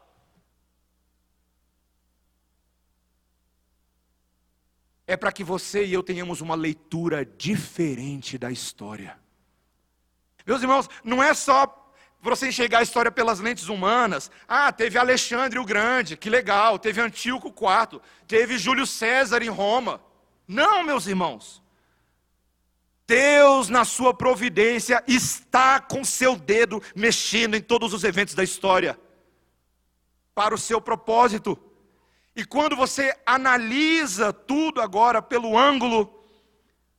É 5.07 5.15
para 5.15 5.31
que 5.31 5.43
você 5.43 5.85
e 5.85 5.93
eu 5.93 6.01
tenhamos 6.01 6.41
uma 6.41 6.55
leitura 6.55 7.25
diferente 7.25 8.37
da 8.37 8.51
história. 8.51 9.17
Meus 10.45 10.61
irmãos, 10.61 10.89
não 11.03 11.21
é 11.21 11.33
só 11.33 11.93
você 12.21 12.47
enxergar 12.47 12.79
a 12.79 12.83
história 12.83 13.11
pelas 13.11 13.39
lentes 13.39 13.67
humanas. 13.67 14.31
Ah, 14.47 14.71
teve 14.71 14.97
Alexandre 14.97 15.59
o 15.59 15.65
Grande, 15.65 16.17
que 16.17 16.29
legal. 16.29 16.79
Teve 16.79 17.01
Antíoco 17.01 17.49
IV, 17.49 18.01
teve 18.27 18.57
Júlio 18.57 18.87
César 18.87 19.41
em 19.43 19.49
Roma. 19.49 20.01
Não, 20.47 20.83
meus 20.83 21.07
irmãos. 21.07 21.63
Deus, 23.07 23.69
na 23.69 23.85
sua 23.85 24.13
providência, 24.13 25.03
está 25.07 25.79
com 25.79 26.03
seu 26.03 26.35
dedo 26.35 26.81
mexendo 26.95 27.55
em 27.55 27.61
todos 27.61 27.93
os 27.93 28.03
eventos 28.03 28.33
da 28.33 28.43
história, 28.43 28.99
para 30.33 30.55
o 30.55 30.57
seu 30.57 30.81
propósito. 30.81 31.57
E 32.35 32.43
quando 32.43 32.75
você 32.75 33.15
analisa 33.25 34.33
tudo 34.33 34.81
agora 34.81 35.21
pelo 35.21 35.57
ângulo 35.57 36.23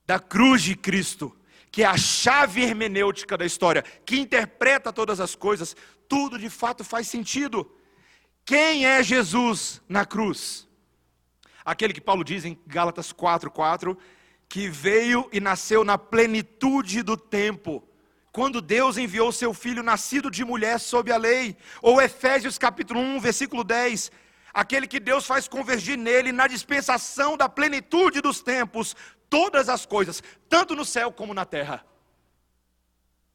da 0.06 0.18
cruz 0.18 0.62
de 0.62 0.74
Cristo, 0.74 1.36
que 1.70 1.82
é 1.82 1.86
a 1.86 1.96
chave 1.96 2.62
hermenêutica 2.62 3.36
da 3.36 3.44
história, 3.44 3.82
que 3.82 4.18
interpreta 4.18 4.92
todas 4.92 5.20
as 5.20 5.34
coisas, 5.34 5.76
tudo 6.08 6.38
de 6.38 6.48
fato 6.48 6.82
faz 6.82 7.06
sentido. 7.06 7.70
Quem 8.46 8.86
é 8.86 9.02
Jesus 9.02 9.82
na 9.86 10.06
cruz? 10.06 10.66
Aquele 11.64 11.92
que 11.92 12.00
Paulo 12.00 12.24
diz 12.24 12.44
em 12.44 12.58
Gálatas 12.66 13.12
4:4 13.12 13.98
que 14.48 14.68
veio 14.68 15.28
e 15.32 15.40
nasceu 15.40 15.84
na 15.84 15.98
plenitude 15.98 17.02
do 17.02 17.16
tempo, 17.16 17.82
quando 18.30 18.60
Deus 18.60 18.96
enviou 18.96 19.32
seu 19.32 19.52
filho 19.52 19.82
nascido 19.82 20.30
de 20.30 20.44
mulher 20.44 20.78
sob 20.78 21.10
a 21.10 21.16
lei, 21.16 21.56
ou 21.82 22.00
Efésios 22.00 22.56
capítulo 22.56 23.00
1, 23.00 23.18
versículo 23.18 23.64
10, 23.64 24.12
aquele 24.56 24.86
que 24.86 24.98
Deus 24.98 25.26
faz 25.26 25.46
convergir 25.46 25.98
nele 25.98 26.32
na 26.32 26.46
dispensação 26.46 27.36
da 27.36 27.46
plenitude 27.46 28.22
dos 28.22 28.40
tempos, 28.40 28.96
todas 29.28 29.68
as 29.68 29.84
coisas, 29.84 30.22
tanto 30.48 30.74
no 30.74 30.82
céu 30.82 31.12
como 31.12 31.34
na 31.34 31.44
terra. 31.44 31.84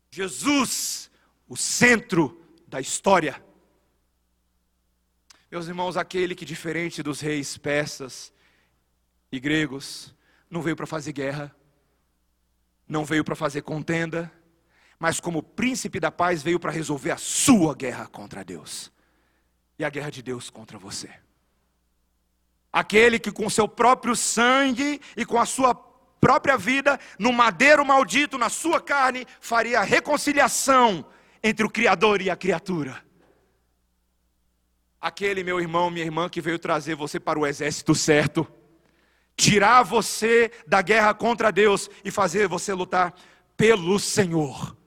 Jesus, 0.10 1.12
o 1.48 1.56
centro 1.56 2.44
da 2.68 2.82
história. 2.82 3.40
Meus 5.52 5.68
irmãos, 5.68 5.96
aquele 5.96 6.34
que 6.34 6.44
diferente 6.44 7.04
dos 7.04 7.22
reis 7.22 7.56
persas 7.56 8.34
e 9.32 9.40
gregos, 9.40 10.16
não 10.50 10.64
veio 10.64 10.76
para 10.76 10.88
fazer 10.88 11.14
guerra, 11.14 11.56
não 12.88 13.06
veio 13.06 13.24
para 13.24 13.36
fazer 13.36 13.62
contenda, 13.62 14.32
mas 14.98 15.20
como 15.20 15.44
príncipe 15.44 16.00
da 16.00 16.10
paz 16.10 16.42
veio 16.42 16.60
para 16.60 16.72
resolver 16.72 17.12
a 17.12 17.18
sua 17.18 17.76
guerra 17.76 18.08
contra 18.08 18.44
Deus 18.44 18.92
e 19.82 19.86
a 19.86 19.90
guerra 19.90 20.10
de 20.10 20.22
Deus 20.22 20.50
contra 20.50 20.78
você. 20.78 21.10
Aquele 22.72 23.20
que 23.20 23.32
com 23.32 23.50
seu 23.50 23.68
próprio 23.68 24.16
sangue 24.16 25.02
e 25.18 25.26
com 25.26 25.40
a 25.40 25.46
sua 25.46 25.76
própria 25.76 26.58
vida, 26.58 27.00
no 27.18 27.34
madeiro 27.34 27.86
maldito, 27.86 28.38
na 28.38 28.50
sua 28.50 28.80
carne, 28.80 29.26
faria 29.40 29.80
a 29.80 29.84
reconciliação 29.84 31.06
entre 31.44 31.66
o 31.66 31.70
Criador 31.70 32.22
e 32.22 32.30
a 32.30 32.36
criatura. 32.36 33.04
Aquele 35.00 35.44
meu 35.44 35.60
irmão, 35.60 35.90
minha 35.90 36.06
irmã, 36.06 36.30
que 36.30 36.40
veio 36.40 36.60
trazer 36.60 36.96
você 36.96 37.20
para 37.20 37.40
o 37.40 37.46
exército 37.46 37.96
certo 37.96 38.48
tirar 39.36 39.82
você 39.82 40.52
da 40.68 40.84
guerra 40.84 41.14
contra 41.16 41.52
Deus 41.52 41.90
e 42.06 42.12
fazer 42.12 42.48
você 42.48 42.74
lutar 42.74 43.16
pelo 43.58 43.98
Senhor. 44.00 44.78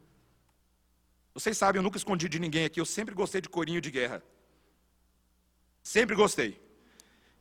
Vocês 1.34 1.58
sabem, 1.58 1.80
eu 1.80 1.82
nunca 1.82 1.96
escondi 1.96 2.28
de 2.28 2.38
ninguém 2.38 2.64
aqui, 2.64 2.80
eu 2.80 2.84
sempre 2.84 3.14
gostei 3.14 3.40
de 3.40 3.48
corinho 3.48 3.80
de 3.80 3.90
guerra. 3.90 4.22
Sempre 5.84 6.16
gostei. 6.16 6.58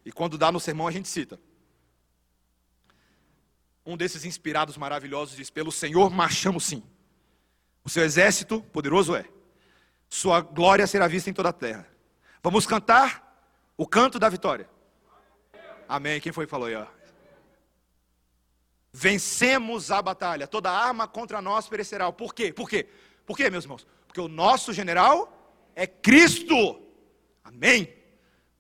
E 0.06 0.12
quando 0.12 0.38
dá 0.38 0.52
no 0.52 0.60
sermão 0.60 0.86
a 0.86 0.92
gente 0.92 1.08
cita. 1.08 1.40
Um 3.86 3.96
desses 3.96 4.26
inspirados 4.26 4.78
maravilhosos 4.78 5.38
diz: 5.38 5.50
Pelo 5.50 5.72
Senhor 5.72 6.12
marchamos 6.12 6.66
sim. 6.66 6.84
O 7.84 7.90
seu 7.90 8.04
exército 8.04 8.62
poderoso 8.62 9.16
é. 9.16 9.26
Sua 10.10 10.42
glória 10.42 10.86
será 10.86 11.08
vista 11.08 11.30
em 11.30 11.34
toda 11.34 11.50
a 11.50 11.54
terra. 11.54 11.88
Vamos 12.44 12.66
cantar 12.68 13.42
o 13.78 13.88
canto 13.88 14.20
da 14.20 14.28
vitória. 14.30 14.70
Amém. 15.88 16.20
Quem 16.20 16.32
foi 16.32 16.46
que 16.46 16.52
falou 16.52 16.68
aí? 16.68 16.76
Ó? 16.76 16.86
Vencemos 18.92 19.90
a 19.90 20.02
batalha. 20.02 20.48
Toda 20.48 20.70
arma 20.70 21.08
contra 21.08 21.42
nós 21.42 21.68
perecerá. 21.68 22.12
Por 22.12 22.36
quê? 22.36 22.54
Por 22.54 22.70
quê? 22.70 22.88
Por 23.26 23.38
quê, 23.38 23.50
meus 23.50 23.64
irmãos? 23.64 23.88
Porque 24.06 24.22
o 24.22 24.28
nosso 24.28 24.74
general 24.74 25.58
é 25.76 25.88
Cristo. 25.88 26.82
Amém. 27.44 28.03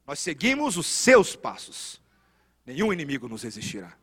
Nós 0.06 0.20
seguimos 0.20 0.78
os 0.78 0.86
seus 0.86 1.36
passos. 1.36 2.02
Nenhum 2.66 2.92
inimigo 2.92 3.28
nos 3.28 3.44
resistirá. 3.44 3.94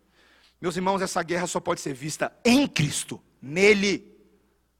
Meus 0.61 0.77
irmãos, 0.77 1.01
essa 1.01 1.23
guerra 1.23 1.47
só 1.47 1.61
pode 1.61 1.81
ser 1.81 1.95
vista 1.95 2.33
em 2.45 2.67
Cristo, 2.67 3.23
nele. 3.41 4.15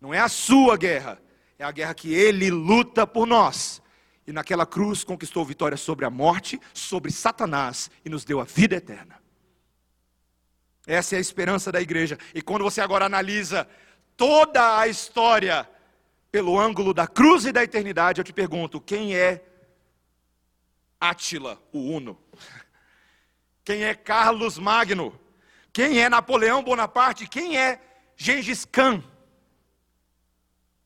Não 0.01 0.13
é 0.13 0.19
a 0.19 0.29
sua 0.29 0.77
guerra, 0.77 1.21
é 1.59 1.65
a 1.65 1.71
guerra 1.71 1.95
que 1.95 2.13
ele 2.13 2.51
luta 2.51 3.07
por 3.07 3.27
nós 3.27 3.81
e 4.27 4.33
naquela 4.33 4.65
cruz 4.65 5.03
conquistou 5.03 5.45
vitória 5.45 5.77
sobre 5.77 6.05
a 6.05 6.11
morte, 6.11 6.61
sobre 6.73 7.11
Satanás 7.11 7.91
e 8.05 8.09
nos 8.09 8.25
deu 8.25 8.41
a 8.41 8.45
vida 8.45 8.77
eterna. 8.77 9.21
Essa 10.87 11.17
é 11.17 11.19
a 11.19 11.21
esperança 11.21 11.73
da 11.73 11.81
igreja. 11.81 12.19
E 12.35 12.41
quando 12.41 12.63
você 12.63 12.81
agora 12.81 13.07
analisa 13.07 13.69
toda 14.17 14.79
a 14.79 14.87
história 14.87 15.69
pelo 16.31 16.59
ângulo 16.59 16.95
da 16.95 17.07
cruz 17.07 17.45
e 17.45 17.53
da 17.53 17.63
eternidade, 17.65 18.21
eu 18.21 18.25
te 18.25 18.33
pergunto: 18.33 18.81
quem 18.81 19.17
é 19.17 19.45
Átila, 21.01 21.61
o 21.73 21.79
Uno? 21.79 22.21
Quem 23.65 23.85
é 23.85 23.95
Carlos 23.95 24.59
Magno? 24.59 25.19
Quem 25.73 26.01
é 26.01 26.09
Napoleão 26.09 26.63
Bonaparte? 26.63 27.27
Quem 27.27 27.57
é 27.57 27.81
Gengis 28.17 28.65
Khan? 28.65 29.03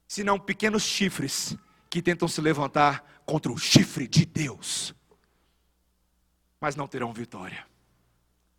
Senão 0.06 0.38
pequenos 0.38 0.82
chifres 0.84 1.56
que 1.90 2.00
tentam 2.00 2.28
se 2.28 2.40
levantar 2.40 3.22
contra 3.26 3.50
o 3.50 3.58
chifre 3.58 4.06
de 4.06 4.24
Deus. 4.24 4.94
Mas 6.60 6.76
não 6.76 6.86
terão 6.86 7.12
vitória. 7.12 7.66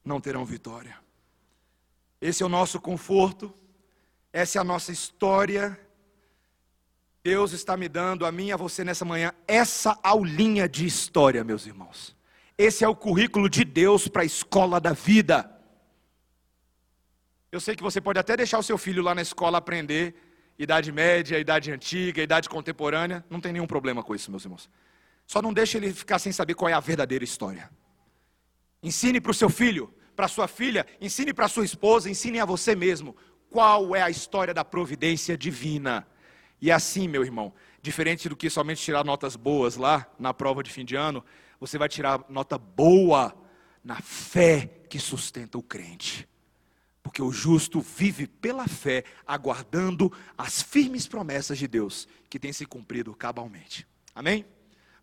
Não 0.03 0.19
terão 0.19 0.43
vitória. 0.43 0.99
Esse 2.19 2.43
é 2.43 2.45
o 2.45 2.49
nosso 2.49 2.81
conforto, 2.81 3.53
essa 4.33 4.57
é 4.57 4.61
a 4.61 4.63
nossa 4.63 4.91
história. 4.91 5.79
Deus 7.25 7.53
está 7.53 7.75
me 7.75 7.89
dando 7.89 8.23
a 8.23 8.31
mim 8.31 8.49
e 8.49 8.51
a 8.51 8.57
você 8.57 8.83
nessa 8.83 9.03
manhã 9.03 9.33
essa 9.47 9.97
aulinha 10.03 10.69
de 10.69 10.85
história, 10.85 11.43
meus 11.43 11.65
irmãos. 11.65 12.15
Esse 12.55 12.83
é 12.83 12.87
o 12.87 12.95
currículo 12.95 13.49
de 13.49 13.63
Deus 13.63 14.07
para 14.07 14.21
a 14.21 14.25
escola 14.25 14.79
da 14.79 14.93
vida. 14.93 15.51
Eu 17.51 17.59
sei 17.59 17.75
que 17.75 17.81
você 17.81 17.99
pode 17.99 18.19
até 18.19 18.37
deixar 18.37 18.59
o 18.59 18.63
seu 18.63 18.77
filho 18.77 19.01
lá 19.01 19.15
na 19.15 19.23
escola 19.23 19.57
aprender 19.57 20.15
Idade 20.57 20.91
média, 20.91 21.37
idade 21.37 21.71
antiga, 21.71 22.21
idade 22.21 22.47
contemporânea, 22.47 23.25
não 23.29 23.41
tem 23.41 23.51
nenhum 23.51 23.67
problema 23.67 24.01
com 24.01 24.15
isso, 24.15 24.31
meus 24.31 24.45
irmãos. 24.45 24.69
Só 25.27 25.41
não 25.41 25.51
deixe 25.51 25.77
ele 25.77 25.91
ficar 25.91 26.17
sem 26.17 26.31
saber 26.31 26.53
qual 26.53 26.69
é 26.69 26.73
a 26.73 26.79
verdadeira 26.79 27.25
história. 27.25 27.69
Ensine 28.81 29.19
para 29.19 29.31
o 29.31 29.33
seu 29.33 29.49
filho, 29.49 29.93
para 30.15 30.29
sua 30.29 30.47
filha, 30.47 30.85
ensine 31.01 31.33
para 31.33 31.49
sua 31.49 31.65
esposa, 31.65 32.09
ensine 32.09 32.39
a 32.39 32.45
você 32.45 32.73
mesmo 32.73 33.17
qual 33.49 33.95
é 33.95 34.01
a 34.01 34.09
história 34.09 34.53
da 34.53 34.63
providência 34.63 35.37
divina. 35.37 36.07
E 36.65 36.71
assim, 36.71 37.07
meu 37.07 37.23
irmão, 37.23 37.53
diferente 37.79 38.27
do 38.27 38.35
que 38.35 38.49
somente 38.49 38.81
tirar 38.81 39.05
notas 39.05 39.35
boas 39.35 39.75
lá 39.75 40.11
na 40.17 40.33
prova 40.33 40.63
de 40.63 40.71
fim 40.71 40.83
de 40.83 40.95
ano, 40.95 41.23
você 41.59 41.77
vai 41.77 41.87
tirar 41.87 42.25
nota 42.27 42.57
boa 42.57 43.37
na 43.83 44.01
fé 44.01 44.65
que 44.89 44.97
sustenta 44.97 45.59
o 45.59 45.61
crente. 45.61 46.27
Porque 47.03 47.21
o 47.21 47.31
justo 47.31 47.81
vive 47.81 48.25
pela 48.25 48.67
fé, 48.67 49.03
aguardando 49.27 50.11
as 50.35 50.63
firmes 50.63 51.07
promessas 51.07 51.59
de 51.59 51.67
Deus, 51.67 52.07
que 52.31 52.39
têm 52.39 52.51
se 52.51 52.65
cumprido 52.65 53.13
cabalmente. 53.13 53.87
Amém? 54.15 54.43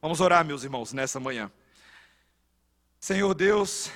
Vamos 0.00 0.20
orar, 0.20 0.44
meus 0.44 0.64
irmãos, 0.64 0.92
nessa 0.92 1.20
manhã. 1.20 1.48
Senhor 2.98 3.32
Deus, 3.34 3.88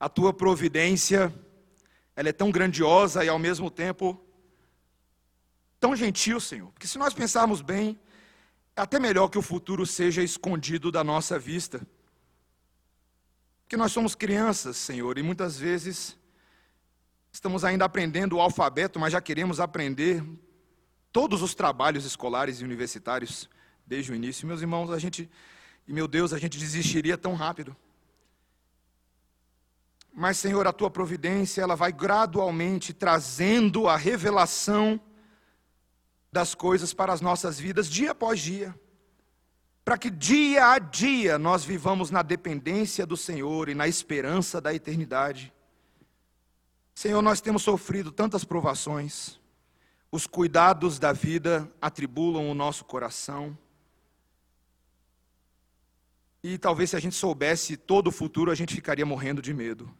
a 0.00 0.08
tua 0.08 0.32
providência, 0.32 1.32
ela 2.16 2.30
é 2.30 2.32
tão 2.32 2.50
grandiosa 2.50 3.24
e 3.24 3.28
ao 3.28 3.38
mesmo 3.38 3.70
tempo 3.70 4.25
tão 5.86 5.94
gentil, 5.94 6.40
Senhor. 6.40 6.68
Porque 6.72 6.88
se 6.88 6.98
nós 6.98 7.14
pensarmos 7.14 7.62
bem, 7.62 7.96
é 8.74 8.80
até 8.80 8.98
melhor 8.98 9.28
que 9.28 9.38
o 9.38 9.42
futuro 9.42 9.86
seja 9.86 10.20
escondido 10.20 10.90
da 10.90 11.04
nossa 11.04 11.38
vista. 11.38 11.80
Porque 13.62 13.76
nós 13.76 13.92
somos 13.92 14.16
crianças, 14.16 14.76
Senhor, 14.76 15.16
e 15.16 15.22
muitas 15.22 15.56
vezes 15.56 16.18
estamos 17.30 17.64
ainda 17.64 17.84
aprendendo 17.84 18.36
o 18.36 18.40
alfabeto, 18.40 18.98
mas 18.98 19.12
já 19.12 19.20
queremos 19.20 19.60
aprender 19.60 20.24
todos 21.12 21.40
os 21.40 21.54
trabalhos 21.54 22.04
escolares 22.04 22.60
e 22.60 22.64
universitários 22.64 23.48
desde 23.86 24.10
o 24.10 24.14
início. 24.14 24.44
Meus 24.44 24.62
irmãos, 24.62 24.90
a 24.90 24.98
gente, 24.98 25.30
e 25.86 25.92
meu 25.92 26.08
Deus, 26.08 26.32
a 26.32 26.38
gente 26.38 26.58
desistiria 26.58 27.16
tão 27.16 27.34
rápido. 27.34 27.76
Mas, 30.12 30.36
Senhor, 30.36 30.66
a 30.66 30.72
tua 30.72 30.90
providência, 30.90 31.62
ela 31.62 31.76
vai 31.76 31.92
gradualmente 31.92 32.92
trazendo 32.92 33.88
a 33.88 33.96
revelação 33.96 35.00
das 36.30 36.54
coisas 36.54 36.92
para 36.92 37.12
as 37.12 37.20
nossas 37.20 37.58
vidas 37.58 37.88
dia 37.88 38.12
após 38.12 38.40
dia. 38.40 38.74
Para 39.84 39.96
que 39.96 40.10
dia 40.10 40.72
a 40.72 40.78
dia 40.78 41.38
nós 41.38 41.64
vivamos 41.64 42.10
na 42.10 42.22
dependência 42.22 43.06
do 43.06 43.16
Senhor 43.16 43.68
e 43.68 43.74
na 43.74 43.86
esperança 43.86 44.60
da 44.60 44.74
eternidade. 44.74 45.52
Senhor, 46.94 47.22
nós 47.22 47.40
temos 47.40 47.62
sofrido 47.62 48.10
tantas 48.10 48.42
provações, 48.42 49.38
os 50.10 50.26
cuidados 50.26 50.98
da 50.98 51.12
vida 51.12 51.70
atribulam 51.80 52.50
o 52.50 52.54
nosso 52.54 52.84
coração. 52.84 53.56
E 56.42 56.58
talvez 56.58 56.90
se 56.90 56.96
a 56.96 57.00
gente 57.00 57.14
soubesse 57.14 57.76
todo 57.76 58.08
o 58.08 58.12
futuro, 58.12 58.50
a 58.50 58.54
gente 58.54 58.74
ficaria 58.74 59.04
morrendo 59.04 59.42
de 59.42 59.52
medo. 59.52 59.92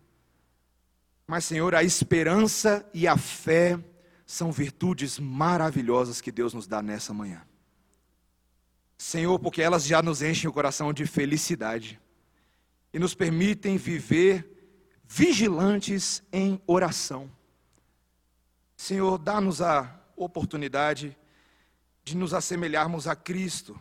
Mas, 1.27 1.45
Senhor, 1.45 1.74
a 1.74 1.83
esperança 1.83 2.89
e 2.95 3.07
a 3.07 3.16
fé 3.16 3.79
são 4.27 4.51
virtudes 4.51 5.20
maravilhosas 5.20 6.20
que 6.20 6.33
Deus 6.33 6.53
nos 6.53 6.66
dá 6.66 6.83
nessa 6.83 7.14
manhã. 7.14 7.47
Senhor, 8.99 9.39
porque 9.39 9.62
elas 9.62 9.85
já 9.85 10.03
nos 10.03 10.20
enchem 10.20 10.51
o 10.51 10.53
coração 10.53 10.93
de 10.93 11.07
felicidade 11.07 12.01
e 12.93 12.99
nos 12.99 13.14
permitem 13.14 13.77
viver 13.77 14.53
vigilantes 15.07 16.24
em 16.33 16.61
oração. 16.66 17.31
Senhor, 18.77 19.16
dá-nos 19.16 19.62
a 19.62 20.01
oportunidade 20.16 21.16
de 22.03 22.16
nos 22.16 22.35
assemelharmos 22.35 23.07
a 23.07 23.14
Cristo, 23.14 23.81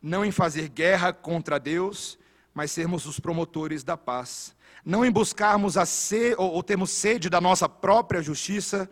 não 0.00 0.24
em 0.24 0.30
fazer 0.30 0.68
guerra 0.68 1.12
contra 1.12 1.60
Deus, 1.60 2.18
mas 2.54 2.70
sermos 2.70 3.04
os 3.04 3.20
promotores 3.20 3.84
da 3.84 3.96
paz. 3.96 4.54
Não 4.84 5.04
em 5.04 5.10
buscarmos 5.10 5.76
a 5.76 5.84
ser, 5.84 6.38
ou, 6.38 6.52
ou 6.52 6.62
termos 6.62 6.90
sede 6.90 7.28
da 7.28 7.40
nossa 7.40 7.68
própria 7.68 8.22
justiça, 8.22 8.90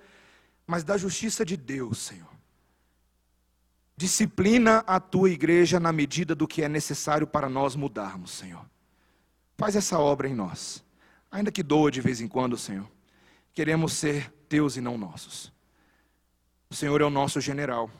mas 0.70 0.84
da 0.84 0.96
justiça 0.96 1.44
de 1.44 1.56
Deus, 1.56 1.98
Senhor. 1.98 2.30
Disciplina 3.96 4.84
a 4.86 5.00
tua 5.00 5.28
igreja 5.28 5.80
na 5.80 5.92
medida 5.92 6.32
do 6.32 6.46
que 6.46 6.62
é 6.62 6.68
necessário 6.68 7.26
para 7.26 7.48
nós 7.48 7.74
mudarmos, 7.74 8.30
Senhor. 8.30 8.64
Faz 9.58 9.74
essa 9.74 9.98
obra 9.98 10.28
em 10.28 10.34
nós, 10.34 10.84
ainda 11.28 11.50
que 11.50 11.64
doa 11.64 11.90
de 11.90 12.00
vez 12.00 12.20
em 12.20 12.28
quando, 12.28 12.56
Senhor. 12.56 12.88
Queremos 13.52 13.94
ser 13.94 14.32
teus 14.48 14.76
e 14.76 14.80
não 14.80 14.96
nossos. 14.96 15.52
O 16.70 16.74
Senhor 16.74 17.00
é 17.00 17.04
o 17.04 17.10
nosso 17.10 17.40
general. 17.40 17.90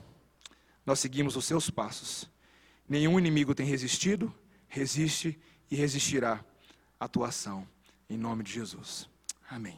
Nós 0.85 1.01
seguimos 1.01 1.35
os 1.35 1.43
seus 1.43 1.69
passos. 1.69 2.31
Nenhum 2.87 3.19
inimigo 3.19 3.53
tem 3.53 3.65
resistido, 3.65 4.33
resiste 4.69 5.37
e 5.69 5.75
resistirá 5.75 6.39
à 6.97 7.05
tua 7.05 7.27
ação. 7.27 7.67
Em 8.09 8.17
nome 8.17 8.45
de 8.45 8.53
Jesus. 8.53 9.09
Amém. 9.49 9.77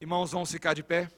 Irmãos, 0.00 0.32
vamos 0.32 0.50
ficar 0.50 0.72
de 0.72 0.82
pé. 0.82 1.10